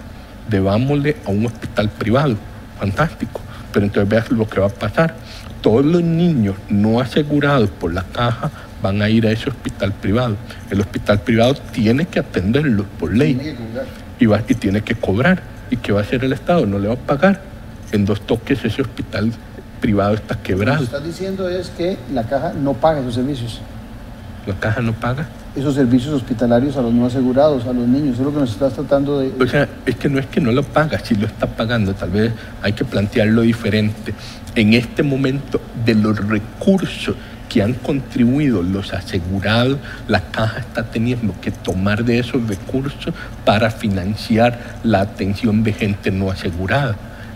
debámosle 0.49 1.17
a 1.25 1.29
un 1.31 1.45
hospital 1.45 1.89
privado, 1.89 2.35
fantástico. 2.79 3.41
Pero 3.71 3.85
entonces 3.85 4.09
veas 4.09 4.31
lo 4.31 4.47
que 4.47 4.59
va 4.59 4.67
a 4.67 4.69
pasar. 4.69 5.15
Todos 5.61 5.85
los 5.85 6.03
niños 6.03 6.55
no 6.69 6.99
asegurados 6.99 7.69
por 7.69 7.93
la 7.93 8.03
caja 8.03 8.51
van 8.81 9.01
a 9.01 9.09
ir 9.09 9.25
a 9.25 9.31
ese 9.31 9.49
hospital 9.49 9.93
privado. 9.93 10.35
El 10.69 10.81
hospital 10.81 11.21
privado 11.21 11.55
tiene 11.55 12.05
que 12.05 12.19
atenderlos 12.19 12.85
por 12.99 13.15
ley 13.15 13.35
Tiene 13.35 13.57
y, 14.19 14.25
va, 14.25 14.41
y 14.47 14.55
tiene 14.55 14.81
que 14.81 14.95
cobrar. 14.95 15.41
¿Y 15.71 15.77
qué 15.77 15.91
va 15.91 16.01
a 16.01 16.03
hacer 16.03 16.23
el 16.23 16.33
Estado? 16.33 16.65
No 16.65 16.79
le 16.79 16.89
va 16.89 16.95
a 16.95 16.97
pagar. 16.97 17.41
En 17.91 18.05
dos 18.05 18.21
toques 18.21 18.63
ese 18.65 18.81
hospital 18.81 19.31
privado 19.79 20.15
está 20.15 20.35
Lo 20.35 20.41
que 20.41 20.53
quebrado. 20.53 20.83
estás 20.83 21.03
diciendo 21.03 21.47
es 21.49 21.69
que 21.69 21.97
la 22.13 22.23
caja 22.23 22.53
no 22.53 22.73
paga 22.73 22.99
esos 22.99 23.15
servicios. 23.15 23.61
La 24.45 24.55
caja 24.55 24.81
no 24.81 24.93
paga. 24.93 25.27
Esos 25.55 25.75
servicios 25.75 26.13
hospitalarios 26.15 26.75
a 26.77 26.81
los 26.81 26.91
no 26.93 27.05
asegurados, 27.05 27.65
a 27.67 27.73
los 27.73 27.87
niños. 27.87 28.13
Eso 28.15 28.21
es 28.23 28.25
lo 28.27 28.33
que 28.33 28.39
nos 28.39 28.51
estás 28.51 28.73
tratando 28.73 29.19
de... 29.19 29.31
O 29.39 29.47
sea, 29.47 29.69
es 29.85 29.95
que 29.95 30.09
no 30.09 30.17
es 30.19 30.25
que 30.25 30.41
no 30.41 30.51
lo 30.51 30.63
paga, 30.63 30.97
si 30.99 31.13
lo 31.15 31.27
está 31.27 31.45
pagando, 31.45 31.93
tal 31.93 32.09
vez 32.09 32.31
hay 32.63 32.73
que 32.73 32.83
plantearlo 32.83 33.41
diferente. 33.41 34.15
En 34.55 34.73
este 34.73 35.03
momento, 35.03 35.61
de 35.85 35.93
los 35.93 36.17
recursos 36.27 37.15
que 37.49 37.61
han 37.61 37.73
contribuido 37.73 38.63
los 38.63 38.93
asegurados, 38.95 39.77
la 40.07 40.21
caja 40.21 40.59
está 40.59 40.85
teniendo 40.85 41.35
que 41.39 41.51
tomar 41.51 42.03
de 42.03 42.17
esos 42.17 42.47
recursos 42.47 43.13
para 43.45 43.69
financiar 43.69 44.79
la 44.83 45.01
atención 45.01 45.63
de 45.63 45.73
gente 45.73 46.09
no 46.09 46.31
asegurada. 46.31 46.95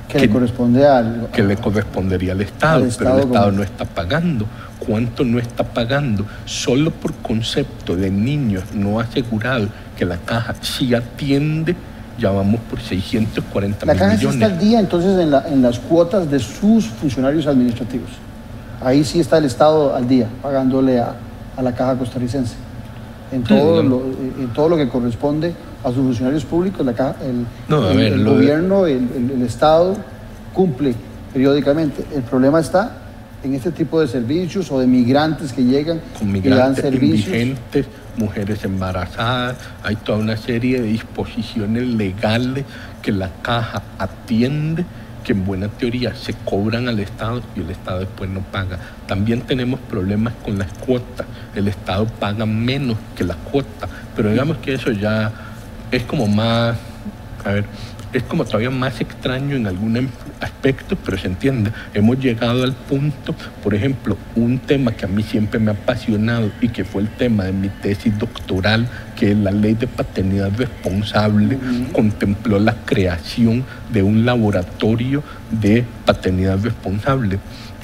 que 0.09 0.19
le 0.21 0.29
corresponde 0.29 0.87
al... 0.87 1.27
que 1.31 1.43
le 1.43 1.55
correspondería 1.57 2.31
al 2.31 2.41
Estado, 2.41 2.77
Al 2.77 2.79
pero 2.79 2.85
el 2.87 2.89
Estado 2.89 3.19
Estado 3.19 3.45
como- 3.45 3.57
no 3.57 3.63
está 3.63 3.85
pagando. 3.85 4.47
¿Cuánto 4.85 5.23
no 5.25 5.39
está 5.39 5.63
pagando? 5.63 6.25
Solo 6.45 6.91
por 6.91 7.13
concepto 7.15 7.95
de 7.95 8.09
niños 8.11 8.63
no 8.73 8.99
asegurados 8.99 9.69
que 9.97 10.05
la 10.05 10.17
caja 10.17 10.55
sí 10.61 10.93
atiende, 10.93 11.75
ya 12.19 12.29
vamos 12.31 12.59
por 12.69 12.79
640 12.79 13.85
La 13.85 13.93
mil 13.93 13.99
caja 14.01 14.11
sí 14.17 14.17
millones. 14.27 14.41
está 14.41 14.53
al 14.55 14.59
día 14.59 14.79
entonces 14.79 15.19
en, 15.19 15.31
la- 15.31 15.47
en 15.47 15.61
las 15.61 15.79
cuotas 15.79 16.29
de 16.29 16.39
sus 16.39 16.85
funcionarios 16.85 17.47
administrativos. 17.47 18.09
Ahí 18.83 19.03
sí 19.03 19.19
está 19.19 19.39
el 19.39 19.45
Estado 19.45 19.95
al 19.95 20.07
día, 20.07 20.27
pagándole 20.41 20.99
a, 20.99 21.15
a 21.55 21.61
la 21.63 21.73
caja 21.73 21.95
costarricense. 21.97 22.53
En 23.31 23.43
todo, 23.43 23.81
no. 23.83 23.89
lo, 23.89 24.03
en 24.39 24.47
todo 24.53 24.69
lo 24.69 24.77
que 24.77 24.87
corresponde 24.87 25.53
a 25.83 25.87
sus 25.87 25.97
funcionarios 25.97 26.45
públicos, 26.45 26.85
la 26.85 26.93
caja, 26.93 27.15
el, 27.25 27.45
No, 27.67 27.83
a 27.83 27.91
el- 27.91 27.97
ver, 27.97 28.13
el 28.13 28.23
lo 28.23 28.31
de- 28.31 28.37
gobierno, 28.37 28.85
el 28.85 29.41
Estado 29.41 29.95
cumple 30.53 30.93
periódicamente. 31.33 32.05
El 32.15 32.21
problema 32.21 32.59
está 32.59 32.91
en 33.43 33.53
este 33.53 33.71
tipo 33.71 34.01
de 34.01 34.07
servicios 34.07 34.71
o 34.71 34.79
de 34.79 34.87
migrantes 34.87 35.53
que 35.53 35.63
llegan 35.63 36.01
con 36.17 36.29
y 36.29 36.41
dan 36.41 36.41
migrantes, 36.41 36.83
servicios. 36.83 37.27
indigentes, 37.27 37.85
mujeres 38.17 38.63
embarazadas, 38.63 39.57
hay 39.83 39.95
toda 39.95 40.17
una 40.17 40.37
serie 40.37 40.81
de 40.81 40.87
disposiciones 40.87 41.83
legales 41.83 42.65
que 43.01 43.11
la 43.11 43.29
caja 43.41 43.83
atiende, 43.99 44.85
que 45.23 45.33
en 45.33 45.45
buena 45.45 45.67
teoría 45.67 46.15
se 46.15 46.33
cobran 46.33 46.87
al 46.87 46.99
Estado 46.99 47.41
y 47.55 47.59
el 47.59 47.69
Estado 47.69 47.99
después 47.99 48.29
no 48.29 48.41
paga. 48.41 48.79
También 49.07 49.41
tenemos 49.41 49.79
problemas 49.81 50.33
con 50.43 50.57
las 50.57 50.71
cuotas, 50.73 51.27
el 51.53 51.67
Estado 51.67 52.05
paga 52.07 52.45
menos 52.45 52.97
que 53.15 53.23
las 53.23 53.37
cuotas, 53.37 53.89
pero 54.15 54.31
digamos 54.31 54.57
que 54.57 54.73
eso 54.73 54.91
ya 54.91 55.31
es 55.91 56.03
como 56.03 56.27
más, 56.27 56.75
a 57.45 57.51
ver, 57.51 57.65
es 58.13 58.23
como 58.23 58.45
todavía 58.45 58.71
más 58.71 58.99
extraño 58.99 59.55
en 59.55 59.67
algún 59.67 59.97
em- 59.97 60.09
aspecto, 60.41 60.97
pero 61.03 61.17
se 61.17 61.27
entiende. 61.27 61.71
Hemos 61.93 62.19
llegado 62.19 62.63
al 62.63 62.73
punto, 62.73 63.35
por 63.63 63.73
ejemplo, 63.73 64.17
un 64.35 64.59
tema 64.59 64.91
que 64.91 65.05
a 65.05 65.07
mí 65.07 65.23
siempre 65.23 65.59
me 65.59 65.71
ha 65.71 65.73
apasionado 65.73 66.51
y 66.61 66.69
que 66.69 66.85
fue 66.85 67.01
el 67.01 67.09
tema 67.09 67.45
de 67.45 67.51
mi 67.51 67.69
tesis 67.69 68.17
doctoral, 68.17 68.87
que 69.15 69.31
es 69.31 69.37
la 69.37 69.51
ley 69.51 69.73
de 69.73 69.87
paternidad 69.87 70.51
responsable, 70.57 71.57
contempló 71.93 72.59
la 72.59 72.75
creación 72.85 73.63
de 73.91 74.03
un 74.03 74.25
laboratorio 74.25 75.23
de 75.51 75.85
paternidad 76.05 76.59
responsable. 76.61 77.39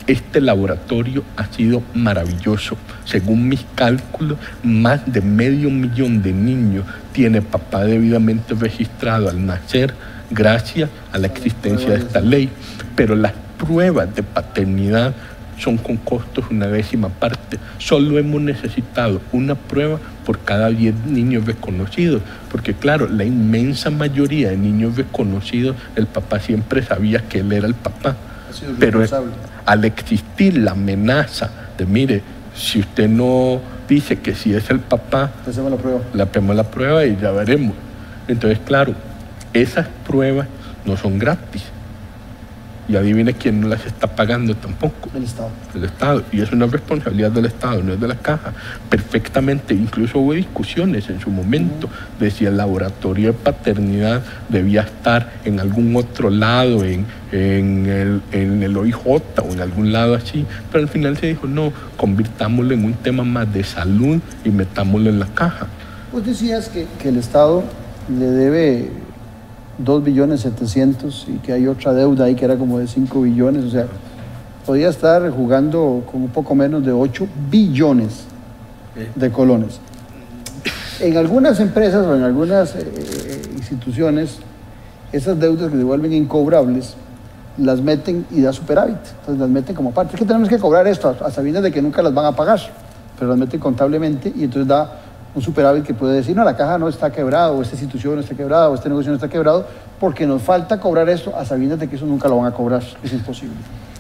Este 0.05 0.41
laboratorio 0.41 1.23
ha 1.37 1.45
sido 1.45 1.81
maravilloso. 1.93 2.75
Según 3.05 3.47
mis 3.47 3.65
cálculos, 3.73 4.37
más 4.61 5.01
de 5.05 5.21
medio 5.21 5.69
millón 5.69 6.21
de 6.21 6.33
niños 6.33 6.83
tiene 7.13 7.41
papá 7.41 7.85
debidamente 7.85 8.53
registrado 8.53 9.29
al 9.29 9.45
nacer 9.45 9.93
gracias 10.29 10.89
a 11.11 11.17
la 11.17 11.27
existencia 11.27 11.89
de 11.89 11.97
esta 11.97 12.21
ley. 12.21 12.49
Pero 12.95 13.15
las 13.15 13.33
pruebas 13.57 14.13
de 14.15 14.23
paternidad 14.23 15.13
son 15.57 15.77
con 15.77 15.97
costos 15.97 16.45
una 16.49 16.67
décima 16.67 17.09
parte. 17.09 17.59
Solo 17.77 18.17
hemos 18.17 18.41
necesitado 18.41 19.21
una 19.31 19.55
prueba 19.55 19.99
por 20.25 20.39
cada 20.39 20.69
10 20.69 21.05
niños 21.05 21.45
reconocidos, 21.45 22.21
porque 22.51 22.73
claro, 22.73 23.07
la 23.07 23.23
inmensa 23.23 23.89
mayoría 23.89 24.49
de 24.49 24.57
niños 24.57 24.95
reconocidos, 24.95 25.75
el 25.95 26.07
papá 26.07 26.39
siempre 26.39 26.81
sabía 26.81 27.19
que 27.19 27.39
él 27.39 27.51
era 27.51 27.67
el 27.67 27.75
papá. 27.75 28.15
Pero 28.79 29.03
al 29.65 29.85
existir 29.85 30.57
la 30.57 30.71
amenaza 30.71 31.49
de, 31.77 31.85
mire, 31.85 32.21
si 32.55 32.79
usted 32.79 33.09
no 33.09 33.61
dice 33.87 34.19
que 34.19 34.35
sí 34.35 34.53
es 34.53 34.69
el 34.69 34.79
papá, 34.79 35.31
Hacemos 35.47 35.71
la 35.71 35.77
prueba. 35.77 35.99
le 36.13 36.23
hacemos 36.23 36.55
la 36.55 36.63
prueba 36.63 37.05
y 37.05 37.17
ya 37.19 37.31
veremos. 37.31 37.75
Entonces, 38.27 38.59
claro, 38.65 38.93
esas 39.53 39.87
pruebas 40.05 40.47
no 40.85 40.97
son 40.97 41.19
gratis. 41.19 41.63
Y 42.85 42.97
adivine 42.97 43.33
quién 43.33 43.61
no 43.61 43.69
las 43.69 43.85
está 43.85 44.07
pagando 44.07 44.55
tampoco 44.55 45.09
del 45.13 45.23
Estado. 45.23 45.51
el 45.73 45.85
Estado 45.85 46.23
y 46.33 46.41
es 46.41 46.51
una 46.51 46.65
responsabilidad 46.65 47.31
del 47.31 47.45
Estado, 47.45 47.81
no 47.81 47.93
es 47.93 47.99
de 48.01 48.09
la 48.09 48.15
caja. 48.15 48.51
Perfectamente, 48.89 49.73
incluso 49.73 50.19
hubo 50.19 50.33
discusiones 50.33 51.09
en 51.09 51.21
su 51.21 51.29
momento 51.29 51.87
de 52.19 52.29
si 52.29 52.45
el 52.45 52.57
laboratorio 52.57 53.27
de 53.27 53.33
paternidad 53.33 54.21
debía 54.49 54.81
estar 54.81 55.31
en 55.45 55.61
algún 55.61 55.95
otro 55.95 56.29
lado, 56.29 56.83
en, 56.83 57.05
en 57.31 57.85
el, 57.85 58.21
en 58.33 58.61
el 58.63 58.75
OIJ 58.75 59.07
o 59.07 59.53
en 59.53 59.61
algún 59.61 59.93
lado 59.93 60.15
así, 60.15 60.45
pero 60.69 60.83
al 60.83 60.89
final 60.89 61.15
se 61.15 61.27
dijo, 61.27 61.47
no, 61.47 61.71
convirtámoslo 61.95 62.73
en 62.73 62.83
un 62.83 62.95
tema 62.95 63.23
más 63.23 63.51
de 63.53 63.63
salud 63.63 64.19
y 64.43 64.49
metámoslo 64.49 65.09
en 65.09 65.19
la 65.19 65.27
caja. 65.27 65.67
Vos 66.11 66.25
decías 66.25 66.67
que, 66.67 66.85
que 66.99 67.07
el 67.07 67.17
Estado 67.17 67.63
le 68.09 68.25
debe 68.25 69.02
2 69.77 70.03
billones 70.03 70.41
700 70.41 71.27
y 71.29 71.37
que 71.39 71.53
hay 71.53 71.67
otra 71.67 71.93
deuda 71.93 72.25
ahí 72.25 72.35
que 72.35 72.45
era 72.45 72.57
como 72.57 72.79
de 72.79 72.87
5 72.87 73.21
billones, 73.21 73.65
o 73.65 73.69
sea, 73.69 73.87
podía 74.65 74.89
estar 74.89 75.29
jugando 75.31 76.03
con 76.09 76.21
un 76.21 76.29
poco 76.29 76.55
menos 76.55 76.85
de 76.85 76.91
8 76.91 77.27
billones 77.49 78.25
de 79.15 79.31
colones. 79.31 79.79
En 80.99 81.17
algunas 81.17 81.59
empresas 81.59 82.05
o 82.05 82.15
en 82.15 82.23
algunas 82.23 82.75
eh, 82.75 83.41
instituciones, 83.55 84.37
esas 85.11 85.39
deudas 85.39 85.71
que 85.71 85.77
se 85.77 85.83
vuelven 85.83 86.13
incobrables, 86.13 86.95
las 87.57 87.81
meten 87.81 88.25
y 88.31 88.41
da 88.41 88.53
superávit, 88.53 88.97
entonces 89.19 89.39
las 89.39 89.49
meten 89.49 89.75
como 89.75 89.91
parte. 89.91 90.13
Es 90.13 90.19
que 90.19 90.25
tenemos 90.25 90.49
que 90.49 90.59
cobrar 90.59 90.87
esto 90.87 91.15
a, 91.21 91.25
a 91.25 91.31
sabiendas 91.31 91.63
de 91.63 91.71
que 91.71 91.81
nunca 91.81 92.01
las 92.01 92.13
van 92.13 92.25
a 92.25 92.35
pagar, 92.35 92.59
pero 93.17 93.29
las 93.29 93.37
meten 93.37 93.59
contablemente 93.59 94.31
y 94.35 94.43
entonces 94.43 94.67
da 94.67 95.02
un 95.35 95.41
superávit 95.41 95.83
que 95.83 95.93
puede 95.93 96.15
decir, 96.15 96.35
no, 96.35 96.43
la 96.43 96.55
caja 96.55 96.77
no 96.77 96.87
está 96.87 97.11
quebrada, 97.11 97.51
o 97.51 97.61
esta 97.61 97.75
institución 97.75 98.15
no 98.15 98.21
está 98.21 98.35
quebrada, 98.35 98.69
o 98.69 98.75
este 98.75 98.89
negocio 98.89 99.09
no 99.09 99.15
está 99.15 99.27
quebrado, 99.27 99.65
porque 99.99 100.27
nos 100.27 100.41
falta 100.41 100.79
cobrar 100.79 101.09
esto 101.09 101.35
a 101.35 101.43
sabiendas 101.45 101.79
de 101.79 101.87
que 101.87 101.95
eso 101.95 102.05
nunca 102.05 102.27
lo 102.27 102.37
van 102.37 102.47
a 102.47 102.51
cobrar, 102.51 102.83
es 103.03 103.13
imposible. 103.13 103.55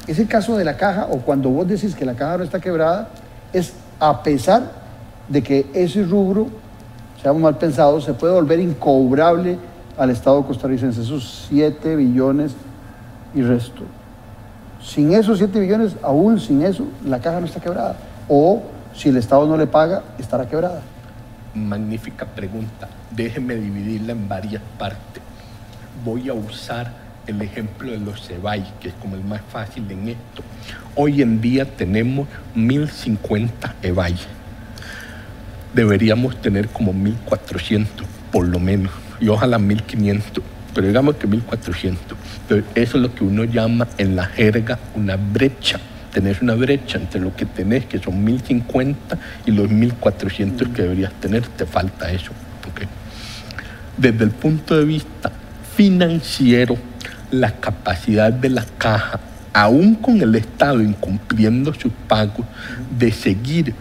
Es 0.07 0.19
el 0.19 0.27
caso 0.27 0.57
de 0.57 0.63
la 0.63 0.77
caja, 0.77 1.07
o 1.09 1.17
cuando 1.19 1.49
vos 1.49 1.67
decís 1.67 1.95
que 1.95 2.05
la 2.05 2.13
caja 2.13 2.37
no 2.37 2.43
está 2.43 2.59
quebrada, 2.59 3.07
es 3.51 3.73
a 3.99 4.21
pesar 4.21 4.63
de 5.27 5.41
que 5.41 5.65
ese 5.73 6.03
rubro, 6.03 6.47
seamos 7.21 7.41
mal 7.41 7.57
pensados, 7.57 8.03
se 8.03 8.13
puede 8.13 8.33
volver 8.33 8.59
incobrable 8.59 9.57
al 9.97 10.09
Estado 10.09 10.45
costarricense, 10.45 11.01
esos 11.01 11.45
7 11.49 11.95
billones 11.95 12.53
y 13.33 13.41
resto. 13.41 13.83
Sin 14.83 15.13
esos 15.13 15.37
7 15.37 15.59
billones, 15.59 15.95
aún 16.03 16.39
sin 16.39 16.63
eso, 16.63 16.85
la 17.05 17.19
caja 17.19 17.39
no 17.39 17.45
está 17.45 17.59
quebrada. 17.59 17.95
O 18.27 18.61
si 18.93 19.09
el 19.09 19.17
Estado 19.17 19.47
no 19.47 19.57
le 19.57 19.67
paga, 19.67 20.03
estará 20.19 20.47
quebrada. 20.47 20.81
Magnífica 21.53 22.25
pregunta. 22.25 22.89
Déjeme 23.11 23.55
dividirla 23.55 24.13
en 24.13 24.27
varias 24.27 24.61
partes. 24.79 25.21
Voy 26.03 26.29
a 26.29 26.33
usar 26.33 26.91
el 27.27 27.41
ejemplo 27.41 27.91
de 27.91 27.99
los 27.99 28.27
CEBAI, 28.27 28.65
que 28.81 28.89
es 28.89 28.93
como 28.95 29.15
el 29.15 29.23
más 29.23 29.41
fácil 29.51 29.89
en 29.91 30.09
esto. 30.09 30.43
Hoy 30.95 31.21
en 31.21 31.41
día 31.41 31.65
tenemos 31.65 32.27
1050 32.55 33.75
EBAI. 33.81 34.15
Deberíamos 35.73 36.41
tener 36.41 36.69
como 36.69 36.91
1400, 36.91 38.05
por 38.31 38.47
lo 38.47 38.59
menos, 38.59 38.91
y 39.19 39.27
ojalá 39.29 39.59
1500. 39.59 40.43
pero 40.73 40.87
digamos 40.87 41.15
que 41.15 41.27
1400. 41.27 42.17
Entonces, 42.41 42.65
eso 42.73 42.97
es 42.97 43.03
lo 43.03 43.13
que 43.13 43.23
uno 43.23 43.43
llama 43.43 43.87
en 43.99 44.15
la 44.15 44.25
jerga 44.25 44.79
una 44.95 45.15
brecha. 45.17 45.79
Tenés 46.13 46.41
una 46.41 46.53
brecha 46.53 46.97
entre 46.97 47.19
lo 47.19 47.35
que 47.35 47.45
tenés, 47.45 47.85
que 47.85 47.99
son 47.99 48.23
1050, 48.23 49.17
y 49.45 49.51
los 49.51 49.69
1400 49.69 50.67
que 50.69 50.83
deberías 50.83 51.13
tener, 51.13 51.45
te 51.47 51.65
falta 51.65 52.11
eso. 52.11 52.31
¿ok? 52.69 52.87
Desde 53.97 54.23
el 54.23 54.31
punto 54.31 54.77
de 54.77 54.85
vista 54.85 55.31
financiero, 55.75 56.77
la 57.31 57.51
capacidad 57.59 58.31
de 58.31 58.49
la 58.49 58.65
caja, 58.77 59.19
aún 59.53 59.95
con 59.95 60.21
el 60.21 60.35
Estado 60.35 60.81
incumpliendo 60.81 61.73
sus 61.73 61.91
pagos, 62.07 62.45
de 62.97 63.11
seguir 63.11 63.73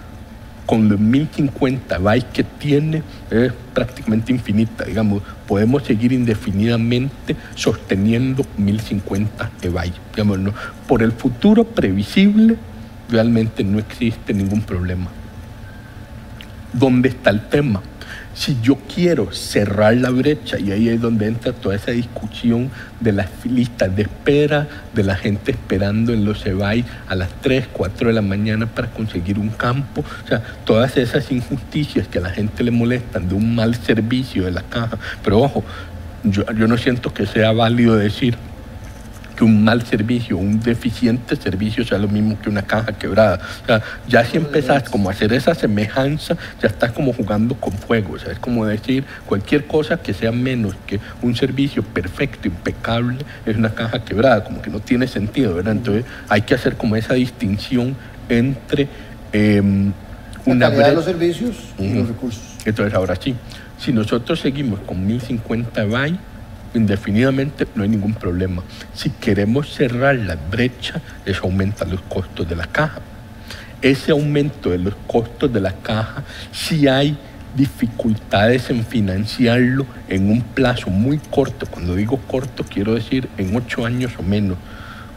con 0.72 0.88
los 0.88 0.98
1050 0.98 1.98
bytes 1.98 2.32
que 2.32 2.44
tiene 2.44 3.02
es 3.30 3.52
prácticamente 3.74 4.32
infinita. 4.32 4.84
Digamos, 4.84 5.22
podemos 5.46 5.82
seguir 5.82 6.14
indefinidamente 6.14 7.36
sosteniendo 7.54 8.42
1050 8.56 9.50
bytes. 9.70 10.00
Por 10.88 11.02
el 11.02 11.12
futuro 11.12 11.64
previsible, 11.64 12.56
realmente 13.10 13.62
no 13.64 13.80
existe 13.80 14.32
ningún 14.32 14.62
problema. 14.62 15.10
¿Dónde 16.72 17.10
está 17.10 17.28
el 17.28 17.46
tema? 17.50 17.82
Si 18.34 18.56
yo 18.62 18.78
quiero 18.92 19.32
cerrar 19.32 19.94
la 19.96 20.10
brecha, 20.10 20.58
y 20.58 20.72
ahí 20.72 20.88
es 20.88 21.00
donde 21.00 21.26
entra 21.26 21.52
toda 21.52 21.76
esa 21.76 21.90
discusión 21.90 22.70
de 23.00 23.12
las 23.12 23.28
listas 23.44 23.94
de 23.94 24.02
espera, 24.02 24.68
de 24.94 25.02
la 25.02 25.16
gente 25.16 25.52
esperando 25.52 26.12
en 26.12 26.24
los 26.24 26.44
EBAI 26.46 26.84
a 27.08 27.14
las 27.14 27.28
3, 27.42 27.68
4 27.72 28.08
de 28.08 28.14
la 28.14 28.22
mañana 28.22 28.66
para 28.66 28.88
conseguir 28.88 29.38
un 29.38 29.50
campo, 29.50 30.02
o 30.24 30.28
sea, 30.28 30.42
todas 30.64 30.96
esas 30.96 31.30
injusticias 31.30 32.08
que 32.08 32.18
a 32.18 32.22
la 32.22 32.30
gente 32.30 32.64
le 32.64 32.70
molestan 32.70 33.28
de 33.28 33.34
un 33.34 33.54
mal 33.54 33.74
servicio 33.74 34.44
de 34.44 34.52
la 34.52 34.62
caja. 34.62 34.98
Pero 35.22 35.40
ojo, 35.40 35.64
yo, 36.24 36.44
yo 36.52 36.66
no 36.66 36.78
siento 36.78 37.12
que 37.12 37.26
sea 37.26 37.52
válido 37.52 37.96
decir 37.96 38.36
que 39.36 39.44
un 39.44 39.64
mal 39.64 39.82
servicio, 39.86 40.36
un 40.36 40.60
deficiente 40.60 41.36
servicio 41.36 41.84
sea 41.84 41.98
lo 41.98 42.08
mismo 42.08 42.38
que 42.40 42.48
una 42.48 42.62
caja 42.62 42.92
quebrada. 42.92 43.40
O 43.62 43.66
sea, 43.66 43.82
ya 44.08 44.24
si 44.24 44.36
empezás 44.36 44.88
como 44.88 45.08
a 45.08 45.12
hacer 45.12 45.32
esa 45.32 45.54
semejanza, 45.54 46.36
ya 46.60 46.68
estás 46.68 46.92
como 46.92 47.12
jugando 47.12 47.54
con 47.54 47.72
fuego. 47.72 48.14
O 48.14 48.18
sea, 48.18 48.32
es 48.32 48.38
como 48.38 48.66
decir 48.66 49.04
cualquier 49.26 49.66
cosa 49.66 49.98
que 49.98 50.14
sea 50.14 50.32
menos 50.32 50.74
que 50.86 51.00
un 51.22 51.34
servicio 51.34 51.82
perfecto, 51.82 52.48
impecable, 52.48 53.18
es 53.46 53.56
una 53.56 53.74
caja 53.74 54.04
quebrada, 54.04 54.44
como 54.44 54.62
que 54.62 54.70
no 54.70 54.80
tiene 54.80 55.06
sentido, 55.06 55.54
¿verdad? 55.54 55.72
Entonces 55.72 56.04
hay 56.28 56.42
que 56.42 56.54
hacer 56.54 56.76
como 56.76 56.96
esa 56.96 57.14
distinción 57.14 57.96
entre 58.28 58.88
eh, 59.32 59.62
una 60.44 60.68
calidad 60.68 60.88
de 60.88 60.94
los 60.94 61.04
servicios 61.04 61.56
y 61.78 61.86
Ujú. 61.88 61.98
los 62.00 62.08
recursos. 62.08 62.42
Entonces 62.64 62.94
ahora 62.94 63.16
sí, 63.16 63.34
si 63.78 63.92
nosotros 63.92 64.40
seguimos 64.40 64.80
con 64.80 65.06
1050 65.06 65.84
bytes, 65.84 66.18
indefinidamente 66.74 67.66
no 67.74 67.82
hay 67.82 67.88
ningún 67.88 68.14
problema. 68.14 68.62
Si 68.94 69.10
queremos 69.10 69.72
cerrar 69.72 70.16
la 70.16 70.36
brecha, 70.36 71.00
eso 71.24 71.44
aumenta 71.44 71.84
los 71.84 72.00
costos 72.02 72.48
de 72.48 72.56
la 72.56 72.66
caja. 72.66 73.00
Ese 73.80 74.12
aumento 74.12 74.70
de 74.70 74.78
los 74.78 74.94
costos 75.06 75.52
de 75.52 75.60
la 75.60 75.72
caja, 75.72 76.22
si 76.52 76.86
hay 76.86 77.16
dificultades 77.56 78.70
en 78.70 78.84
financiarlo 78.84 79.86
en 80.08 80.30
un 80.30 80.40
plazo 80.40 80.88
muy 80.90 81.18
corto, 81.18 81.66
cuando 81.66 81.94
digo 81.94 82.16
corto 82.16 82.64
quiero 82.64 82.94
decir 82.94 83.28
en 83.36 83.54
ocho 83.56 83.84
años 83.84 84.12
o 84.18 84.22
menos, 84.22 84.56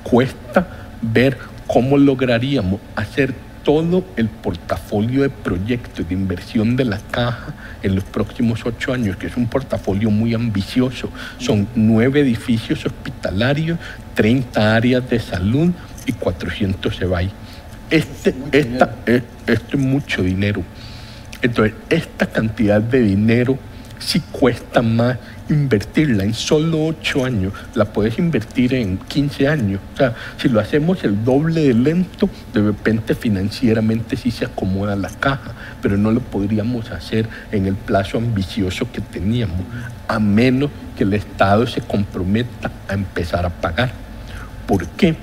cuesta 0.04 0.68
ver 1.02 1.38
cómo 1.68 1.98
lograríamos 1.98 2.80
hacer 2.96 3.34
todo 3.66 4.06
el 4.16 4.30
portafolio 4.30 5.24
de 5.24 5.30
proyectos 5.30 6.08
de 6.08 6.14
inversión 6.14 6.76
de 6.78 6.86
la 6.86 7.00
caja 7.00 7.54
en 7.84 7.96
los 7.96 8.04
próximos 8.06 8.64
ocho 8.66 8.94
años, 8.94 9.18
que 9.18 9.26
es 9.28 9.36
un 9.36 9.48
portafolio 9.48 10.10
muy 10.12 10.34
ambicioso. 10.36 11.10
Son 11.40 11.68
nueve 11.76 12.22
edificios 12.22 12.86
hospitalarios, 12.86 13.78
30 14.14 14.76
áreas 14.76 15.10
de 15.10 15.20
salud 15.20 15.72
y 16.06 16.14
400 16.14 17.02
EBAI. 17.02 17.32
Este, 17.90 18.34
esta, 18.52 18.96
es- 19.08 19.24
esto 19.48 19.78
es 19.78 19.84
mucho 19.84 20.22
dinero. 20.22 20.64
Entonces, 21.42 21.74
esta 21.90 22.28
cantidad 22.28 22.80
de 22.82 23.02
dinero 23.02 23.58
sí 24.00 24.22
cuesta 24.32 24.82
más 24.84 25.18
invertirla 25.50 26.24
en 26.24 26.34
solo 26.34 26.86
8 26.86 27.26
años, 27.26 27.54
la 27.76 27.86
puedes 27.86 28.18
invertir 28.18 28.74
en 28.74 28.98
15 28.98 29.48
años. 29.48 29.80
O 29.94 29.98
sea, 29.98 30.16
si 30.38 30.50
lo 30.50 30.60
hacemos 30.60 31.04
el 31.04 31.24
doble 31.24 31.62
de 31.62 31.74
lento, 31.74 32.30
de 32.54 32.62
repente 32.62 33.16
financieramente 33.16 34.18
sí 34.18 34.32
se 34.32 34.46
acomoda 34.46 34.96
la 34.96 35.10
caja, 35.10 35.54
pero 35.82 35.98
no 35.98 36.12
lo 36.12 36.22
podríamos 36.22 36.92
hacer 36.92 37.28
en 37.52 37.66
el 37.68 37.76
plazo 37.76 38.18
ambicioso 38.18 38.92
que 38.92 39.02
teníamos, 39.02 39.62
a 40.08 40.20
menos 40.20 40.72
que 40.98 41.04
el 41.04 41.14
Estado 41.14 41.68
se 41.68 41.82
comprometa 41.82 42.72
a 42.88 42.94
empezar 42.94 43.46
a 43.46 43.50
pagar. 43.50 43.92
¿Por 44.68 44.88
qué? 44.88 45.16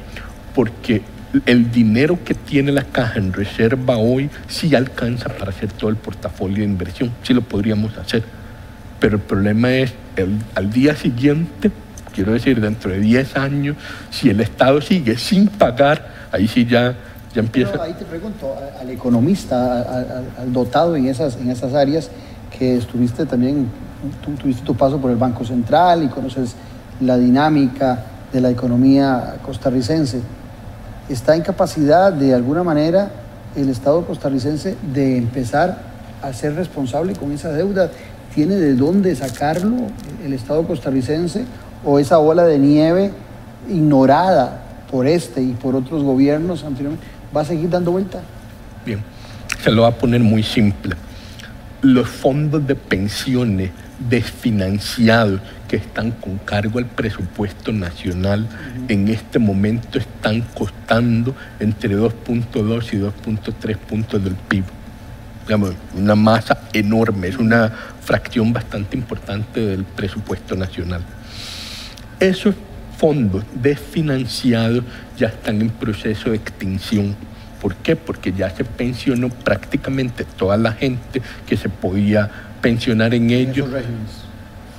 Porque 0.55 1.03
el 1.47 1.73
dinero 1.73 2.19
que 2.25 2.35
tiene 2.35 2.73
la 2.73 2.85
caja 2.85 3.19
en 3.19 3.33
reserva 3.33 3.97
hoy 3.97 4.29
sí 4.49 4.75
alcanza 4.75 5.31
para 5.31 5.51
hacer 5.51 5.73
todo 5.73 5.91
el 5.91 5.97
portafolio 5.97 6.59
de 6.59 6.65
inversión, 6.65 7.11
sí 7.23 7.33
lo 7.33 7.41
podríamos 7.41 7.97
hacer. 7.97 8.42
Pero 9.03 9.17
el 9.17 9.23
problema 9.23 9.69
es, 9.73 9.93
el- 10.15 10.39
al 10.55 10.71
día 10.73 10.95
siguiente, 10.95 11.73
quiero 12.15 12.33
decir, 12.33 12.61
dentro 12.61 12.93
de 12.93 13.01
10 13.01 13.37
años, 13.37 13.77
si 14.13 14.31
el 14.31 14.41
Estado 14.41 14.81
sigue 14.81 15.19
sin 15.19 15.49
pagar, 15.49 16.07
ahí 16.31 16.47
sí 16.47 16.65
ya, 16.65 16.95
ya 17.35 17.41
empieza... 17.41 17.73
Pero 17.73 17.83
ahí 17.83 17.95
te 17.95 18.05
pregunto, 18.05 18.55
al 18.81 18.89
economista, 18.91 19.83
al 20.39 20.53
dotado 20.53 20.95
en 20.95 21.07
esas, 21.09 21.37
en 21.37 21.51
esas 21.51 21.75
áreas, 21.75 22.11
que 22.57 22.77
estuviste 22.77 23.27
también, 23.27 23.67
tú 24.25 24.31
tuviste 24.41 24.63
tu 24.63 24.77
paso 24.77 24.99
por 25.01 25.11
el 25.11 25.17
Banco 25.17 25.45
Central 25.45 26.05
y 26.05 26.07
conoces 26.07 26.55
la 27.01 27.19
dinámica 27.19 28.05
de 28.33 28.41
la 28.41 28.51
economía 28.51 29.35
costarricense. 29.45 30.21
¿Está 31.09 31.35
en 31.35 31.43
capacidad 31.43 32.13
de 32.13 32.35
alguna 32.35 32.63
manera 32.63 33.11
el 33.57 33.69
Estado 33.69 34.07
costarricense 34.07 34.77
de 34.95 35.17
empezar 35.19 35.91
a 36.23 36.33
ser 36.33 36.55
responsable 36.55 37.15
con 37.15 37.33
esa 37.33 37.49
deuda? 37.51 37.91
¿Tiene 38.35 38.57
de 38.57 38.75
dónde 38.75 39.15
sacarlo 39.15 39.89
el 40.25 40.33
Estado 40.33 40.67
costarricense 40.67 41.45
o 41.85 41.99
esa 41.99 42.17
bola 42.17 42.45
de 42.45 42.59
nieve 42.59 43.11
ignorada 43.69 44.63
por 44.91 45.07
este 45.07 45.43
y 45.43 45.53
por 45.53 45.77
otros 45.77 46.03
gobiernos 46.03 46.65
anteriormente 46.65 47.07
va 47.35 47.43
a 47.43 47.45
seguir 47.45 47.69
dando 47.69 47.93
vuelta? 47.93 48.23
Bien, 48.87 49.03
se 49.63 49.71
lo 49.71 49.83
va 49.83 49.89
a 49.89 49.95
poner 49.95 50.21
muy 50.21 50.43
simple. 50.43 50.97
Los 51.83 52.09
fondos 52.09 52.67
de 52.67 52.75
pensiones 52.75 53.71
desfinanciados 54.09 55.41
que 55.69 55.77
están 55.77 56.13
con 56.13 56.39
cargo 56.39 56.79
al 56.79 56.87
presupuesto 56.87 57.73
nacional 57.73 58.49
en 58.89 59.09
este 59.09 59.39
momento 59.39 59.99
están 59.99 60.43
costando 60.55 61.35
entre 61.61 61.97
2.2 61.97 62.93
y 62.93 62.97
2.3 62.97 63.77
puntos 63.77 64.25
del 64.25 64.35
PIB. 64.35 64.65
Digamos, 65.43 65.75
una 65.95 66.15
masa 66.15 66.59
enorme, 66.73 67.29
es 67.29 67.37
una 67.37 67.71
fracción 68.05 68.53
bastante 68.53 68.97
importante 68.97 69.61
del 69.61 69.85
presupuesto 69.85 70.55
nacional. 70.55 71.03
Esos 72.21 72.55
fondos 72.97 73.45
desfinanciados 73.55 74.85
ya 75.19 75.29
están 75.29 75.61
en 75.61 75.71
proceso 75.71 76.31
de 76.31 76.37
extinción. 76.37 77.17
¿Por 77.61 77.75
qué? 77.77 77.97
Porque 77.97 78.33
ya 78.33 78.51
se 78.51 78.65
pensionó 78.65 79.29
prácticamente 79.29 80.25
toda 80.25 80.57
la 80.57 80.73
gente 80.73 81.21
que 81.47 81.57
se 81.57 81.69
podía 81.69 82.31
pensionar 82.61 83.15
en 83.15 83.31
ellos, 83.31 83.67
esos 83.67 83.73
regímenes. 83.73 84.11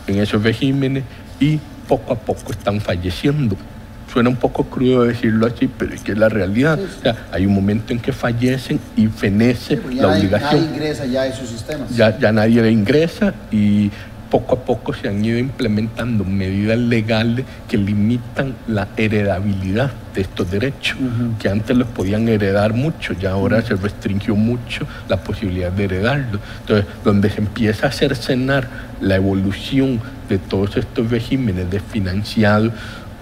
en 0.07 0.17
esos 0.19 0.43
regímenes, 0.43 1.03
y 1.39 1.59
poco 1.87 2.13
a 2.13 2.15
poco 2.17 2.51
están 2.51 2.79
falleciendo. 2.79 3.57
Suena 4.13 4.29
un 4.29 4.35
poco 4.35 4.65
crudo 4.65 5.05
decirlo 5.05 5.47
así, 5.47 5.67
pero 5.67 5.93
es 5.95 6.01
que 6.01 6.11
es 6.11 6.17
la 6.19 6.29
realidad. 6.29 6.77
Sí, 6.77 6.85
sí. 6.87 6.97
O 6.99 7.01
sea, 7.01 7.25
hay 7.31 7.47
un 7.47 7.55
momento 7.55 7.93
en 7.93 7.99
que 7.99 8.13
fallecen 8.13 8.79
y 8.95 9.07
fenece 9.07 9.81
ya 9.91 10.03
la 10.03 10.07
obligación 10.09 10.61
nadie 10.61 10.75
ingresa 10.75 11.05
ya 11.07 11.21
a 11.21 11.27
esos 11.27 11.49
sistemas. 11.49 11.95
ya, 11.95 12.17
ya 12.19 12.31
nadie 12.31 12.61
le 12.61 12.71
ingresa 12.71 13.33
y 13.51 13.89
poco 14.33 14.55
a 14.55 14.59
poco 14.65 14.95
se 14.95 15.07
han 15.07 15.23
ido 15.23 15.37
implementando 15.37 16.23
medidas 16.23 16.79
legales 16.79 17.45
que 17.69 17.77
limitan 17.77 18.55
la 18.67 18.87
heredabilidad 18.97 19.91
de 20.15 20.21
estos 20.21 20.49
derechos, 20.49 20.97
que 21.39 21.49
antes 21.49 21.77
los 21.77 21.87
podían 21.87 22.27
heredar 22.27 22.73
mucho, 22.73 23.13
ya 23.13 23.29
ahora 23.29 23.61
se 23.61 23.75
restringió 23.75 24.35
mucho 24.35 24.87
la 25.07 25.17
posibilidad 25.17 25.71
de 25.71 25.83
heredarlos. 25.83 26.41
Entonces, 26.61 26.87
donde 27.03 27.29
se 27.29 27.41
empieza 27.41 27.85
a 27.85 27.91
cercenar 27.91 28.67
la 29.01 29.17
evolución 29.17 30.01
de 30.27 30.39
todos 30.39 30.77
estos 30.77 31.11
regímenes 31.11 31.69
desfinanciados, 31.69 32.73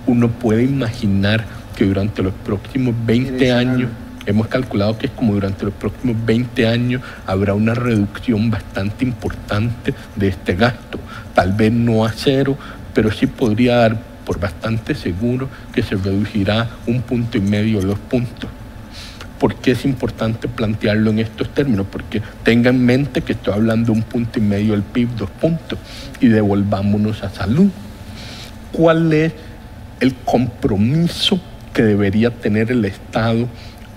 uno 0.08 0.30
puede 0.30 0.64
imaginar 0.64 1.46
que 1.76 1.86
durante 1.86 2.22
los 2.24 2.34
próximos 2.34 2.94
20 3.06 3.32
Direccionarlo. 3.32 3.74
años 3.74 3.90
Hemos 4.26 4.48
calculado 4.48 4.98
que 5.00 5.08
es 5.08 5.12
como 5.14 5.34
durante 5.34 5.66
los 5.66 5.74
próximos 5.74 6.16
20 6.26 6.68
años 6.68 7.02
habrá 7.26 7.56
una 7.56 7.74
reducción 7.74 8.52
bastante 8.52 9.04
importante 9.04 9.96
de 10.16 10.28
este 10.28 10.56
gasto. 10.56 11.00
Tal 11.34 11.54
vez 11.54 11.72
no 11.72 12.06
a 12.06 12.12
cero, 12.12 12.56
pero 12.94 13.12
sí 13.12 13.26
podría 13.26 13.78
dar 13.78 14.00
por 14.24 14.40
bastante 14.40 14.94
seguro 14.94 15.50
que 15.74 15.82
se 15.82 15.96
reducirá 15.96 16.70
un 16.86 17.02
punto 17.02 17.40
y 17.40 17.42
medio 17.42 17.80
o 17.80 17.82
dos 17.82 17.98
puntos. 17.98 18.50
¿Por 19.40 19.56
qué 19.56 19.72
es 19.72 19.86
importante 19.86 20.48
plantearlo 20.48 21.10
en 21.10 21.18
estos 21.18 21.50
términos? 21.50 21.88
Porque 21.92 22.22
tenga 22.44 22.70
en 22.70 22.86
mente 22.86 23.22
que 23.22 23.34
estoy 23.34 23.56
hablando 23.56 23.92
de 23.92 23.98
un 23.98 24.04
punto 24.04 24.38
y 24.38 24.44
medio 24.44 24.74
del 24.74 24.84
PIB, 24.84 25.16
dos 25.18 25.32
puntos, 25.32 25.80
y 26.20 26.28
devolvámonos 26.28 27.24
a 27.24 27.30
salud. 27.32 27.72
cuál 28.72 29.12
es 29.12 29.34
el 30.02 30.16
compromiso 30.16 31.40
que 31.74 31.84
debería 31.84 32.32
tener 32.32 32.72
el 32.72 32.84
Estado 32.84 33.48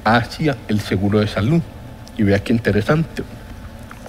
hacia 0.05 0.57
el 0.69 0.79
seguro 0.81 1.19
de 1.19 1.27
salud. 1.27 1.61
Y 2.17 2.23
vea 2.23 2.39
qué 2.39 2.53
interesante. 2.53 3.25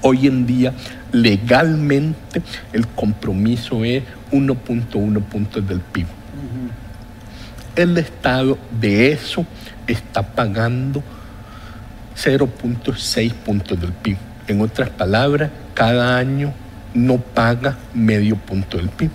Hoy 0.03 0.27
en 0.27 0.45
día, 0.45 0.73
legalmente, 1.11 2.43
el 2.73 2.85
compromiso 2.87 3.83
es 3.83 4.03
1.1 4.31 5.23
puntos 5.23 5.67
del 5.67 5.79
PIB. 5.79 6.05
El 7.75 7.97
Estado 7.97 8.57
de 8.79 9.11
eso 9.11 9.45
está 9.87 10.21
pagando 10.21 11.01
0.6 12.15 13.33
puntos 13.33 13.79
del 13.79 13.93
PIB. 13.93 14.17
En 14.47 14.61
otras 14.61 14.89
palabras, 14.89 15.49
cada 15.73 16.17
año 16.17 16.53
no 16.93 17.17
paga 17.17 17.77
medio 17.93 18.35
punto 18.35 18.77
del 18.77 18.89
PIB. 18.89 19.09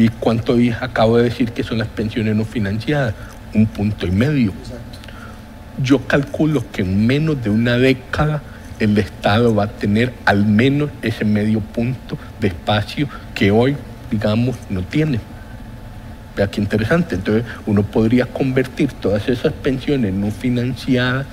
¿Y 0.00 0.08
cuánto 0.08 0.56
acabo 0.80 1.18
de 1.18 1.24
decir 1.24 1.52
que 1.52 1.62
son 1.62 1.76
las 1.76 1.88
pensiones 1.88 2.34
no 2.34 2.46
financiadas? 2.46 3.12
Un 3.52 3.66
punto 3.66 4.06
y 4.06 4.10
medio. 4.10 4.54
Yo 5.82 6.06
calculo 6.06 6.64
que 6.72 6.80
en 6.80 7.06
menos 7.06 7.44
de 7.44 7.50
una 7.50 7.76
década 7.76 8.40
el 8.78 8.96
Estado 8.96 9.54
va 9.54 9.64
a 9.64 9.68
tener 9.68 10.14
al 10.24 10.46
menos 10.46 10.88
ese 11.02 11.26
medio 11.26 11.60
punto 11.60 12.16
de 12.40 12.48
espacio 12.48 13.10
que 13.34 13.50
hoy, 13.50 13.76
digamos, 14.10 14.56
no 14.70 14.80
tiene. 14.80 15.20
Vea 16.34 16.50
qué 16.50 16.62
interesante. 16.62 17.16
Entonces, 17.16 17.44
uno 17.66 17.82
podría 17.82 18.24
convertir 18.24 18.94
todas 18.94 19.28
esas 19.28 19.52
pensiones 19.52 20.14
no 20.14 20.30
financiadas 20.30 21.26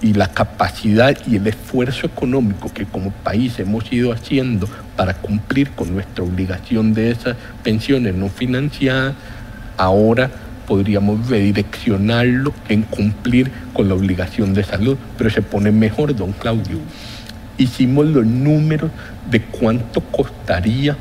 y 0.00 0.14
la 0.14 0.28
capacidad 0.28 1.14
y 1.26 1.36
el 1.36 1.46
esfuerzo 1.46 2.06
económico 2.06 2.72
que 2.72 2.86
como 2.86 3.10
país 3.10 3.58
hemos 3.58 3.92
ido 3.92 4.10
haciendo 4.10 4.66
para 5.00 5.14
cumplir 5.14 5.70
con 5.70 5.94
nuestra 5.94 6.22
obligación 6.22 6.92
de 6.92 7.10
esas 7.10 7.34
pensiones 7.62 8.14
no 8.14 8.28
financiadas, 8.28 9.14
ahora 9.78 10.30
podríamos 10.68 11.26
redireccionarlo 11.26 12.52
en 12.68 12.82
cumplir 12.82 13.50
con 13.72 13.88
la 13.88 13.94
obligación 13.94 14.52
de 14.52 14.62
salud, 14.62 14.98
pero 15.16 15.30
se 15.30 15.40
pone 15.40 15.72
mejor, 15.72 16.14
don 16.14 16.32
Claudio. 16.32 16.76
Hicimos 17.56 18.08
los 18.08 18.26
números 18.26 18.90
de 19.30 19.40
cuánto 19.40 20.02
costaría 20.02 20.98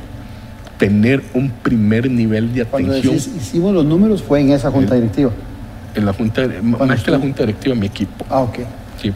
tener 0.78 1.22
un 1.34 1.50
primer 1.50 2.10
nivel 2.10 2.54
de 2.54 2.62
atención. 2.62 3.16
hicimos 3.16 3.74
los 3.74 3.84
números 3.84 4.24
fue 4.24 4.40
en 4.40 4.52
esa 4.52 4.72
junta 4.72 4.96
directiva. 4.96 5.32
En 5.94 6.06
la 6.06 6.14
junta, 6.14 6.48
más 6.64 7.04
que 7.04 7.12
la 7.12 7.20
junta 7.20 7.44
directiva, 7.44 7.76
mi 7.76 7.88
equipo. 7.88 8.26
Ah, 8.30 8.44
ok. 8.44 8.60
Sí. 9.02 9.12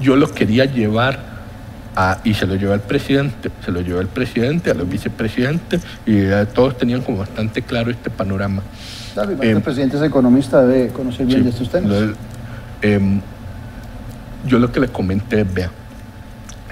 Yo 0.00 0.14
lo 0.14 0.30
quería 0.30 0.64
llevar 0.64 1.31
a, 1.96 2.20
y 2.24 2.34
se 2.34 2.46
lo 2.46 2.56
llevó 2.56 2.72
al 2.72 2.80
presidente, 2.80 3.50
se 3.64 3.70
lo 3.70 3.80
llevó 3.80 4.00
al 4.00 4.08
presidente, 4.08 4.70
a 4.70 4.74
los 4.74 4.88
vicepresidentes, 4.88 5.82
y 6.06 6.18
eh, 6.18 6.46
todos 6.54 6.78
tenían 6.78 7.02
como 7.02 7.18
bastante 7.18 7.62
claro 7.62 7.90
este 7.90 8.10
panorama. 8.10 8.62
Claro, 9.14 9.32
el 9.32 9.42
em, 9.42 9.60
presidente 9.60 9.96
es 9.96 10.02
economista, 10.02 10.64
debe 10.64 10.88
conocer 10.88 11.26
bien 11.26 11.44
de 11.44 11.50
estos 11.50 11.70
temas. 11.70 11.92
Em, 12.80 13.20
yo 14.46 14.58
lo 14.58 14.72
que 14.72 14.80
le 14.80 14.88
comenté 14.88 15.42
es, 15.42 15.54
vea, 15.54 15.70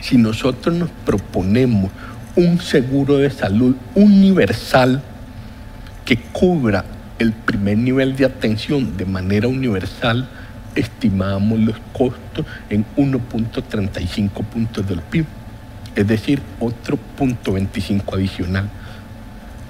si 0.00 0.16
nosotros 0.16 0.74
nos 0.74 0.90
proponemos 1.04 1.90
un 2.36 2.60
seguro 2.60 3.18
de 3.18 3.30
salud 3.30 3.76
universal 3.94 5.02
que 6.04 6.16
cubra 6.16 6.84
el 7.18 7.32
primer 7.32 7.76
nivel 7.76 8.16
de 8.16 8.24
atención 8.24 8.96
de 8.96 9.04
manera 9.04 9.46
universal, 9.46 10.28
estimamos 10.74 11.58
los 11.58 11.76
costos 11.92 12.46
en 12.68 12.84
1.35 12.96 14.30
puntos 14.44 14.86
del 14.86 15.00
PIB, 15.00 15.26
es 15.96 16.06
decir, 16.06 16.40
otro 16.58 16.96
punto 16.96 17.52
25 17.52 18.14
adicional. 18.14 18.68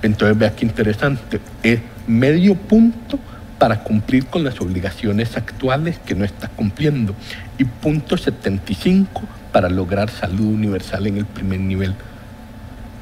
Entonces 0.03 0.39
vea 0.39 0.55
qué 0.55 0.65
interesante, 0.65 1.41
es 1.63 1.81
medio 2.07 2.55
punto 2.55 3.19
para 3.59 3.83
cumplir 3.83 4.27
con 4.27 4.43
las 4.43 4.59
obligaciones 4.61 5.37
actuales 5.37 5.99
que 5.99 6.15
no 6.15 6.25
está 6.25 6.49
cumpliendo 6.49 7.15
y 7.59 7.65
punto 7.65 8.17
75 8.17 9.23
para 9.53 9.69
lograr 9.69 10.09
salud 10.09 10.47
universal 10.47 11.07
en 11.07 11.19
el 11.19 11.27
primer 11.27 11.61
nivel. 11.61 11.95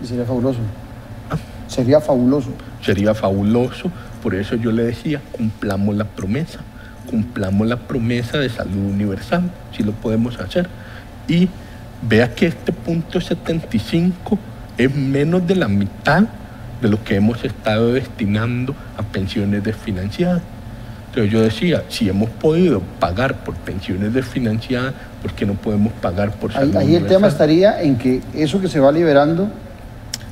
sería 0.02 0.24
fabuloso. 0.24 0.58
Ah. 1.30 1.36
Sería 1.68 2.00
fabuloso. 2.00 2.50
Sería 2.82 3.14
fabuloso, 3.14 3.92
por 4.22 4.34
eso 4.34 4.56
yo 4.56 4.72
le 4.72 4.82
decía, 4.84 5.20
cumplamos 5.32 5.94
la 5.94 6.04
promesa 6.04 6.60
cumplamos 7.10 7.66
la 7.66 7.76
promesa 7.76 8.38
de 8.38 8.48
salud 8.48 8.92
universal, 8.92 9.50
si 9.76 9.82
lo 9.82 9.92
podemos 9.92 10.38
hacer. 10.40 10.68
Y 11.26 11.48
vea 12.02 12.34
que 12.34 12.46
este 12.46 12.72
punto 12.72 13.20
75 13.20 14.38
es 14.76 14.94
menos 14.94 15.46
de 15.46 15.56
la 15.56 15.68
mitad 15.68 16.24
de 16.80 16.88
lo 16.88 17.02
que 17.02 17.16
hemos 17.16 17.44
estado 17.44 17.92
destinando 17.92 18.74
a 18.96 19.02
pensiones 19.02 19.64
desfinanciadas. 19.64 20.42
Entonces 21.08 21.32
yo 21.32 21.40
decía, 21.40 21.84
si 21.88 22.08
hemos 22.08 22.30
podido 22.30 22.80
pagar 23.00 23.38
por 23.38 23.54
pensiones 23.54 24.12
desfinanciadas, 24.12 24.94
¿por 25.22 25.32
qué 25.32 25.46
no 25.46 25.54
podemos 25.54 25.92
pagar 25.94 26.32
por 26.32 26.52
salud 26.52 26.76
Ahí, 26.76 26.88
ahí 26.88 26.94
el 26.96 27.06
tema 27.06 27.28
estaría 27.28 27.82
en 27.82 27.96
que 27.96 28.20
eso 28.34 28.60
que 28.60 28.68
se 28.68 28.78
va 28.78 28.92
liberando, 28.92 29.48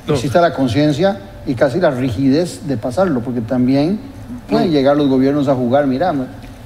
exista 0.07 0.39
la 0.39 0.53
conciencia 0.53 1.19
y 1.45 1.55
casi 1.55 1.79
la 1.79 1.91
rigidez 1.91 2.67
de 2.67 2.77
pasarlo, 2.77 3.21
porque 3.21 3.41
también 3.41 3.99
pueden 4.49 4.71
llegar 4.71 4.95
los 4.95 5.07
gobiernos 5.07 5.47
a 5.47 5.55
jugar, 5.55 5.87
mira, 5.87 6.13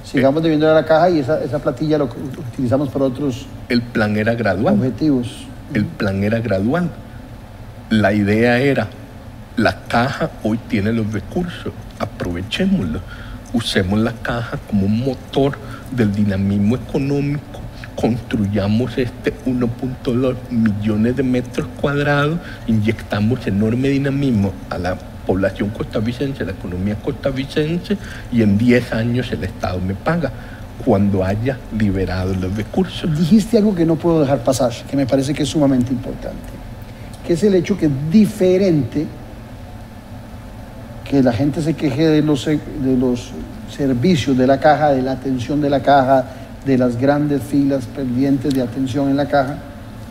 sigamos 0.04 0.42
debiendo 0.44 0.70
a 0.70 0.74
la 0.74 0.86
caja 0.86 1.10
y 1.10 1.20
esa, 1.20 1.44
esa 1.44 1.60
platilla 1.60 1.98
lo 1.98 2.06
utilizamos 2.06 2.90
para 2.90 3.06
otros 3.06 3.46
El 3.70 3.82
plan 3.82 4.18
era 4.18 4.34
gradual. 4.36 4.76
Objetivos. 4.76 5.46
El 5.74 5.86
plan 5.86 6.24
era 6.24 6.40
gradual. 6.40 6.90
La 7.90 8.14
idea 8.14 8.60
era, 8.60 8.88
la 9.58 9.84
caja 9.88 10.32
hoy 10.44 10.58
tiene 10.70 10.94
los 10.94 11.12
recursos, 11.12 11.74
aprovechémoslo. 12.00 13.00
Usemos 13.54 14.00
la 14.00 14.14
caja 14.14 14.58
como 14.70 14.86
un 14.86 15.04
motor 15.04 15.58
del 15.92 16.14
dinamismo 16.14 16.78
económico, 16.78 17.60
construyamos 17.96 18.98
este 18.98 19.34
1.2 19.46 20.36
millones 20.50 21.18
de 21.18 21.24
metros 21.24 21.68
cuadrados, 21.82 22.40
inyectamos 22.66 23.46
enorme 23.46 23.90
dinamismo 23.90 24.54
a 24.70 24.78
la 24.78 24.98
población 25.26 25.70
costarricense, 25.70 26.46
la 26.46 26.52
economía 26.52 26.96
costarricense, 26.96 27.98
y 28.32 28.42
en 28.42 28.58
10 28.58 28.94
años 28.94 29.32
el 29.32 29.44
Estado 29.44 29.80
me 29.80 29.94
paga 29.94 30.32
cuando 30.84 31.24
haya 31.24 31.58
liberado 31.78 32.34
los 32.34 32.56
recursos. 32.56 33.18
Dijiste 33.18 33.58
algo 33.58 33.76
que 33.76 33.86
no 33.86 33.96
puedo 33.96 34.22
dejar 34.22 34.44
pasar, 34.44 34.72
que 34.90 34.98
me 34.98 35.06
parece 35.06 35.34
que 35.34 35.44
es 35.44 35.50
sumamente 35.50 35.92
importante, 35.92 36.52
que 37.26 37.34
es 37.34 37.44
el 37.44 37.54
hecho 37.56 37.78
que 37.78 37.86
es 37.86 37.92
diferente 38.12 39.06
que 41.10 41.22
la 41.22 41.34
gente 41.34 41.62
se 41.62 41.74
queje 41.74 42.08
de 42.08 42.22
los, 42.22 42.46
de 42.46 42.98
los 42.98 43.32
servicios 43.70 44.38
de 44.38 44.48
la 44.48 44.60
caja, 44.60 44.92
de 44.92 45.02
la 45.02 45.12
atención 45.12 45.62
de 45.62 45.70
la 45.70 45.82
caja, 45.82 46.26
de 46.66 46.78
las 46.78 46.96
grandes 46.96 47.44
filas 47.44 47.86
pendientes 47.86 48.54
de 48.54 48.62
atención 48.62 49.10
en 49.10 49.18
la 49.18 49.28
caja, 49.28 49.58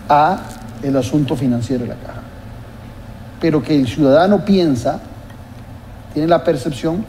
a 0.09 0.43
el 0.83 0.97
asunto 0.97 1.37
financiero 1.37 1.85
de 1.85 1.89
la 1.89 1.95
caja 1.97 2.20
pero 3.41 3.63
que 3.63 3.75
el 3.75 3.89
ciudadano 3.89 4.45
piensa, 4.45 5.01
tiene 6.13 6.29
la 6.29 6.45
percepción 6.45 7.05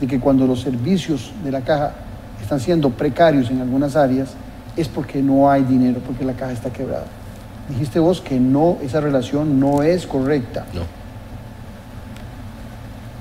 de 0.00 0.06
que 0.06 0.18
cuando 0.18 0.46
los 0.46 0.60
servicios 0.60 1.32
de 1.44 1.52
la 1.52 1.60
caja 1.60 1.92
están 2.40 2.60
siendo 2.60 2.90
precarios 2.90 3.50
en 3.50 3.60
algunas 3.60 3.96
áreas, 3.96 4.30
es 4.76 4.88
porque 4.88 5.22
no 5.22 5.50
hay 5.50 5.62
dinero, 5.62 6.00
porque 6.04 6.24
la 6.24 6.32
caja 6.32 6.52
está 6.52 6.70
quebrada. 6.70 7.04
Dijiste 7.68 7.98
vos 7.98 8.20
que 8.20 8.38
no, 8.38 8.78
esa 8.82 9.00
relación 9.00 9.58
no 9.60 9.82
es 9.82 10.06
correcta. 10.06 10.64
No. 10.74 10.82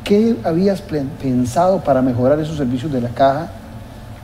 ¿Qué 0.03 0.36
habías 0.43 0.82
pensado 0.82 1.82
para 1.82 2.01
mejorar 2.01 2.39
esos 2.39 2.57
servicios 2.57 2.91
de 2.91 2.99
la 2.99 3.09
caja? 3.09 3.47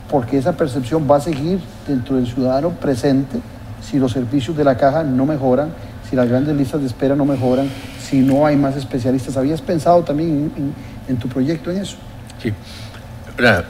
Porque 0.09 0.37
esa 0.37 0.53
percepción 0.53 1.07
va 1.09 1.17
a 1.17 1.21
seguir 1.21 1.61
dentro 1.87 2.17
del 2.17 2.27
ciudadano 2.27 2.71
presente 2.71 3.39
si 3.81 3.97
los 3.97 4.11
servicios 4.11 4.57
de 4.57 4.63
la 4.63 4.75
caja 4.75 5.03
no 5.03 5.25
mejoran, 5.25 5.69
si 6.09 6.15
las 6.15 6.27
grandes 6.27 6.55
listas 6.55 6.81
de 6.81 6.87
espera 6.87 7.15
no 7.15 7.25
mejoran, 7.25 7.69
si 8.01 8.19
no 8.19 8.45
hay 8.45 8.55
más 8.55 8.75
especialistas. 8.75 9.37
¿Habías 9.37 9.61
pensado 9.61 10.03
también 10.03 10.73
en, 11.07 11.17
tu 11.17 11.27
proyecto 11.27 11.71
en 11.71 11.77
eso? 11.77 11.97
Sí. 12.41 12.53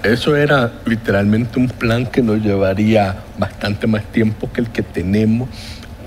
Eso 0.03 0.35
era 0.35 0.71
literalmente 0.85 1.59
un 1.59 1.67
plan 1.67 2.07
que 2.07 2.23
nos 2.23 2.41
llevaría 2.41 3.17
bastante 3.37 3.85
más 3.85 4.03
tiempo 4.05 4.49
que 4.51 4.61
el 4.61 4.69
que 4.69 4.81
tenemos, 4.81 5.47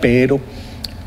pero 0.00 0.40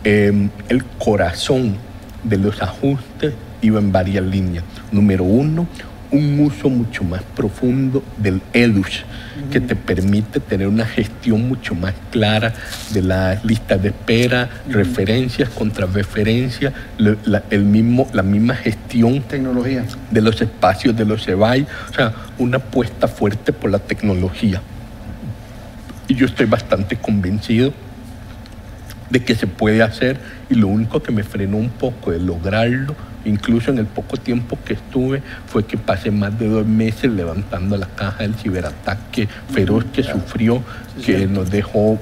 em, 0.05 0.49
el 0.69 0.85
corazón 0.85 1.75
de 2.23 2.37
los 2.37 2.61
ajustes 2.61 3.33
iba 3.61 3.79
en 3.79 3.91
varias 3.91 4.23
líneas. 4.23 4.63
Número 4.91 5.25
uno, 5.25 5.67
un 6.11 6.39
uso 6.39 6.69
mucho 6.69 7.03
más 7.03 7.21
profundo 7.35 8.03
del 8.17 8.41
EDUS, 8.53 9.03
que 9.51 9.59
te 9.59 9.75
permite 9.75 10.39
tener 10.39 10.67
una 10.67 10.85
gestión 10.85 11.47
mucho 11.47 11.75
más 11.75 11.93
clara 12.11 12.53
de 12.91 13.01
las 13.01 13.43
listas 13.43 13.81
de 13.81 13.89
espera, 13.89 14.49
referencias, 14.69 15.49
contrarreferencias, 15.49 16.73
la, 16.97 17.43
el 17.49 17.63
mismo, 17.63 18.07
la 18.13 18.23
misma 18.23 18.55
gestión 18.55 19.21
tecnología. 19.21 19.85
de 20.11 20.21
los 20.21 20.41
espacios 20.41 20.95
de 20.95 21.05
los 21.05 21.27
EBAI, 21.27 21.67
o 21.89 21.93
sea, 21.93 22.13
una 22.37 22.57
apuesta 22.57 23.07
fuerte 23.07 23.53
por 23.53 23.71
la 23.71 23.79
tecnología. 23.79 24.61
Y 26.07 26.15
yo 26.15 26.25
estoy 26.25 26.45
bastante 26.45 26.97
convencido 26.97 27.73
de 29.09 29.23
que 29.23 29.35
se 29.35 29.47
puede 29.47 29.81
hacer 29.81 30.19
y 30.49 30.55
lo 30.55 30.67
único 30.67 31.01
que 31.01 31.11
me 31.11 31.23
frenó 31.23 31.57
un 31.57 31.69
poco 31.69 32.11
de 32.11 32.19
lograrlo, 32.19 32.95
incluso 33.25 33.71
en 33.71 33.79
el 33.79 33.85
poco 33.85 34.17
tiempo 34.17 34.57
que 34.63 34.73
estuve, 34.73 35.21
fue 35.47 35.65
que 35.65 35.77
pasé 35.77 36.11
más 36.11 36.37
de 36.39 36.47
dos 36.47 36.65
meses 36.65 37.11
levantando 37.11 37.77
la 37.77 37.87
caja 37.87 38.23
del 38.23 38.35
ciberataque 38.35 39.27
feroz 39.51 39.85
que 39.85 40.03
sufrió, 40.03 40.63
que 41.05 41.27
nos 41.27 41.49
dejó 41.49 41.99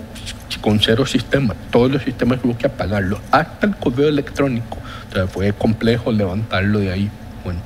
con 0.61 0.79
cero 0.79 1.05
sistemas. 1.05 1.57
Todos 1.71 1.91
los 1.91 2.03
sistemas 2.03 2.39
hubo 2.43 2.57
que 2.57 2.67
apagarlos, 2.67 3.19
hasta 3.31 3.67
el 3.67 3.75
correo 3.75 4.07
electrónico. 4.07 4.77
Entonces 5.05 5.31
fue 5.31 5.53
complejo 5.53 6.11
levantarlo 6.11 6.79
de 6.79 6.91
ahí. 6.91 7.09
Bueno, 7.43 7.59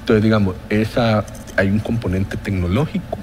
entonces 0.00 0.22
digamos, 0.22 0.54
esa, 0.68 1.24
hay 1.56 1.68
un 1.68 1.78
componente 1.78 2.36
tecnológico, 2.36 3.18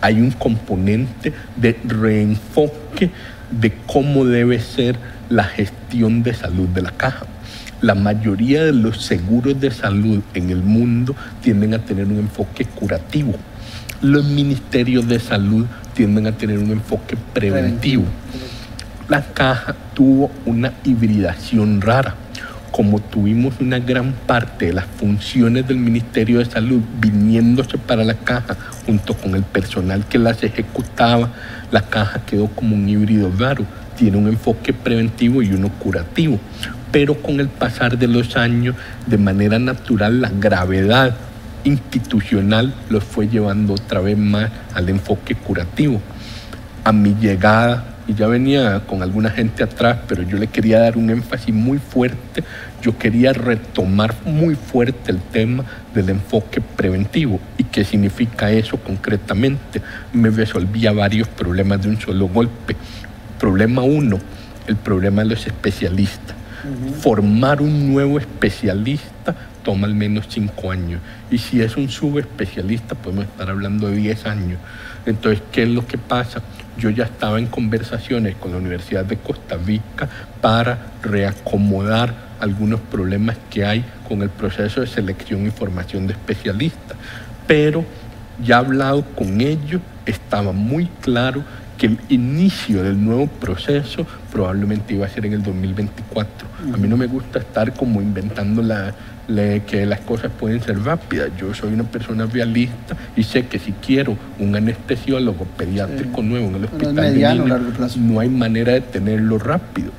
hay 0.00 0.20
un 0.20 0.30
componente 0.30 1.32
de 1.56 1.78
reenfoque 1.84 3.10
de 3.50 3.74
cómo 3.86 4.24
debe 4.24 4.60
ser 4.60 4.96
la 5.28 5.44
gestión 5.44 6.22
de 6.22 6.34
salud 6.34 6.68
de 6.68 6.82
la 6.82 6.90
caja. 6.92 7.26
La 7.80 7.94
mayoría 7.94 8.64
de 8.64 8.72
los 8.72 9.04
seguros 9.04 9.60
de 9.60 9.70
salud 9.70 10.20
en 10.34 10.50
el 10.50 10.64
mundo 10.64 11.14
tienden 11.40 11.74
a 11.74 11.78
tener 11.78 12.06
un 12.06 12.18
enfoque 12.18 12.64
curativo. 12.64 13.36
Los 14.02 14.24
ministerios 14.24 15.06
de 15.06 15.20
salud 15.20 15.64
tienden 15.94 16.26
a 16.26 16.32
tener 16.32 16.58
un 16.58 16.72
enfoque 16.72 17.16
preventivo. 17.32 18.02
La 19.08 19.22
caja 19.22 19.76
tuvo 19.94 20.32
una 20.44 20.72
hibridación 20.82 21.80
rara. 21.80 22.16
Como 22.72 22.98
tuvimos 22.98 23.54
una 23.60 23.78
gran 23.78 24.12
parte 24.26 24.66
de 24.66 24.72
las 24.72 24.84
funciones 24.84 25.68
del 25.68 25.78
Ministerio 25.78 26.40
de 26.40 26.46
Salud 26.46 26.80
viniéndose 27.00 27.78
para 27.78 28.02
la 28.02 28.14
caja 28.14 28.56
junto 28.86 29.14
con 29.14 29.36
el 29.36 29.44
personal 29.44 30.04
que 30.06 30.18
las 30.18 30.42
ejecutaba, 30.42 31.30
la 31.70 31.82
caja 31.82 32.24
quedó 32.26 32.48
como 32.48 32.74
un 32.74 32.88
híbrido 32.88 33.30
raro. 33.38 33.64
Tiene 33.96 34.16
un 34.16 34.26
enfoque 34.26 34.72
preventivo 34.72 35.42
y 35.42 35.52
uno 35.52 35.70
curativo. 35.78 36.38
Pero 36.90 37.20
con 37.20 37.40
el 37.40 37.48
pasar 37.48 37.98
de 37.98 38.08
los 38.08 38.36
años, 38.36 38.74
de 39.06 39.18
manera 39.18 39.58
natural, 39.58 40.20
la 40.20 40.30
gravedad 40.30 41.14
institucional 41.64 42.74
los 42.88 43.04
fue 43.04 43.28
llevando 43.28 43.74
otra 43.74 44.00
vez 44.00 44.16
más 44.16 44.50
al 44.74 44.88
enfoque 44.88 45.34
curativo. 45.34 46.00
A 46.84 46.92
mi 46.92 47.14
llegada, 47.14 47.84
y 48.08 48.14
ya 48.14 48.26
venía 48.26 48.80
con 48.86 49.02
alguna 49.02 49.28
gente 49.28 49.62
atrás, 49.62 49.98
pero 50.08 50.22
yo 50.22 50.38
le 50.38 50.46
quería 50.46 50.80
dar 50.80 50.96
un 50.96 51.10
énfasis 51.10 51.54
muy 51.54 51.78
fuerte, 51.78 52.42
yo 52.80 52.96
quería 52.96 53.34
retomar 53.34 54.14
muy 54.24 54.54
fuerte 54.54 55.12
el 55.12 55.18
tema 55.18 55.64
del 55.92 56.08
enfoque 56.08 56.62
preventivo. 56.62 57.38
¿Y 57.58 57.64
qué 57.64 57.84
significa 57.84 58.50
eso 58.50 58.78
concretamente? 58.78 59.82
Me 60.14 60.30
resolvía 60.30 60.92
varios 60.92 61.28
problemas 61.28 61.82
de 61.82 61.90
un 61.90 62.00
solo 62.00 62.28
golpe. 62.28 62.76
Problema 63.38 63.82
uno, 63.82 64.18
el 64.66 64.76
problema 64.76 65.22
de 65.22 65.28
los 65.28 65.46
especialistas. 65.46 66.37
Formar 67.00 67.60
un 67.60 67.92
nuevo 67.92 68.18
especialista 68.18 69.34
toma 69.68 69.86
al 69.86 69.94
menos 69.94 70.26
cinco 70.30 70.70
años. 70.70 71.00
Y 71.30 71.36
si 71.36 71.60
es 71.60 71.76
un 71.76 71.90
subespecialista, 71.90 72.94
podemos 72.94 73.26
estar 73.26 73.50
hablando 73.50 73.88
de 73.88 73.96
10 73.96 74.24
años. 74.24 74.58
Entonces, 75.04 75.42
¿qué 75.52 75.64
es 75.64 75.68
lo 75.68 75.86
que 75.86 75.98
pasa? 75.98 76.40
Yo 76.78 76.88
ya 76.88 77.04
estaba 77.04 77.38
en 77.38 77.48
conversaciones 77.48 78.36
con 78.36 78.52
la 78.52 78.56
Universidad 78.56 79.04
de 79.04 79.18
Costa 79.18 79.58
Rica 79.58 80.08
para 80.40 80.78
reacomodar 81.02 82.14
algunos 82.40 82.80
problemas 82.80 83.36
que 83.50 83.66
hay 83.66 83.84
con 84.08 84.22
el 84.22 84.30
proceso 84.30 84.80
de 84.80 84.86
selección 84.86 85.46
y 85.46 85.50
formación 85.50 86.06
de 86.06 86.14
especialistas. 86.14 86.96
Pero 87.46 87.84
ya 88.42 88.58
hablado 88.58 89.02
con 89.16 89.40
ellos, 89.40 89.82
estaba 90.06 90.52
muy 90.52 90.86
claro 91.02 91.42
que 91.78 91.86
el 91.86 91.98
inicio 92.08 92.82
del 92.82 93.02
nuevo 93.02 93.28
proceso 93.28 94.04
probablemente 94.32 94.94
iba 94.94 95.06
a 95.06 95.08
ser 95.08 95.24
en 95.26 95.34
el 95.34 95.42
2024. 95.42 96.48
A 96.74 96.76
mí 96.76 96.88
no 96.88 96.96
me 96.96 97.06
gusta 97.06 97.38
estar 97.38 97.72
como 97.72 98.02
inventando 98.02 98.62
la, 98.62 98.92
que 99.64 99.86
las 99.86 100.00
cosas 100.00 100.32
pueden 100.38 100.60
ser 100.60 100.82
rápidas. 100.82 101.30
Yo 101.38 101.54
soy 101.54 101.72
una 101.72 101.84
persona 101.84 102.26
realista 102.26 102.96
y 103.16 103.22
sé 103.22 103.46
que 103.46 103.60
si 103.60 103.72
quiero 103.72 104.16
un 104.40 104.56
anestesiólogo 104.56 105.44
pediátrico 105.44 106.20
nuevo 106.20 106.48
en 106.48 106.54
el 106.56 106.64
hospital 106.64 106.96
de 106.96 107.98
no 108.00 108.20
hay 108.20 108.28
manera 108.28 108.72
de 108.72 108.80
tenerlo 108.80 109.38
rápido. 109.38 109.92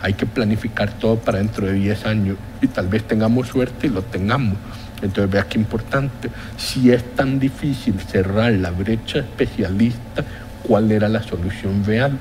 hay 0.00 0.14
que 0.14 0.24
planificar 0.24 0.90
todo 0.92 1.16
para 1.16 1.38
dentro 1.38 1.66
de 1.66 1.74
10 1.74 2.06
años 2.06 2.36
y 2.62 2.68
tal 2.68 2.88
vez 2.88 3.04
tengamos 3.04 3.48
suerte 3.48 3.86
y 3.86 3.90
lo 3.90 4.02
tengamos. 4.02 4.56
Entonces 5.02 5.30
vea 5.30 5.44
qué 5.44 5.58
importante. 5.58 6.30
Si 6.56 6.90
es 6.90 7.14
tan 7.14 7.38
difícil 7.38 7.94
cerrar 8.00 8.52
la 8.52 8.70
brecha 8.70 9.20
especialista, 9.20 10.24
¿cuál 10.68 10.92
era 10.92 11.08
la 11.08 11.22
solución 11.22 11.82
real? 11.84 12.12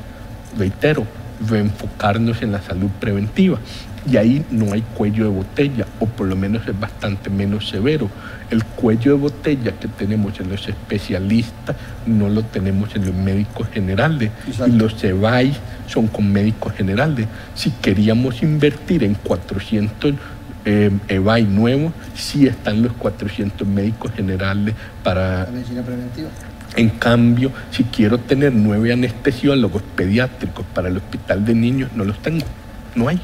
Reitero, 0.57 1.05
reenfocarnos 1.47 2.41
en 2.41 2.53
la 2.53 2.61
salud 2.61 2.89
preventiva. 2.99 3.59
Y 4.09 4.15
ahí 4.15 4.45
no 4.49 4.71
hay 4.71 4.81
cuello 4.95 5.25
de 5.25 5.31
botella, 5.31 5.85
o 5.99 6.05
por 6.05 6.27
lo 6.27 6.37
menos 6.37 6.65
es 6.65 6.79
bastante 6.79 7.29
menos 7.29 7.67
severo. 7.67 8.09
El 8.49 8.63
cuello 8.63 9.11
de 9.11 9.17
botella 9.17 9.73
que 9.73 9.89
tenemos 9.89 10.39
en 10.39 10.49
los 10.49 10.65
especialistas 10.65 11.75
no 12.05 12.29
lo 12.29 12.43
tenemos 12.43 12.95
en 12.95 13.05
los 13.05 13.13
médicos 13.13 13.67
generales. 13.67 14.31
Y 14.65 14.71
los 14.71 15.03
EBAI 15.03 15.53
son 15.87 16.07
con 16.07 16.31
médicos 16.31 16.73
generales. 16.73 17.27
Si 17.53 17.71
queríamos 17.71 18.41
invertir 18.41 19.03
en 19.03 19.15
400 19.15 20.13
eh, 20.63 20.89
EBAI 21.09 21.43
nuevos, 21.43 21.91
sí 22.15 22.47
están 22.47 22.81
los 22.81 22.93
400 22.93 23.67
médicos 23.67 24.13
generales 24.13 24.73
para... 25.03 25.43
La 25.43 25.51
medicina 25.51 25.81
preventiva. 25.81 26.29
En 26.76 26.89
cambio, 26.89 27.51
si 27.72 27.84
quiero 27.86 28.20
tener 28.20 28.53
nueve 28.53 28.93
anestesiólogos 28.93 29.82
pediátricos 29.95 30.65
para 30.74 30.89
el 30.89 30.97
hospital 30.97 31.45
de 31.45 31.55
niños, 31.55 31.91
no 31.95 32.03
los 32.03 32.20
tengo, 32.20 32.45
no 32.95 33.07
hay. 33.07 33.20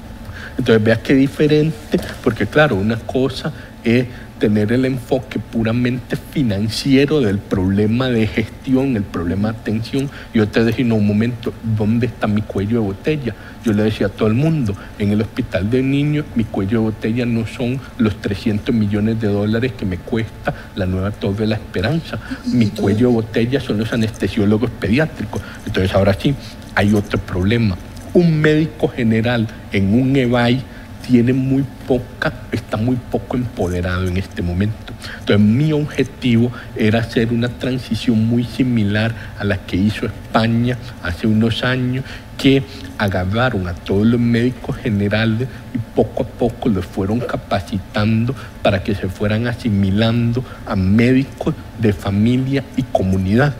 Entonces 0.57 0.83
vea 0.83 1.01
qué 1.01 1.13
diferente, 1.13 1.99
porque 2.23 2.47
claro, 2.47 2.75
una 2.75 2.97
cosa 2.97 3.51
es 3.83 4.07
tener 4.39 4.71
el 4.71 4.85
enfoque 4.85 5.39
puramente 5.39 6.15
financiero 6.15 7.21
del 7.21 7.37
problema 7.39 8.09
de 8.09 8.27
gestión, 8.27 8.95
el 8.97 9.03
problema 9.03 9.51
de 9.51 9.57
atención. 9.59 10.09
Yo 10.33 10.47
te 10.47 10.63
decía, 10.63 10.85
no, 10.85 10.95
un 10.95 11.07
momento, 11.07 11.53
¿dónde 11.77 12.07
está 12.07 12.27
mi 12.27 12.41
cuello 12.41 12.81
de 12.81 12.87
botella? 12.87 13.35
Yo 13.63 13.73
le 13.73 13.83
decía 13.83 14.07
a 14.07 14.09
todo 14.09 14.27
el 14.27 14.33
mundo, 14.33 14.75
en 14.99 15.11
el 15.11 15.21
hospital 15.21 15.69
de 15.69 15.81
niños, 15.81 16.25
mi 16.35 16.43
cuello 16.43 16.79
de 16.79 16.85
botella 16.85 17.25
no 17.25 17.47
son 17.47 17.79
los 17.97 18.19
300 18.21 18.73
millones 18.75 19.21
de 19.21 19.27
dólares 19.27 19.73
que 19.73 19.85
me 19.85 19.97
cuesta 19.97 20.53
la 20.75 20.85
nueva 20.85 21.11
Torre 21.11 21.41
de 21.41 21.47
la 21.47 21.55
Esperanza. 21.55 22.19
Mi 22.45 22.67
cuello 22.67 23.07
de 23.07 23.13
botella 23.13 23.59
son 23.59 23.77
los 23.77 23.93
anestesiólogos 23.93 24.69
pediátricos. 24.71 25.41
Entonces, 25.65 25.93
ahora 25.95 26.13
sí, 26.13 26.35
hay 26.75 26.93
otro 26.93 27.19
problema. 27.19 27.77
Un 28.13 28.41
médico 28.41 28.89
general 28.89 29.47
en 29.71 29.93
un 29.93 30.15
EVAI 30.15 30.72
tiene 31.05 31.33
muy 31.33 31.63
poca, 31.87 32.33
está 32.51 32.77
muy 32.77 32.95
poco 32.95 33.37
empoderado 33.37 34.07
en 34.07 34.17
este 34.17 34.41
momento. 34.41 34.93
Entonces 35.19 35.39
mi 35.39 35.71
objetivo 35.73 36.51
era 36.75 36.99
hacer 36.99 37.31
una 37.31 37.49
transición 37.49 38.27
muy 38.27 38.43
similar 38.45 39.13
a 39.37 39.43
la 39.43 39.57
que 39.57 39.75
hizo 39.75 40.05
España 40.05 40.77
hace 41.03 41.27
unos 41.27 41.63
años, 41.63 42.05
que 42.37 42.63
agarraron 42.97 43.67
a 43.67 43.73
todos 43.73 44.05
los 44.07 44.19
médicos 44.19 44.77
generales 44.77 45.47
y 45.73 45.77
poco 45.95 46.23
a 46.23 46.25
poco 46.25 46.69
los 46.69 46.85
fueron 46.85 47.19
capacitando 47.19 48.33
para 48.61 48.83
que 48.83 48.95
se 48.95 49.07
fueran 49.07 49.47
asimilando 49.47 50.43
a 50.65 50.75
médicos 50.75 51.53
de 51.79 51.93
familia 51.93 52.63
y 52.75 52.83
comunidad. 52.83 53.53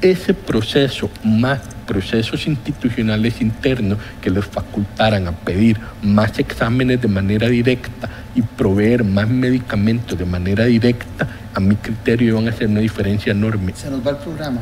Ese 0.00 0.34
proceso 0.34 1.10
más 1.24 1.60
procesos 1.86 2.46
institucionales 2.46 3.40
internos 3.40 3.98
que 4.20 4.30
les 4.30 4.44
facultaran 4.44 5.28
a 5.28 5.32
pedir 5.32 5.78
más 6.02 6.38
exámenes 6.38 7.00
de 7.00 7.08
manera 7.08 7.48
directa 7.48 8.08
y 8.34 8.42
proveer 8.42 9.04
más 9.04 9.28
medicamentos 9.28 10.18
de 10.18 10.24
manera 10.24 10.64
directa, 10.64 11.28
a 11.54 11.60
mi 11.60 11.76
criterio 11.76 12.28
iban 12.28 12.48
a 12.48 12.50
hacer 12.50 12.68
una 12.68 12.80
diferencia 12.80 13.32
enorme. 13.32 13.72
Se 13.76 13.90
nos 13.90 14.04
va 14.04 14.12
el 14.12 14.16
programa. 14.16 14.60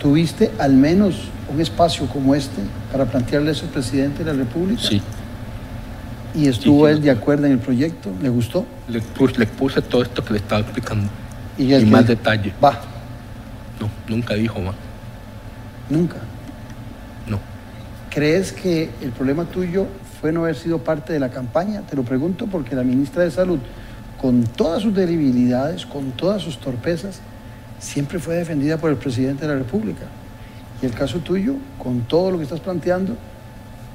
¿Tuviste 0.00 0.50
al 0.58 0.74
menos 0.74 1.28
un 1.52 1.60
espacio 1.60 2.06
como 2.06 2.34
este 2.34 2.60
para 2.90 3.04
plantearle 3.04 3.52
eso 3.52 3.66
al 3.66 3.70
presidente 3.70 4.24
de 4.24 4.32
la 4.32 4.38
República? 4.38 4.82
Sí. 4.82 5.00
¿Y 6.34 6.48
estuvo 6.48 6.88
él 6.88 7.02
de 7.02 7.10
acuerdo 7.10 7.46
en 7.46 7.52
el 7.52 7.58
proyecto? 7.58 8.10
¿Le 8.20 8.28
gustó? 8.28 8.66
Le 8.88 9.00
puse, 9.00 9.38
le 9.38 9.46
puse 9.46 9.82
todo 9.82 10.02
esto 10.02 10.24
que 10.24 10.32
le 10.32 10.38
estaba 10.38 10.62
explicando. 10.62 11.08
Y, 11.58 11.72
más 11.84 12.06
detalle. 12.06 12.52
Va. 12.62 12.80
No, 13.78 13.90
nunca 14.08 14.34
dijo 14.34 14.58
más. 14.60 14.74
Nunca. 15.92 16.16
No. 17.28 17.38
¿Crees 18.10 18.52
que 18.52 18.88
el 19.02 19.10
problema 19.10 19.44
tuyo 19.44 19.86
fue 20.20 20.32
no 20.32 20.40
haber 20.40 20.56
sido 20.56 20.78
parte 20.78 21.12
de 21.12 21.20
la 21.20 21.30
campaña? 21.30 21.82
Te 21.82 21.96
lo 21.96 22.02
pregunto 22.02 22.46
porque 22.46 22.74
la 22.74 22.82
ministra 22.82 23.24
de 23.24 23.30
Salud, 23.30 23.58
con 24.18 24.44
todas 24.44 24.82
sus 24.82 24.94
debilidades, 24.94 25.84
con 25.84 26.12
todas 26.12 26.40
sus 26.40 26.58
torpezas, 26.58 27.20
siempre 27.78 28.18
fue 28.18 28.36
defendida 28.36 28.78
por 28.78 28.90
el 28.90 28.96
presidente 28.96 29.46
de 29.46 29.52
la 29.52 29.58
República. 29.58 30.06
Y 30.80 30.86
el 30.86 30.94
caso 30.94 31.18
tuyo, 31.18 31.56
con 31.78 32.00
todo 32.02 32.30
lo 32.30 32.38
que 32.38 32.44
estás 32.44 32.60
planteando, 32.60 33.14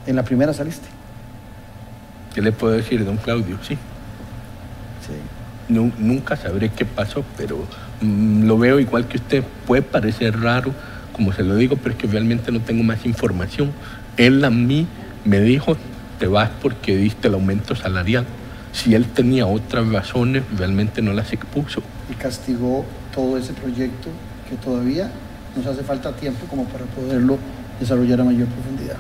en 0.06 0.16
la 0.16 0.24
primera 0.24 0.54
saliste. 0.54 0.88
¿Qué 2.36 2.44
le 2.44 2.52
puedo 2.52 2.74
decir, 2.74 3.04
don 3.04 3.18
Claudio? 3.18 3.58
Sí. 3.64 3.76
sí. 5.08 5.74
nunca 5.98 6.36
sabré 6.36 6.70
qué 6.70 6.86
pasó, 6.86 7.26
pero 7.36 7.58
mm, 8.02 8.44
lo 8.44 8.60
veo 8.60 8.80
igual 8.80 9.08
que 9.08 9.18
usted. 9.18 9.44
Puede 9.66 9.82
parecer 9.82 10.40
raro 10.40 10.72
como 11.18 11.34
se 11.34 11.44
lo 11.44 11.56
digo, 11.56 11.76
pero 11.76 11.96
es 11.96 11.98
que 11.98 12.08
realmente 12.08 12.52
no 12.52 12.62
tengo 12.62 12.84
más 12.84 13.06
información. 13.06 13.72
Él 14.16 14.46
a 14.46 14.50
mí 14.50 14.88
me 15.26 15.42
dijo, 15.42 15.76
te 16.20 16.28
vas 16.28 16.50
porque 16.62 16.96
diste 16.96 17.28
el 17.28 17.34
aumento 17.34 17.76
salarial. 17.76 18.26
Si 18.72 18.96
él 18.96 19.06
tenía 19.08 19.48
otras 19.48 19.88
razones, 19.90 20.44
realmente 20.58 21.02
no 21.02 21.12
las 21.14 21.34
expuso. 21.34 21.82
Y 22.10 22.14
castigó 22.14 22.86
todo 23.14 23.38
ese 23.38 23.54
proyecto 23.54 24.10
que 24.50 24.56
todavía 24.56 25.12
nos 25.56 25.66
hace 25.66 25.84
falta 25.84 26.14
tiempo 26.14 26.46
como 26.48 26.66
para 26.66 26.86
poderlo 26.86 27.38
desarrollar 27.80 28.22
a 28.22 28.24
mayor 28.24 28.48
profundidad. 28.48 28.98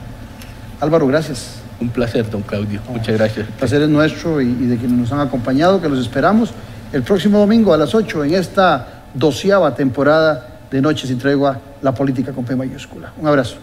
Álvaro, 0.82 1.07
gracias. 1.07 1.59
Un 1.80 1.89
placer, 1.89 2.30
don 2.30 2.41
Claudio. 2.41 2.82
Muchas 2.89 3.15
gracias. 3.15 3.47
El 3.47 3.53
placer 3.53 3.82
es 3.84 3.89
nuestro 3.89 4.41
y, 4.41 4.47
y 4.47 4.65
de 4.65 4.78
quienes 4.78 4.97
nos 4.97 5.11
han 5.11 5.20
acompañado, 5.20 5.80
que 5.80 5.88
los 5.88 5.99
esperamos 5.99 6.51
el 6.91 7.03
próximo 7.03 7.39
domingo 7.39 7.74
a 7.74 7.78
las 7.78 7.93
8 7.93 8.26
en 8.26 8.34
esta 8.34 9.03
doceava 9.13 9.76
temporada 9.76 10.56
de 10.72 10.82
Noches 10.82 11.09
sin 11.09 11.18
Tregua, 11.18 11.59
la 11.82 11.93
política 11.93 12.32
con 12.32 12.43
P 12.45 12.55
mayúscula. 12.55 13.13
Un 13.18 13.28
abrazo. 13.28 13.57